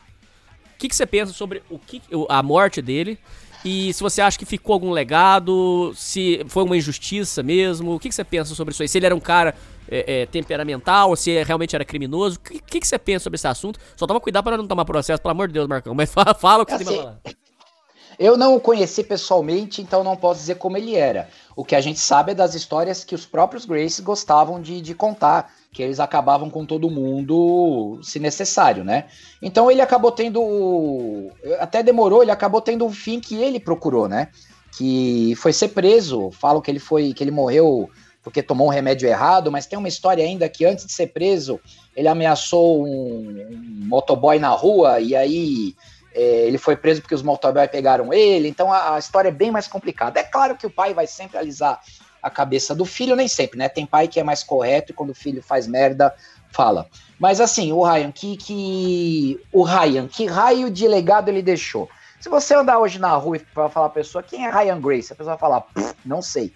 [0.78, 3.20] que, que você pensa sobre o que, a morte dele?
[3.64, 8.08] E se você acha que ficou algum legado, se foi uma injustiça mesmo, o que,
[8.08, 8.88] que você pensa sobre isso aí?
[8.88, 9.54] Se ele era um cara
[9.90, 13.48] é, é, temperamental, se realmente era criminoso, o que, que, que, você pensa sobre esse
[13.48, 13.78] assunto?
[13.98, 16.64] Só toma cuidado para não tomar processo, pelo amor de Deus, Marcão, mas fala, fala
[16.64, 17.20] o que assim, você tem pra falar.
[18.20, 21.30] Eu não o conheci pessoalmente, então não posso dizer como ele era.
[21.56, 24.94] O que a gente sabe é das histórias que os próprios Grace gostavam de, de
[24.94, 29.06] contar, que eles acabavam com todo mundo se necessário, né?
[29.42, 31.32] Então ele acabou tendo.
[31.62, 34.28] Até demorou, ele acabou tendo o fim que ele procurou, né?
[34.78, 36.30] Que foi ser preso.
[36.32, 37.14] Falam que ele foi.
[37.14, 37.90] que ele morreu
[38.22, 41.58] porque tomou um remédio errado, mas tem uma história ainda que antes de ser preso,
[41.96, 45.74] ele ameaçou um, um motoboy na rua e aí
[46.14, 48.48] é, ele foi preso porque os motoboy pegaram ele.
[48.48, 50.20] Então a, a, história é bem mais complicada.
[50.20, 51.80] É claro que o pai vai sempre alisar
[52.22, 53.70] a cabeça do filho, nem sempre, né?
[53.70, 56.14] Tem pai que é mais correto e quando o filho faz merda,
[56.52, 56.88] fala.
[57.18, 61.90] Mas assim, o Ryan, que, que o Ryan, que raio de legado ele deixou?
[62.20, 65.16] Se você andar hoje na rua e falar pra pessoa quem é Ryan Grace, a
[65.16, 65.66] pessoa vai falar,
[66.06, 66.54] não sei.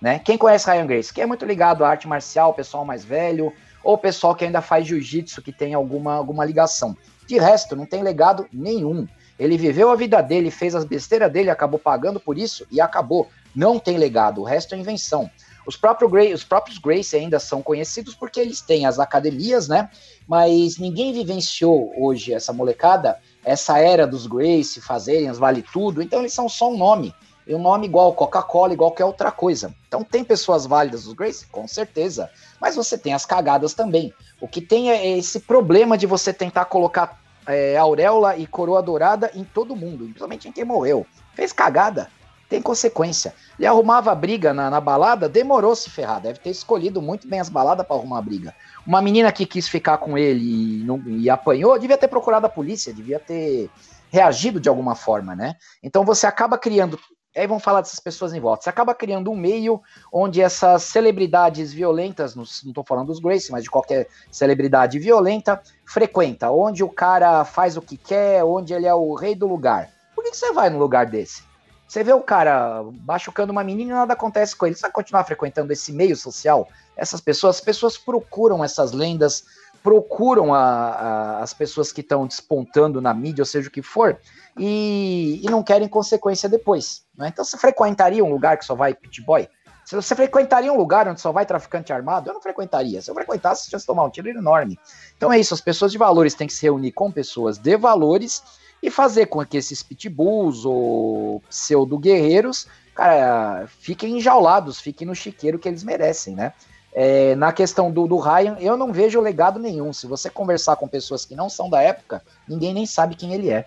[0.00, 0.18] Né?
[0.20, 1.12] Quem conhece Ryan Grace?
[1.12, 3.52] Quem é muito ligado à arte marcial, pessoal mais velho,
[3.82, 6.96] ou pessoal que ainda faz jiu-jitsu, que tem alguma, alguma ligação.
[7.30, 9.06] De resto, não tem legado nenhum.
[9.38, 13.28] Ele viveu a vida dele, fez as besteiras dele, acabou pagando por isso e acabou.
[13.54, 15.30] Não tem legado, o resto é invenção.
[15.64, 19.88] Os, próprios Grace, os próprios Grace ainda são conhecidos porque eles têm as academias, né?
[20.26, 26.18] Mas ninguém vivenciou hoje essa molecada, essa era dos Grace fazerem as vale tudo, então
[26.18, 27.14] eles são só um nome.
[27.46, 29.72] E um nome igual Coca-Cola, igual qualquer outra coisa.
[29.86, 31.46] Então tem pessoas válidas dos Grace?
[31.46, 32.28] Com certeza.
[32.60, 34.12] Mas você tem as cagadas também.
[34.40, 39.30] O que tem é esse problema de você tentar colocar é, auréola e coroa dourada
[39.34, 41.06] em todo mundo, principalmente em quem morreu.
[41.34, 42.08] Fez cagada,
[42.48, 43.34] tem consequência.
[43.58, 46.20] Ele arrumava briga na, na balada, demorou se ferrar.
[46.20, 48.54] Deve ter escolhido muito bem as baladas para arrumar briga.
[48.86, 52.50] Uma menina que quis ficar com ele e, não, e apanhou, devia ter procurado a
[52.50, 53.70] polícia, devia ter
[54.10, 55.54] reagido de alguma forma, né?
[55.82, 56.98] Então você acaba criando.
[57.36, 58.64] Aí vamos falar dessas pessoas em volta.
[58.64, 59.80] Você acaba criando um meio
[60.12, 66.50] onde essas celebridades violentas, não estou falando dos Grace, mas de qualquer celebridade violenta, frequenta,
[66.50, 69.90] onde o cara faz o que quer, onde ele é o rei do lugar.
[70.14, 71.44] Por que, que você vai num lugar desse?
[71.86, 74.74] Você vê o cara machucando uma menina e nada acontece com ele.
[74.74, 76.68] Você vai continuar frequentando esse meio social?
[76.96, 79.44] Essas pessoas, as pessoas procuram essas lendas,
[79.82, 84.18] procuram a, a, as pessoas que estão despontando na mídia, ou seja o que for,
[84.58, 87.04] e, e não querem consequência depois.
[87.16, 87.28] Né?
[87.28, 89.48] Então você frequentaria um lugar que só vai pit boy?
[89.84, 93.02] Você frequentaria um lugar onde só vai traficante armado, eu não frequentaria.
[93.02, 94.78] Se eu frequentasse, você tinha tomar um tiro enorme.
[95.16, 98.42] Então é isso, as pessoas de valores têm que se reunir com pessoas de valores
[98.80, 105.68] e fazer com que esses pitbulls ou pseudo-guerreiros, cara, fiquem enjaulados, fiquem no chiqueiro que
[105.68, 106.52] eles merecem, né?
[106.92, 109.92] É, na questão do, do Ryan, eu não vejo legado nenhum.
[109.92, 113.48] Se você conversar com pessoas que não são da época, ninguém nem sabe quem ele
[113.48, 113.64] é.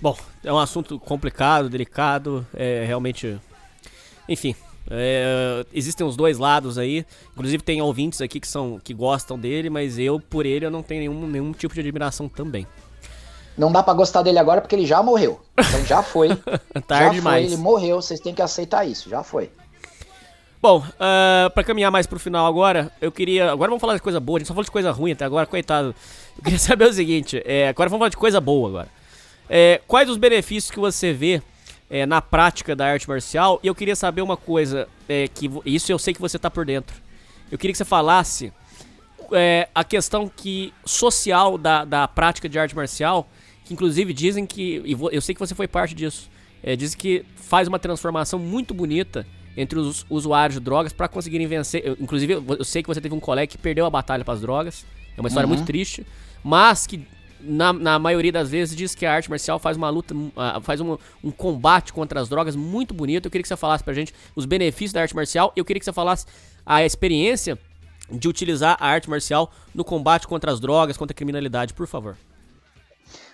[0.00, 3.40] Bom, é um assunto complicado, delicado, é realmente.
[4.28, 4.56] Enfim,
[4.90, 7.06] é, existem os dois lados aí.
[7.32, 10.82] Inclusive tem ouvintes aqui que são que gostam dele, mas eu por ele eu não
[10.82, 12.66] tenho nenhum, nenhum tipo de admiração também.
[13.56, 15.40] Não dá para gostar dele agora porque ele já morreu.
[15.56, 16.30] Então já foi.
[16.88, 17.46] Tarde já demais.
[17.46, 19.52] Foi, ele morreu, vocês têm que aceitar isso, já foi.
[20.62, 23.50] Bom, uh, pra caminhar mais pro final agora, eu queria.
[23.50, 25.44] Agora vamos falar de coisa boa, a gente só falou de coisa ruim até agora,
[25.44, 25.92] coitado.
[26.36, 28.88] Eu queria saber o seguinte: é, agora vamos falar de coisa boa agora.
[29.50, 31.42] É, quais os benefícios que você vê
[31.90, 33.58] é, na prática da arte marcial?
[33.60, 36.64] E eu queria saber uma coisa, é, que isso eu sei que você tá por
[36.64, 36.94] dentro.
[37.50, 38.52] Eu queria que você falasse
[39.32, 43.28] é, a questão que social da, da prática de arte marcial
[43.64, 44.80] que inclusive dizem que,
[45.10, 46.30] eu sei que você foi parte disso,
[46.62, 49.26] é, dizem que faz uma transformação muito bonita
[49.56, 51.82] entre os usuários de drogas para conseguirem vencer.
[51.84, 54.40] Eu, inclusive, eu sei que você teve um colega que perdeu a batalha para as
[54.40, 54.84] drogas,
[55.16, 55.54] é uma história uhum.
[55.54, 56.06] muito triste,
[56.42, 57.06] mas que
[57.40, 60.14] na, na, maioria das vezes diz que a arte marcial faz uma luta,
[60.62, 63.26] faz um, um, combate contra as drogas muito bonito.
[63.26, 65.52] Eu queria que você falasse pra gente os benefícios da arte marcial.
[65.56, 66.24] Eu queria que você falasse
[66.64, 67.58] a experiência
[68.10, 72.16] de utilizar a arte marcial no combate contra as drogas, contra a criminalidade, por favor.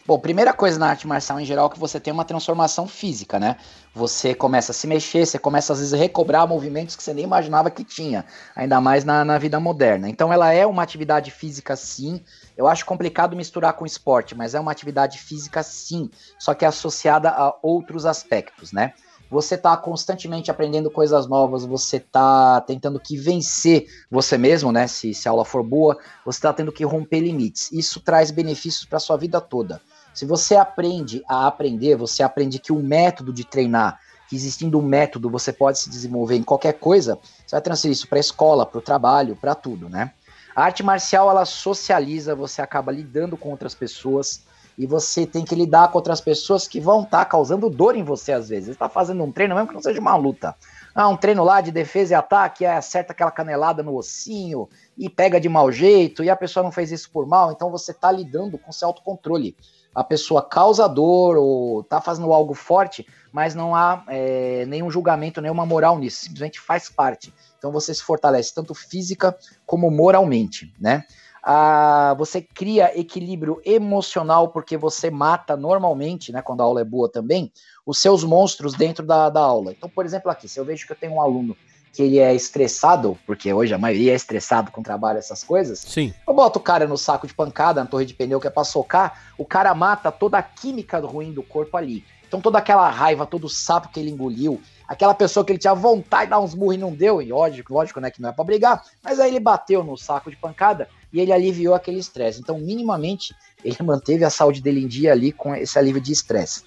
[0.09, 3.39] Bom, primeira coisa na arte marcial em geral é que você tem uma transformação física,
[3.39, 3.59] né?
[3.95, 7.25] Você começa a se mexer, você começa às vezes a recobrar movimentos que você nem
[7.25, 8.25] imaginava que tinha,
[8.57, 10.09] ainda mais na, na vida moderna.
[10.09, 12.23] Então ela é uma atividade física sim.
[12.57, 16.09] Eu acho complicado misturar com esporte, mas é uma atividade física sim,
[16.39, 18.95] só que é associada a outros aspectos, né?
[19.31, 24.87] você está constantemente aprendendo coisas novas, você está tentando que vencer você mesmo, né?
[24.87, 27.71] Se, se a aula for boa, você está tendo que romper limites.
[27.73, 29.83] Isso traz benefícios para sua vida toda.
[30.19, 34.83] Se você aprende a aprender, você aprende que o método de treinar, que existindo um
[34.83, 37.17] método, você pode se desenvolver em qualquer coisa,
[37.47, 40.13] você vai transferir isso para a escola, para o trabalho, para tudo, né?
[40.57, 44.43] A arte marcial ela socializa, você acaba lidando com outras pessoas
[44.77, 48.03] e você tem que lidar com outras pessoas que vão estar tá causando dor em
[48.03, 48.65] você às vezes.
[48.65, 50.53] Você está fazendo um treino, mesmo que não seja uma luta.
[50.93, 55.41] Ah, um treino lá de defesa e ataque, acerta aquela canelada no ossinho e pega
[55.41, 58.59] de mau jeito, e a pessoa não fez isso por mal, então você está lidando
[58.59, 59.55] com seu autocontrole.
[59.99, 65.41] A pessoa causa dor ou tá fazendo algo forte, mas não há é, nenhum julgamento,
[65.41, 67.35] nenhuma moral nisso, simplesmente faz parte.
[67.59, 71.05] Então você se fortalece tanto física como moralmente, né?
[71.43, 77.11] Ah, você cria equilíbrio emocional porque você mata normalmente, né, quando a aula é boa
[77.11, 77.51] também,
[77.85, 79.73] os seus monstros dentro da, da aula.
[79.73, 81.57] Então, por exemplo, aqui, se eu vejo que eu tenho um aluno
[81.93, 85.81] que ele é estressado, porque hoje a maioria é estressado com trabalho, essas coisas.
[85.81, 86.13] Sim.
[86.27, 88.65] Eu boto o cara no saco de pancada, na torre de pneu que é pra
[88.65, 92.05] socar, o cara mata toda a química ruim do corpo ali.
[92.27, 95.75] Então toda aquela raiva, todo o sapo que ele engoliu, aquela pessoa que ele tinha
[95.75, 98.33] vontade de dar uns murros e não deu, e lógico, lógico, né, que não é
[98.33, 102.41] pra brigar, mas aí ele bateu no saco de pancada e ele aliviou aquele estresse.
[102.41, 103.35] Então, minimamente,
[103.65, 106.65] ele manteve a saúde dele em dia ali com esse alívio de estresse.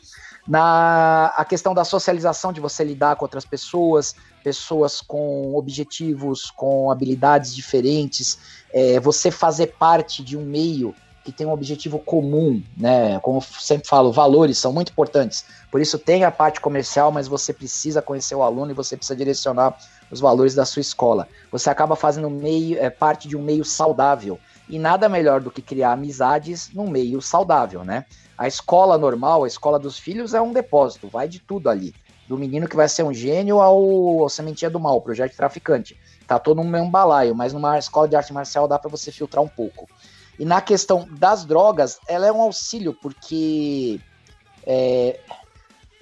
[0.52, 4.14] Na a questão da socialização, de você lidar com outras pessoas,
[4.44, 8.38] pessoas com objetivos, com habilidades diferentes,
[8.74, 13.18] é, você fazer parte de um meio que tem um objetivo comum, né?
[13.22, 15.46] Como eu sempre falo, valores são muito importantes.
[15.72, 19.16] Por isso tem a parte comercial, mas você precisa conhecer o aluno e você precisa
[19.16, 19.78] direcionar
[20.12, 21.30] os valores da sua escola.
[21.50, 24.38] Você acaba fazendo meio, é, parte de um meio saudável.
[24.68, 28.06] E nada melhor do que criar amizades num meio saudável, né?
[28.42, 31.94] A escola normal, a escola dos filhos é um depósito, vai de tudo ali.
[32.28, 35.96] Do menino que vai ser um gênio ao, ao sementinha do mal, projeto traficante.
[36.26, 39.44] Tá todo no mesmo balaio, mas numa escola de arte marcial dá para você filtrar
[39.44, 39.88] um pouco.
[40.40, 44.02] E na questão das drogas, ela é um auxílio, porque
[44.66, 45.20] é,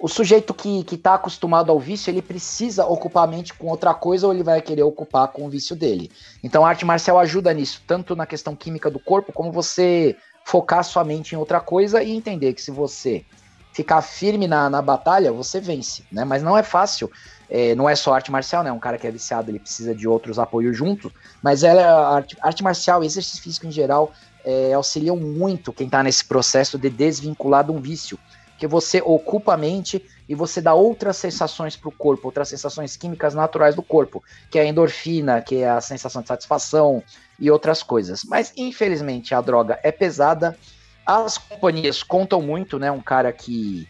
[0.00, 3.92] o sujeito que, que tá acostumado ao vício, ele precisa ocupar a mente com outra
[3.92, 6.10] coisa ou ele vai querer ocupar com o vício dele.
[6.42, 10.16] Então a arte marcial ajuda nisso, tanto na questão química do corpo, como você
[10.50, 13.24] focar sua mente em outra coisa e entender que se você
[13.72, 16.24] ficar firme na, na batalha, você vence, né?
[16.24, 17.08] Mas não é fácil,
[17.48, 18.72] é, não é só arte marcial, né?
[18.72, 22.64] Um cara que é viciado, ele precisa de outros apoios junto, mas ela, arte, arte
[22.64, 24.12] marcial e exercício físico em geral
[24.44, 28.18] é, auxiliam muito quem tá nesse processo de desvincular de um vício
[28.60, 32.94] que você ocupa a mente e você dá outras sensações para o corpo, outras sensações
[32.94, 37.02] químicas naturais do corpo, que é a endorfina, que é a sensação de satisfação
[37.38, 38.22] e outras coisas.
[38.22, 40.58] Mas infelizmente a droga é pesada,
[41.06, 42.92] as companhias contam muito, né?
[42.92, 43.88] Um cara que,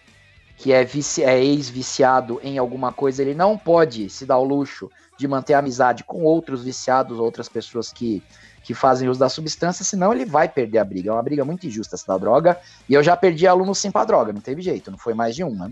[0.56, 0.86] que é,
[1.18, 4.88] é ex-viciado em alguma coisa, ele não pode se dar o luxo
[5.18, 8.22] de manter amizade com outros viciados, outras pessoas que
[8.62, 11.10] que fazem uso da substância, senão ele vai perder a briga.
[11.10, 12.58] É uma briga muito injusta essa da droga.
[12.88, 15.42] E eu já perdi aluno sim pra droga, não teve jeito, não foi mais de
[15.44, 15.70] um, né?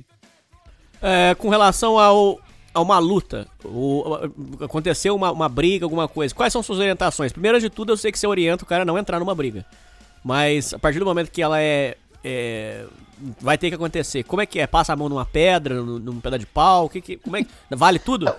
[1.01, 2.41] É, com relação ao,
[2.75, 4.05] a uma luta, o,
[4.61, 7.33] aconteceu uma, uma briga, alguma coisa, quais são suas orientações?
[7.33, 9.65] Primeiro de tudo, eu sei que você orienta o cara a não entrar numa briga.
[10.25, 12.85] Mas a partir do momento que ela é, é
[13.41, 14.25] vai ter que acontecer.
[14.25, 14.67] Como é que é?
[14.67, 16.89] Passa a mão numa pedra, num, num pedaço de pau?
[16.89, 18.33] Que, que, como é que, vale tudo?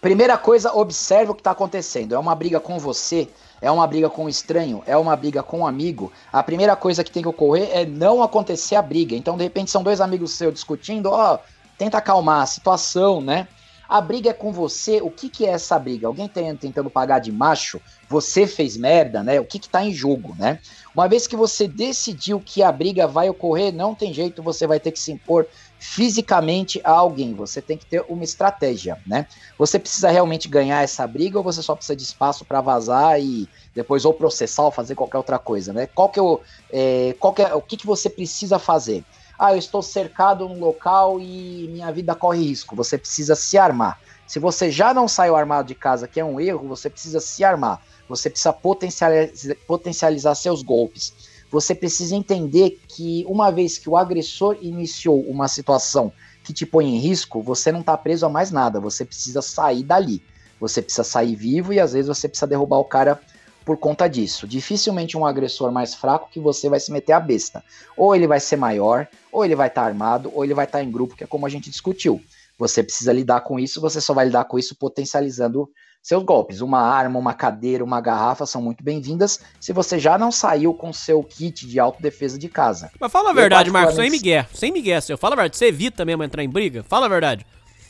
[0.00, 2.14] Primeira coisa, observe o que está acontecendo.
[2.14, 3.28] É uma briga com você,
[3.60, 7.02] é uma briga com um estranho, é uma briga com um amigo, a primeira coisa
[7.02, 9.16] que tem que ocorrer é não acontecer a briga.
[9.16, 11.38] Então, de repente, são dois amigos seus discutindo, ó,
[11.76, 13.48] tenta acalmar a situação, né?
[13.88, 15.00] A briga é com você.
[15.00, 16.06] O que, que é essa briga?
[16.06, 17.80] Alguém tem, tentando pagar de macho?
[18.06, 19.40] Você fez merda, né?
[19.40, 20.58] O que, que tá em jogo, né?
[20.94, 24.78] Uma vez que você decidiu que a briga vai ocorrer, não tem jeito, você vai
[24.78, 25.46] ter que se impor
[25.78, 27.34] fisicamente a alguém.
[27.34, 29.26] Você tem que ter uma estratégia, né?
[29.56, 33.48] Você precisa realmente ganhar essa briga ou você só precisa de espaço para vazar e
[33.74, 35.86] depois ou processar ou fazer qualquer outra coisa, né?
[35.86, 36.40] Qual que é o,
[36.72, 39.04] é, qual que é, o que, que você precisa fazer?
[39.38, 42.74] Ah, eu estou cercado num local e minha vida corre risco.
[42.74, 44.00] Você precisa se armar.
[44.26, 47.44] Se você já não saiu armado de casa, que é um erro, você precisa se
[47.44, 47.80] armar.
[48.08, 54.56] Você precisa potencializar, potencializar seus golpes você precisa entender que uma vez que o agressor
[54.60, 56.12] iniciou uma situação
[56.44, 59.82] que te põe em risco, você não está preso a mais nada, você precisa sair
[59.82, 60.22] dali.
[60.60, 63.20] Você precisa sair vivo e às vezes você precisa derrubar o cara
[63.64, 64.46] por conta disso.
[64.46, 67.62] Dificilmente um agressor mais fraco que você vai se meter a besta.
[67.96, 70.78] Ou ele vai ser maior, ou ele vai estar tá armado, ou ele vai estar
[70.78, 72.20] tá em grupo, que é como a gente discutiu.
[72.58, 75.70] Você precisa lidar com isso, você só vai lidar com isso potencializando
[76.02, 76.60] seus golpes.
[76.60, 80.92] Uma arma, uma cadeira, uma garrafa são muito bem-vindas se você já não saiu com
[80.92, 82.90] seu kit de autodefesa de casa.
[82.98, 84.46] Mas fala a verdade, Marcos, sem migué.
[84.52, 85.18] Sem migué, seu.
[85.18, 85.56] Fala a verdade.
[85.56, 86.82] Você evita mesmo entrar em briga?
[86.82, 87.46] Fala a verdade.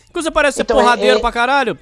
[0.07, 1.21] Porque você parece ser então, porradeiro é, é...
[1.21, 1.79] pra caralho.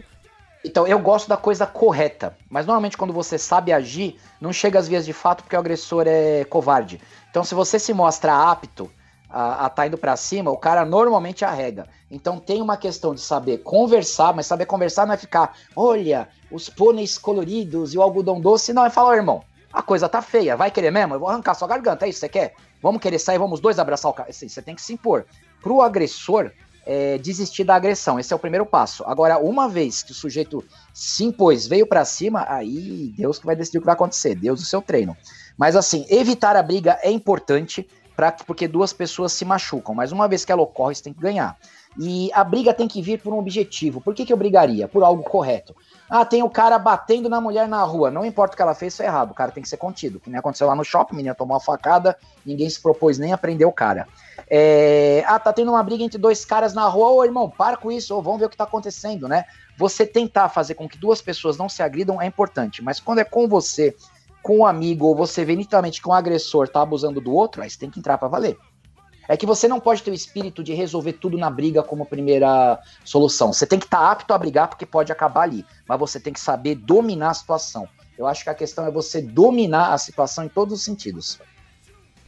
[0.65, 2.37] Então, eu gosto da coisa correta.
[2.51, 6.05] Mas normalmente quando você sabe agir, não chega às vias de fato porque o agressor
[6.07, 7.01] é covarde.
[7.31, 8.91] Então, se você se mostra apto
[9.29, 11.87] a, a tá indo para cima, o cara normalmente arrega.
[12.11, 16.69] Então tem uma questão de saber conversar, mas saber conversar não é ficar, olha, os
[16.69, 20.57] pôneis coloridos e o algodão doce, não, é falar, oh, irmão, a coisa tá feia,
[20.57, 21.15] vai querer mesmo?
[21.15, 22.55] Eu vou arrancar sua garganta, é isso que você quer?
[22.83, 24.31] Vamos querer sair, vamos dois abraçar o cara.
[24.31, 25.27] Assim, você tem que se impor.
[25.61, 26.53] Pro agressor,
[26.87, 28.19] é, desistir da agressão.
[28.19, 29.03] Esse é o primeiro passo.
[29.05, 33.57] Agora, uma vez que o sujeito se impôs, veio para cima, aí Deus que vai
[33.57, 34.37] decidir o que vai acontecer.
[34.37, 35.17] Deus o seu treino.
[35.59, 39.95] Mas assim, evitar a briga é importante pra, porque duas pessoas se machucam.
[39.95, 41.57] Mas uma vez que ela ocorre, você tem que ganhar.
[41.99, 44.01] E a briga tem que vir por um objetivo.
[44.01, 44.87] Por que, que eu brigaria?
[44.87, 45.75] Por algo correto.
[46.09, 48.11] Ah, tem o cara batendo na mulher na rua.
[48.11, 49.31] Não importa o que ela fez, isso é errado.
[49.31, 50.21] O cara tem que ser contido.
[50.21, 53.33] Que nem aconteceu lá no shopping, a menina tomou uma facada, ninguém se propôs nem
[53.33, 54.07] a prender o cara.
[54.49, 55.25] É...
[55.27, 57.09] Ah, tá tendo uma briga entre dois caras na rua.
[57.09, 59.45] Ô, irmão, para com isso, ou vamos ver o que tá acontecendo, né?
[59.79, 63.25] Você tentar fazer com que duas pessoas não se agridam é importante, mas quando é
[63.25, 63.95] com você,
[64.47, 67.69] com um amigo, ou você vê nitidamente que um agressor tá abusando do outro, aí
[67.69, 68.57] você tem que entrar para valer.
[69.27, 72.79] É que você não pode ter o espírito de resolver tudo na briga como primeira
[73.05, 73.53] solução.
[73.53, 76.33] Você tem que estar tá apto a brigar porque pode acabar ali, mas você tem
[76.33, 77.89] que saber dominar a situação.
[78.17, 81.41] Eu acho que a questão é você dominar a situação em todos os sentidos.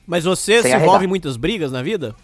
[0.04, 2.16] Mas você Sem se envolve em muitas brigas na vida?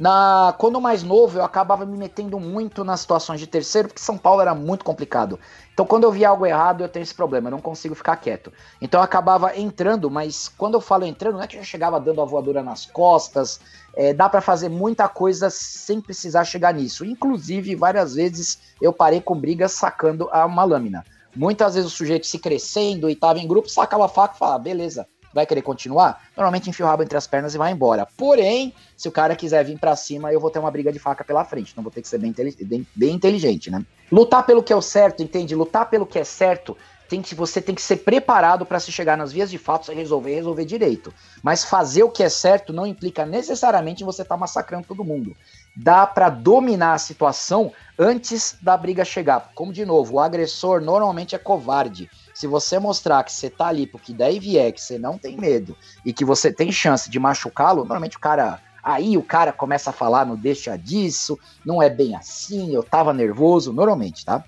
[0.00, 4.16] Na, quando mais novo, eu acabava me metendo muito nas situações de terceiro, porque São
[4.16, 5.38] Paulo era muito complicado.
[5.74, 8.50] Então, quando eu via algo errado, eu tenho esse problema, eu não consigo ficar quieto.
[8.80, 12.00] Então, eu acabava entrando, mas quando eu falo entrando, não é que eu já chegava
[12.00, 13.60] dando a voadora nas costas.
[13.94, 17.04] É, dá para fazer muita coisa sem precisar chegar nisso.
[17.04, 21.04] Inclusive, várias vezes eu parei com brigas sacando uma lâmina.
[21.36, 24.60] Muitas vezes o sujeito se crescendo e tava em grupo, sacava a faca e falava,
[24.60, 26.22] beleza, vai querer continuar?
[26.36, 28.06] Normalmente enfia o rabo entre as pernas e vai embora.
[28.16, 31.24] Porém, se o cara quiser vir para cima, eu vou ter uma briga de faca
[31.24, 31.72] pela frente.
[31.72, 33.84] Então vou ter que ser bem, bem, bem inteligente, né?
[34.10, 35.54] Lutar pelo que é o certo, entende?
[35.54, 36.76] Lutar pelo que é certo
[37.10, 39.94] tem que, você tem que ser preparado para se chegar nas vias de fato e
[39.96, 41.12] resolver resolver direito.
[41.42, 45.36] Mas fazer o que é certo não implica necessariamente você estar tá massacrando todo mundo.
[45.74, 49.50] Dá para dominar a situação antes da briga chegar.
[49.56, 52.08] Como de novo, o agressor normalmente é covarde.
[52.40, 55.76] Se você mostrar que você tá ali porque daí vier, que você não tem medo
[56.06, 58.62] e que você tem chance de machucá-lo, normalmente o cara.
[58.82, 63.12] Aí o cara começa a falar, não deixa disso, não é bem assim, eu tava
[63.12, 64.42] nervoso, normalmente, tá?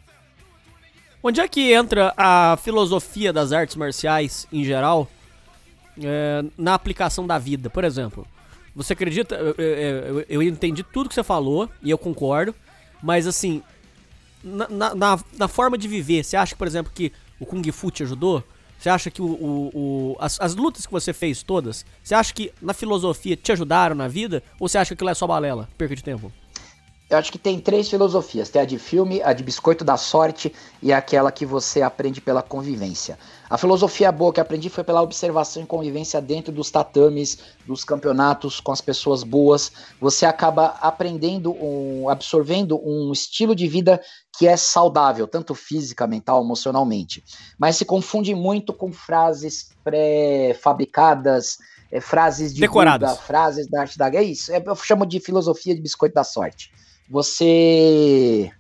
[1.23, 5.07] Onde é que entra a filosofia das artes marciais em geral
[6.03, 7.69] é, na aplicação da vida?
[7.69, 8.27] Por exemplo,
[8.75, 9.35] você acredita?
[9.35, 12.55] Eu, eu, eu, entendi tudo que você falou e eu concordo,
[13.03, 13.63] mas assim,
[14.43, 17.13] na, na, na, forma de viver, você acha, por exemplo, que
[17.43, 18.43] o Kung Fu te ajudou?
[18.79, 22.33] Você acha que o, o, o as, as, lutas que você fez todas, você acha
[22.33, 24.43] que na filosofia te ajudaram na vida?
[24.59, 26.33] Ou você acha que aquilo é só balela, perca de tempo?
[27.13, 30.51] Eu acho que tem três filosofias: tem a de filme, a de biscoito da sorte
[30.83, 33.19] e aquela que você aprende pela convivência.
[33.51, 38.61] A filosofia boa que aprendi foi pela observação e convivência dentro dos tatames, dos campeonatos,
[38.61, 39.71] com as pessoas boas.
[40.01, 44.01] Você acaba aprendendo, um, absorvendo um estilo de vida
[44.37, 47.23] que é saudável, tanto física, mental, emocionalmente.
[47.59, 51.59] Mas se confunde muito com frases pré-fabricadas,
[51.91, 53.19] é, frases de Decoradas.
[53.21, 54.25] Frases da arte da guerra.
[54.25, 56.71] É isso, é, eu chamo de filosofia de biscoito da sorte
[57.13, 58.51] você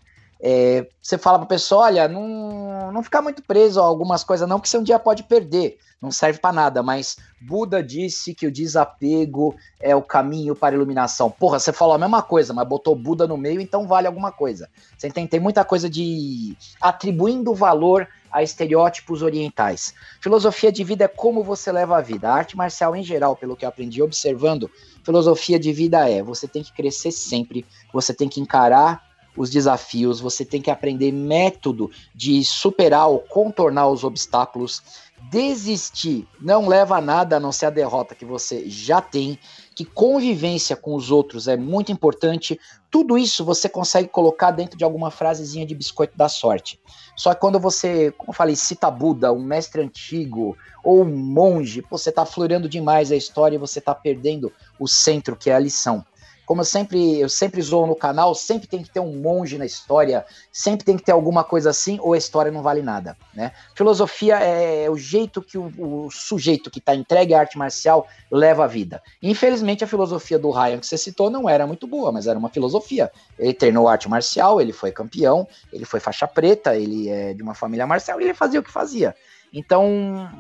[0.45, 4.49] é, você fala para a pessoa, olha, não, não ficar muito preso a algumas coisas
[4.49, 8.45] não, que você um dia pode perder, não serve para nada, mas Buda disse que
[8.45, 11.31] o desapego é o caminho para a iluminação.
[11.31, 14.69] Porra, você falou a mesma coisa, mas botou Buda no meio, então vale alguma coisa.
[14.99, 15.09] Você?
[15.11, 19.95] Tem muita coisa de atribuindo valor a estereótipos orientais.
[20.21, 22.29] Filosofia de vida é como você leva a vida.
[22.29, 24.69] A arte marcial em geral, pelo que eu aprendi observando,
[25.05, 30.21] filosofia de vida é: você tem que crescer sempre, você tem que encarar os desafios,
[30.21, 34.83] você tem que aprender método de superar ou contornar os obstáculos.
[35.31, 39.39] Desistir não leva a nada a não ser a derrota que você já tem,
[39.75, 42.61] que convivência com os outros é muito importante.
[42.91, 46.79] Tudo isso você consegue colocar dentro de alguma frasezinha de biscoito da sorte.
[47.17, 51.85] Só que quando você, como eu falei, cita Buda, um mestre antigo ou um monge,
[51.89, 55.59] você está floreando demais a história e você está perdendo o centro que é a
[55.59, 56.05] lição
[56.53, 59.65] como eu sempre, eu sempre zoo no canal, sempre tem que ter um monge na
[59.65, 60.23] história,
[60.53, 63.53] sempre tem que ter alguma coisa assim, ou a história não vale nada, né?
[63.75, 68.65] Filosofia é o jeito que o, o sujeito que está entregue à arte marcial leva
[68.65, 69.03] a vida.
[69.23, 72.51] Infelizmente, a filosofia do Ryan que você citou não era muito boa, mas era uma
[72.51, 73.11] filosofia.
[73.39, 77.55] Ele treinou arte marcial, ele foi campeão, ele foi faixa preta, ele é de uma
[77.55, 79.17] família marcial, e ele fazia o que fazia.
[79.55, 80.31] Então,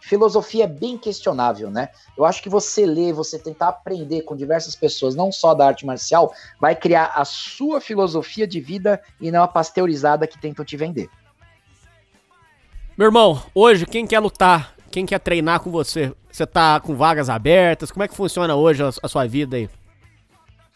[0.00, 1.88] filosofia é bem questionável, né?
[2.16, 5.86] Eu acho que você ler, você tentar aprender com diversas pessoas, não só da arte
[5.86, 10.76] marcial, vai criar a sua filosofia de vida e não a pasteurizada que tentam te
[10.76, 11.08] vender.
[12.96, 17.30] Meu irmão, hoje quem quer lutar, quem quer treinar com você, você tá com vagas
[17.30, 17.90] abertas?
[17.90, 19.70] Como é que funciona hoje a, a sua vida aí?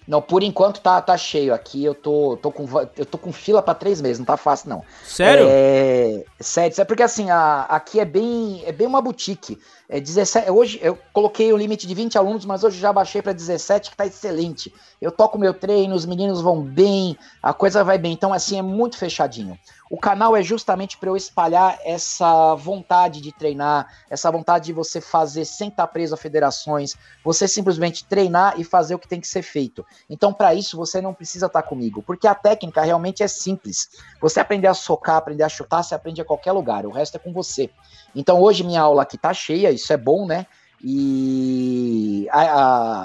[0.07, 1.85] Não, por enquanto tá, tá cheio aqui.
[1.85, 2.67] Eu tô, tô, com,
[2.97, 4.83] eu tô com fila para três meses, não tá fácil, não.
[5.05, 5.47] Sério?
[5.49, 9.59] É, sério, é porque assim, a, aqui é bem, é bem uma boutique.
[9.89, 13.33] É 17, hoje eu coloquei o limite de 20 alunos, mas hoje já baixei para
[13.33, 14.73] 17, que tá excelente.
[15.01, 18.13] Eu toco meu treino, os meninos vão bem, a coisa vai bem.
[18.13, 19.59] Então, assim, é muito fechadinho.
[19.93, 25.03] O canal é justamente para eu espalhar essa vontade de treinar, essa vontade de você
[25.03, 29.29] fazer sem estar preso a federações, você simplesmente treinar e fazer o que tem que
[29.29, 29.85] ser feito.
[30.09, 33.91] Então, para isso, você não precisa estar comigo, porque a técnica realmente é simples.
[34.19, 37.21] Você aprender a socar, aprender a chutar, você aprende a qualquer lugar, o resto é
[37.21, 37.69] com você.
[38.17, 40.47] Então, hoje minha aula aqui tá cheia, isso é bom, né?
[40.83, 42.41] E a,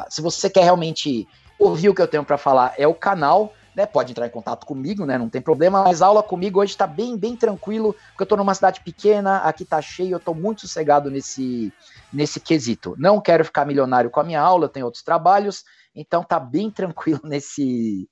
[0.03, 1.27] a, se você quer realmente
[1.59, 4.66] ouvir o que eu tenho para falar, é o canal né, pode entrar em contato
[4.66, 8.26] comigo, né, não tem problema, mas aula comigo hoje está bem, bem tranquilo, porque eu
[8.26, 11.72] estou numa cidade pequena, aqui está cheio, eu estou muito sossegado nesse,
[12.12, 12.95] nesse quesito.
[12.98, 15.64] Não quero ficar milionário com a minha aula, eu tenho outros trabalhos,
[15.95, 18.10] então tá bem tranquilo nesse,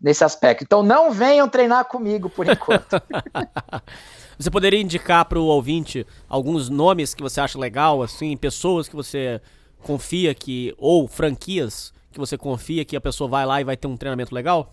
[0.00, 0.62] nesse aspecto.
[0.62, 3.02] Então não venham treinar comigo por enquanto.
[4.38, 8.94] você poderia indicar para o ouvinte alguns nomes que você acha legal, assim, pessoas que
[8.94, 9.40] você
[9.82, 13.88] confia que, ou franquias que você confia que a pessoa vai lá e vai ter
[13.88, 14.72] um treinamento legal?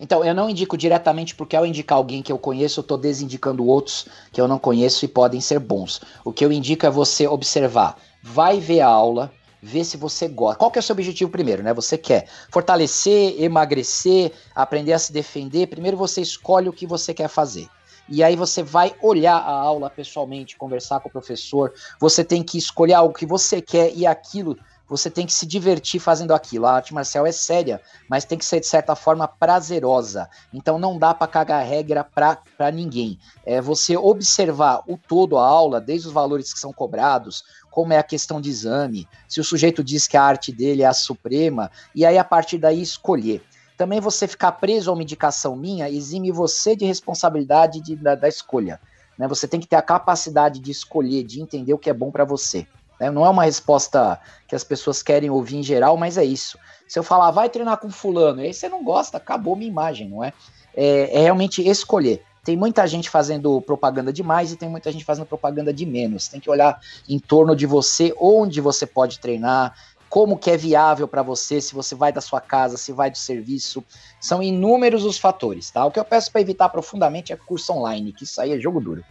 [0.00, 3.66] Então, eu não indico diretamente porque ao indicar alguém que eu conheço, eu estou desindicando
[3.66, 6.00] outros que eu não conheço e podem ser bons.
[6.24, 7.98] O que eu indico é você observar.
[8.22, 9.30] Vai ver a aula,
[9.62, 10.58] ver se você gosta.
[10.58, 11.74] Qual que é o seu objetivo primeiro, né?
[11.74, 15.66] Você quer fortalecer, emagrecer, aprender a se defender.
[15.66, 17.68] Primeiro você escolhe o que você quer fazer.
[18.08, 21.74] E aí você vai olhar a aula pessoalmente, conversar com o professor.
[22.00, 24.56] Você tem que escolher algo que você quer e aquilo
[24.90, 26.66] você tem que se divertir fazendo aquilo.
[26.66, 30.28] A arte marcial é séria, mas tem que ser de certa forma prazerosa.
[30.52, 33.16] Então não dá para cagar regra para ninguém.
[33.46, 37.98] É você observar o todo a aula, desde os valores que são cobrados, como é
[37.98, 41.70] a questão de exame, se o sujeito diz que a arte dele é a suprema,
[41.94, 43.44] e aí a partir daí escolher.
[43.76, 48.28] Também você ficar preso a uma indicação minha exime você de responsabilidade de, da, da
[48.28, 48.80] escolha.
[49.16, 49.28] Né?
[49.28, 52.24] Você tem que ter a capacidade de escolher, de entender o que é bom para
[52.24, 52.66] você.
[53.00, 53.10] Né?
[53.10, 56.58] Não é uma resposta que as pessoas querem ouvir em geral, mas é isso.
[56.86, 60.08] Se eu falar, vai treinar com fulano, e aí você não gosta, acabou minha imagem,
[60.08, 60.32] não é?
[60.76, 62.22] É, é realmente escolher.
[62.44, 66.28] Tem muita gente fazendo propaganda demais e tem muita gente fazendo propaganda de menos.
[66.28, 66.78] Tem que olhar
[67.08, 69.74] em torno de você, onde você pode treinar,
[70.08, 73.18] como que é viável para você, se você vai da sua casa, se vai do
[73.18, 73.84] serviço.
[74.20, 75.84] São inúmeros os fatores, tá?
[75.84, 78.80] O que eu peço para evitar profundamente é curso online, que isso aí é jogo
[78.80, 79.04] duro.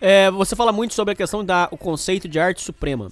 [0.00, 3.10] É, você fala muito sobre a questão da o conceito de arte suprema.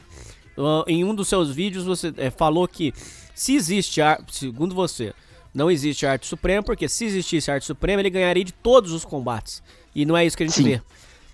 [0.56, 2.93] Uh, em um dos seus vídeos você é, falou que
[3.35, 5.15] se existe arte, segundo você,
[5.55, 9.62] não existe arte suprema, porque se existisse arte suprema, ele ganharia de todos os combates.
[9.94, 10.65] E não é isso que a gente Sim.
[10.65, 10.82] vê.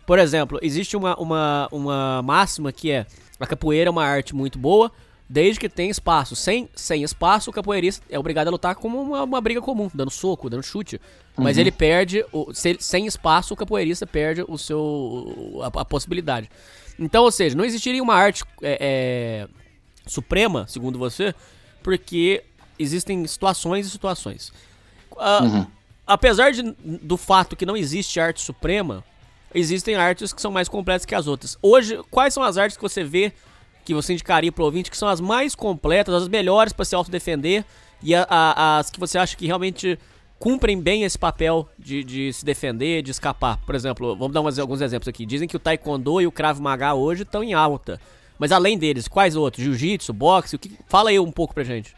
[0.07, 3.07] Por exemplo, existe uma, uma, uma máxima que é
[3.41, 4.93] a capoeira é uma arte muito boa,
[5.29, 6.37] desde que tenha espaço.
[6.37, 10.11] Sem, sem espaço, o capoeirista é obrigado a lutar como uma, uma briga comum, dando
[10.11, 11.01] soco, dando chute.
[11.37, 11.63] Mas uhum.
[11.63, 16.49] ele perde, o, se, sem espaço, o capoeirista perde o seu, a, a, possibilidade.
[16.99, 19.49] Então, ou seja, não existiria uma arte é, é,
[20.07, 21.35] suprema, segundo você,
[21.83, 22.45] porque
[22.79, 24.53] existem situações e situações.
[25.13, 25.67] Uh, uhum.
[26.07, 29.03] Apesar de, do fato que não existe arte suprema,
[29.55, 31.57] existem artes que são mais completas que as outras.
[31.63, 33.33] Hoje, quais são as artes que você vê
[33.85, 37.65] que você indicaria pro ouvinte que são as mais completas, as melhores para se autodefender
[38.03, 39.99] e a, a, as que você acha que realmente
[40.39, 43.59] cumprem bem esse papel de, de se defender, de escapar.
[43.65, 45.25] Por exemplo, vamos dar umas, alguns exemplos aqui.
[45.25, 48.01] Dizem que o Taekwondo e o Krav Maga hoje estão em alta.
[48.39, 49.65] Mas além deles, quais outros?
[49.65, 50.57] Jiu-jitsu, boxe?
[50.57, 50.77] O que...
[50.87, 51.95] Fala aí um pouco pra gente.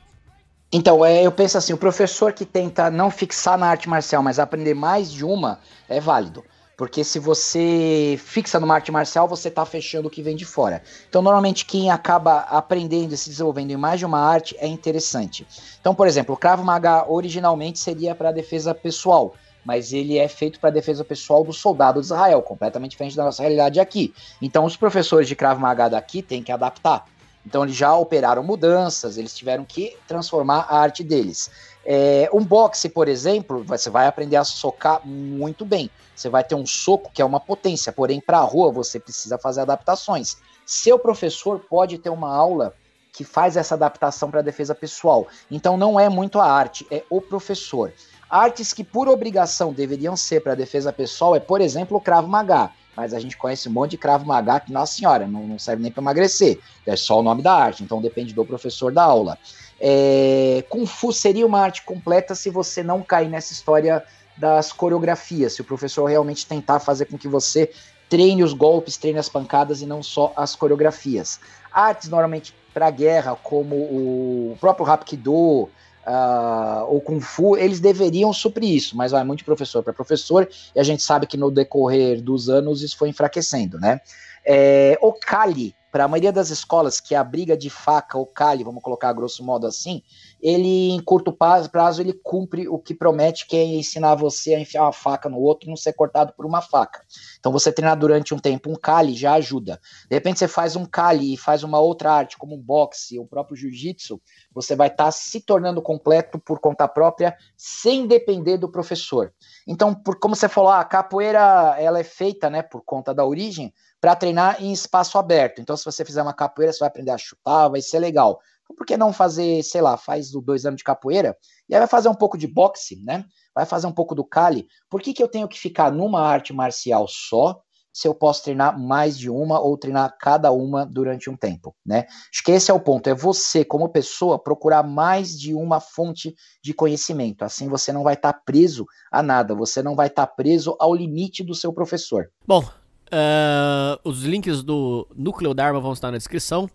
[0.70, 4.38] Então, é, eu penso assim, o professor que tenta não fixar na arte marcial, mas
[4.38, 5.58] aprender mais de uma,
[5.88, 6.44] é válido.
[6.76, 10.82] Porque se você fixa numa arte marcial, você está fechando o que vem de fora.
[11.08, 15.46] Então, normalmente, quem acaba aprendendo e se desenvolvendo em mais de uma arte é interessante.
[15.80, 19.34] Então, por exemplo, o Krav Maga originalmente seria para defesa pessoal,
[19.64, 23.42] mas ele é feito para defesa pessoal do soldado de Israel, completamente diferente da nossa
[23.42, 24.12] realidade aqui.
[24.42, 27.06] Então, os professores de Krav Maga daqui têm que adaptar.
[27.46, 31.48] Então, eles já operaram mudanças, eles tiveram que transformar a arte deles.
[31.88, 35.88] É, um boxe, por exemplo, você vai aprender a socar muito bem.
[36.16, 39.38] Você vai ter um soco que é uma potência, porém, para a rua você precisa
[39.38, 40.36] fazer adaptações.
[40.66, 42.74] Seu professor pode ter uma aula
[43.12, 45.28] que faz essa adaptação para a defesa pessoal.
[45.48, 47.92] Então, não é muito a arte, é o professor.
[48.28, 52.26] Artes que, por obrigação, deveriam ser para a defesa pessoal é, por exemplo, o Krav
[52.26, 52.72] Maga.
[52.96, 55.82] Mas a gente conhece um monte de Krav Maga que, nossa senhora, não, não serve
[55.82, 56.58] nem para emagrecer.
[56.84, 59.38] É só o nome da arte, então depende do professor da aula.
[59.80, 64.02] É, Kung Fu seria uma arte completa se você não cair nessa história
[64.36, 67.70] das coreografias, se o professor realmente tentar fazer com que você
[68.08, 71.40] treine os golpes, treine as pancadas e não só as coreografias.
[71.72, 75.68] Artes normalmente para guerra, como o próprio Hapkido
[76.06, 80.48] uh, ou Kung Fu, eles deveriam suprir isso, mas vai muito de professor para professor
[80.74, 84.00] e a gente sabe que no decorrer dos anos isso foi enfraquecendo, né?
[84.44, 88.62] É, o Kali para a maioria das escolas, que a briga de faca ou cali,
[88.62, 90.02] vamos colocar grosso modo assim,
[90.42, 94.82] ele em curto prazo ele cumpre o que promete, que é ensinar você a enfiar
[94.82, 97.02] uma faca no outro e não ser cortado por uma faca.
[97.38, 99.80] Então você treinar durante um tempo um cali já ajuda.
[100.06, 103.26] De repente você faz um cali e faz uma outra arte, como um boxe, o
[103.26, 104.20] próprio jiu-jitsu,
[104.52, 109.32] você vai estar tá se tornando completo por conta própria, sem depender do professor.
[109.66, 113.72] Então, por como você falou, a capoeira ela é feita, né, por conta da origem,
[114.06, 115.60] para treinar em espaço aberto.
[115.60, 118.38] Então, se você fizer uma capoeira, você vai aprender a chutar, vai ser legal.
[118.62, 121.36] Então, por que não fazer, sei lá, faz dois anos de capoeira
[121.68, 123.24] e aí vai fazer um pouco de boxe, né?
[123.52, 124.68] Vai fazer um pouco do cali.
[124.88, 127.60] Por que, que eu tenho que ficar numa arte marcial só
[127.92, 132.06] se eu posso treinar mais de uma ou treinar cada uma durante um tempo, né?
[132.32, 136.32] Acho que esse é o ponto, é você, como pessoa, procurar mais de uma fonte
[136.62, 137.42] de conhecimento.
[137.42, 140.76] Assim você não vai estar tá preso a nada, você não vai estar tá preso
[140.78, 142.30] ao limite do seu professor.
[142.46, 142.62] Bom,
[143.06, 146.68] uh, os links do Núcleo Dharma vão estar na descrição.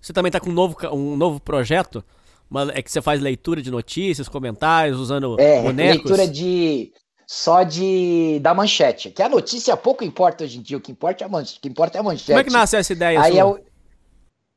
[0.00, 2.04] Você também está com um novo, um novo projeto,
[2.50, 6.10] uma, é que você faz leitura de notícias, comentários, usando é, bonecos.
[6.10, 6.92] leitura de
[7.26, 9.10] só de da manchete.
[9.10, 11.58] Que a notícia pouco importa hoje em dia, o que importa é a manchete.
[11.58, 12.26] O que importa é a manchete.
[12.26, 13.20] Como é que nasce essa ideia?
[13.20, 13.58] Aí eu,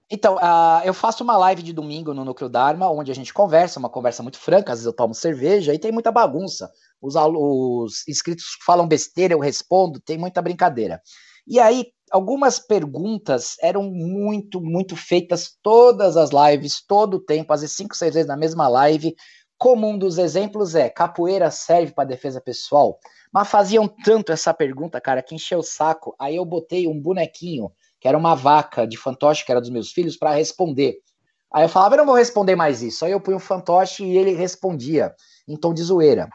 [0.09, 3.77] então, uh, eu faço uma live de domingo no Núcleo Dharma, onde a gente conversa,
[3.77, 6.71] uma conversa muito franca, às vezes eu tomo cerveja e tem muita bagunça.
[7.01, 11.01] Os, os inscritos falam besteira, eu respondo, tem muita brincadeira.
[11.45, 17.61] E aí, algumas perguntas eram muito, muito feitas todas as lives, todo o tempo, às
[17.61, 19.15] vezes cinco, seis vezes na mesma live,
[19.57, 22.99] como um dos exemplos é: capoeira serve para defesa pessoal?
[23.31, 26.15] Mas faziam tanto essa pergunta, cara, que encheu o saco.
[26.19, 29.91] Aí eu botei um bonequinho, que era uma vaca de fantoche, que era dos meus
[29.91, 30.97] filhos, para responder.
[31.51, 33.05] Aí eu falava, eu não vou responder mais isso.
[33.05, 35.13] Aí eu punho um fantoche e ele respondia
[35.47, 36.29] em tom de zoeira.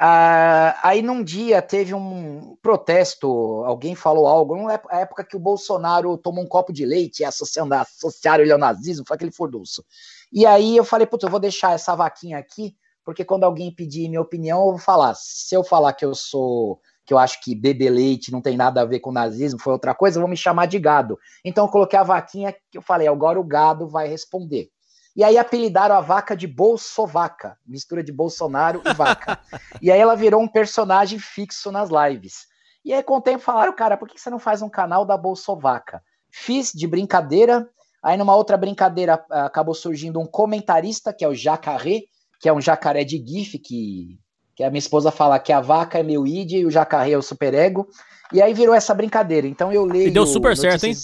[0.00, 3.26] Ah, aí num dia teve um protesto,
[3.64, 7.74] alguém falou algo, na época que o Bolsonaro tomou um copo de leite e associando,
[7.74, 9.84] associaram ele ao nazismo, foi aquele furdunço.
[10.32, 14.08] E aí eu falei, putz, eu vou deixar essa vaquinha aqui, porque quando alguém pedir
[14.08, 15.14] minha opinião, eu vou falar.
[15.16, 18.82] Se eu falar que eu sou, que eu acho que beber leite não tem nada
[18.82, 21.18] a ver com nazismo, foi outra coisa, vão me chamar de gado.
[21.44, 24.70] Então eu coloquei a vaquinha que eu falei, agora o gado vai responder.
[25.18, 29.38] E aí apelidaram a vaca de Bolsovaca, mistura de Bolsonaro e vaca.
[29.82, 32.46] e aí ela virou um personagem fixo nas lives.
[32.84, 35.16] E aí com o tempo falaram, cara, por que você não faz um canal da
[35.16, 36.00] Bolsovaca?
[36.30, 37.68] Fiz de brincadeira,
[38.02, 42.02] Aí numa outra brincadeira acabou surgindo um comentarista, que é o Jacaré,
[42.40, 44.18] que é um jacaré de GIF, que,
[44.54, 47.18] que a minha esposa fala que a vaca é meu id e o jacaré é
[47.18, 47.88] o superego.
[48.32, 49.46] E aí virou essa brincadeira.
[49.46, 50.08] Então eu leio.
[50.08, 50.94] E deu super certo, hein?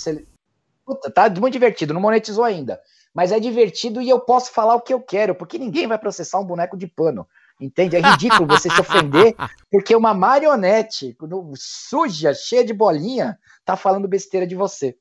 [0.87, 2.81] Puta, tá muito divertido, não monetizou ainda.
[3.15, 6.41] Mas é divertido e eu posso falar o que eu quero, porque ninguém vai processar
[6.41, 7.27] um boneco de pano.
[7.61, 7.95] Entende?
[7.95, 9.37] É ridículo você se ofender,
[9.71, 11.17] porque uma marionete
[11.55, 14.97] suja, cheia de bolinha, tá falando besteira de você.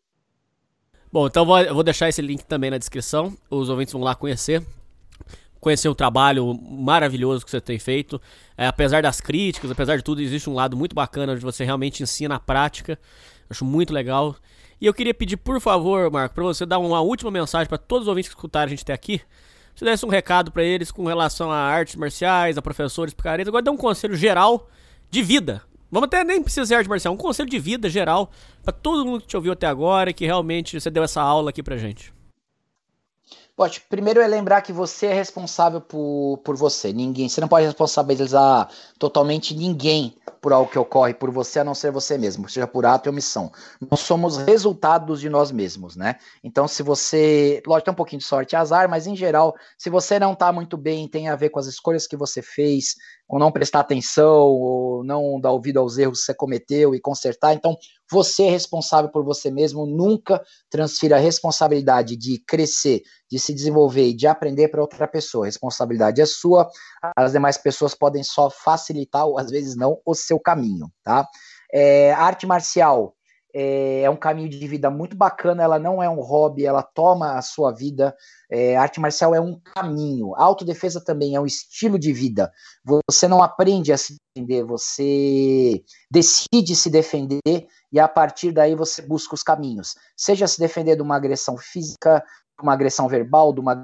[1.12, 3.36] Bom, então vou, eu vou deixar esse link também na descrição.
[3.50, 4.64] Os ouvintes vão lá conhecer.
[5.60, 8.22] Conhecer o trabalho maravilhoso que você tem feito.
[8.58, 12.04] É, apesar das críticas, apesar de tudo, existe um lado muito bacana onde você realmente
[12.04, 13.00] ensina a prática.
[13.50, 14.36] Acho muito legal.
[14.84, 18.04] E eu queria pedir, por favor, Marco, para você dar uma última mensagem para todos
[18.04, 19.22] os ouvintes que escutaram a gente até aqui.
[19.74, 23.48] Você desse um recado para eles com relação a artes marciais, a professores, picaretas.
[23.48, 24.70] Agora dá um conselho geral
[25.10, 28.32] de vida Vamos até nem precisar de arte marcial, um conselho de vida geral
[28.64, 31.52] para todo mundo que te ouviu até agora e que realmente você deu essa aula
[31.52, 32.12] aqui pra gente.
[33.56, 36.92] Pode, primeiro é lembrar que você é responsável por, por você.
[36.92, 38.68] Ninguém, você não pode responsabilizar
[38.98, 42.84] totalmente ninguém por algo que ocorre por você, a não ser você mesmo, seja por
[42.86, 43.52] ato e omissão.
[43.90, 46.16] Nós somos resultados de nós mesmos, né?
[46.44, 49.90] Então, se você, lógico, tem um pouquinho de sorte e azar, mas em geral, se
[49.90, 52.96] você não tá muito bem, tem a ver com as escolhas que você fez,
[53.28, 57.54] ou não prestar atenção, ou não dar ouvido aos erros que você cometeu e consertar.
[57.54, 57.76] Então,
[58.12, 64.10] você é responsável por você mesmo, nunca transfira a responsabilidade de crescer, de se desenvolver
[64.10, 65.46] e de aprender para outra pessoa.
[65.46, 66.70] A responsabilidade é sua,
[67.16, 71.28] as demais pessoas podem só facilitar, ou às vezes não, o seu caminho, tá?
[71.74, 73.16] É, arte marcial
[73.54, 77.38] é, é, um caminho de vida muito bacana, ela não é um hobby, ela toma
[77.38, 78.16] a sua vida.
[78.50, 80.34] É, arte marcial é um caminho.
[80.36, 82.52] Autodefesa também é um estilo de vida.
[83.08, 89.02] Você não aprende a se defender, você decide se defender e a partir daí você
[89.02, 89.96] busca os caminhos.
[90.18, 92.24] Seja se defender de uma agressão física,
[92.58, 93.84] de uma agressão verbal, de uma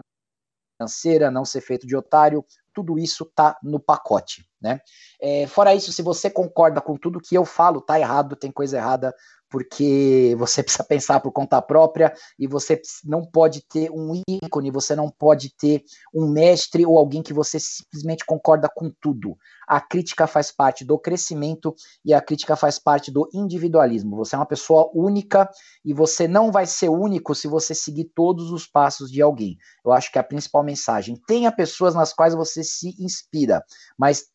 [0.80, 2.44] financeira, não ser feito de otário,
[2.74, 4.80] tudo isso tá no pacote, né?
[5.22, 8.78] É, fora isso, se você concorda com tudo que eu falo, tá errado, tem coisa
[8.78, 9.14] errada,
[9.50, 14.96] porque você precisa pensar por conta própria e você não pode ter um ícone, você
[14.96, 19.36] não pode ter um mestre ou alguém que você simplesmente concorda com tudo.
[19.68, 24.16] A crítica faz parte do crescimento e a crítica faz parte do individualismo.
[24.18, 25.50] Você é uma pessoa única
[25.84, 29.58] e você não vai ser único se você seguir todos os passos de alguém.
[29.84, 31.20] Eu acho que é a principal mensagem.
[31.28, 33.64] Tenha pessoas nas quais você se inspira,
[33.98, 34.26] mas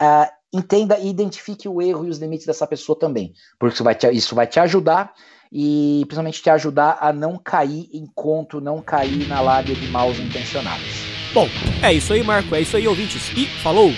[0.00, 3.94] uh, entenda e identifique o erro e os limites dessa pessoa também, porque isso vai
[3.94, 5.12] te, isso vai te ajudar
[5.50, 10.18] e principalmente te ajudar a não cair em conto, não cair na lábia de maus
[10.18, 10.86] intencionados.
[11.34, 11.48] Bom,
[11.82, 13.90] é isso aí, Marco, é isso aí, ouvintes, e falou!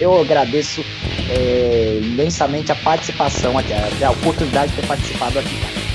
[0.00, 0.82] Eu agradeço
[1.30, 3.62] é, imensamente a participação a,
[4.06, 5.85] a oportunidade de ter participado aqui.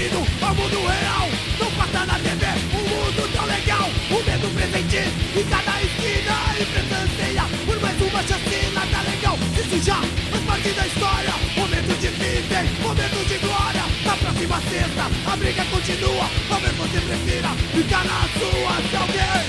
[0.00, 1.28] Bem-vindo ao mundo real
[1.58, 4.96] Não passa na TV um mundo tão legal O medo presente
[5.36, 6.36] em cada esquina.
[6.58, 9.38] E presenteia por mais uma chacina Tá legal.
[9.54, 11.34] Se sujar, faz parte da história.
[11.56, 13.84] Momento difícil, momento de glória.
[14.04, 16.30] Na próxima sexta a briga continua.
[16.48, 18.72] Talvez você prefira ficar na sua.
[18.88, 19.44] Se alguém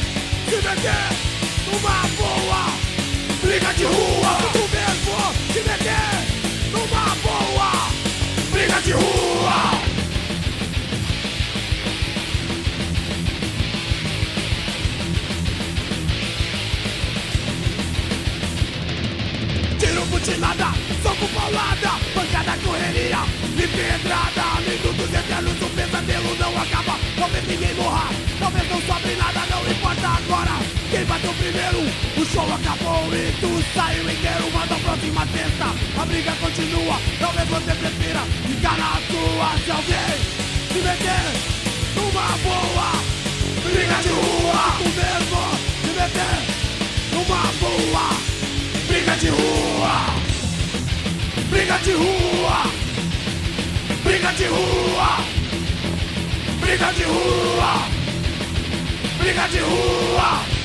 [0.50, 1.08] se meter
[1.68, 2.92] numa boa
[3.42, 5.18] Briga de rua, tu mesmo
[5.54, 6.12] se meter
[6.72, 7.72] numa boa
[8.52, 9.41] Briga de rua
[20.24, 20.72] Tiro butinada,
[21.02, 23.26] soco paulada, pancada, correria
[23.58, 27.00] e pedrada Minutos eternos, o pesadelo não acaba.
[27.18, 28.08] Talvez ninguém morra,
[28.40, 30.52] talvez não sobre nada, não importa agora
[30.92, 31.80] Quem bateu primeiro,
[32.18, 37.50] o show acabou e tu saiu inteiro Manda a próxima testa, a briga continua Talvez
[37.50, 40.42] você prefira ficar na sua Se alguém
[40.72, 41.26] se meter
[41.96, 42.92] numa boa
[43.64, 45.42] Briga de rua, tu mesmo.
[45.82, 46.38] Se meter
[47.12, 48.31] numa boa
[49.02, 49.94] Briga de rua!
[51.50, 52.64] Briga de rua!
[54.04, 55.18] Briga de rua!
[56.62, 57.88] Briga de rua!
[59.20, 60.61] Briga de rua!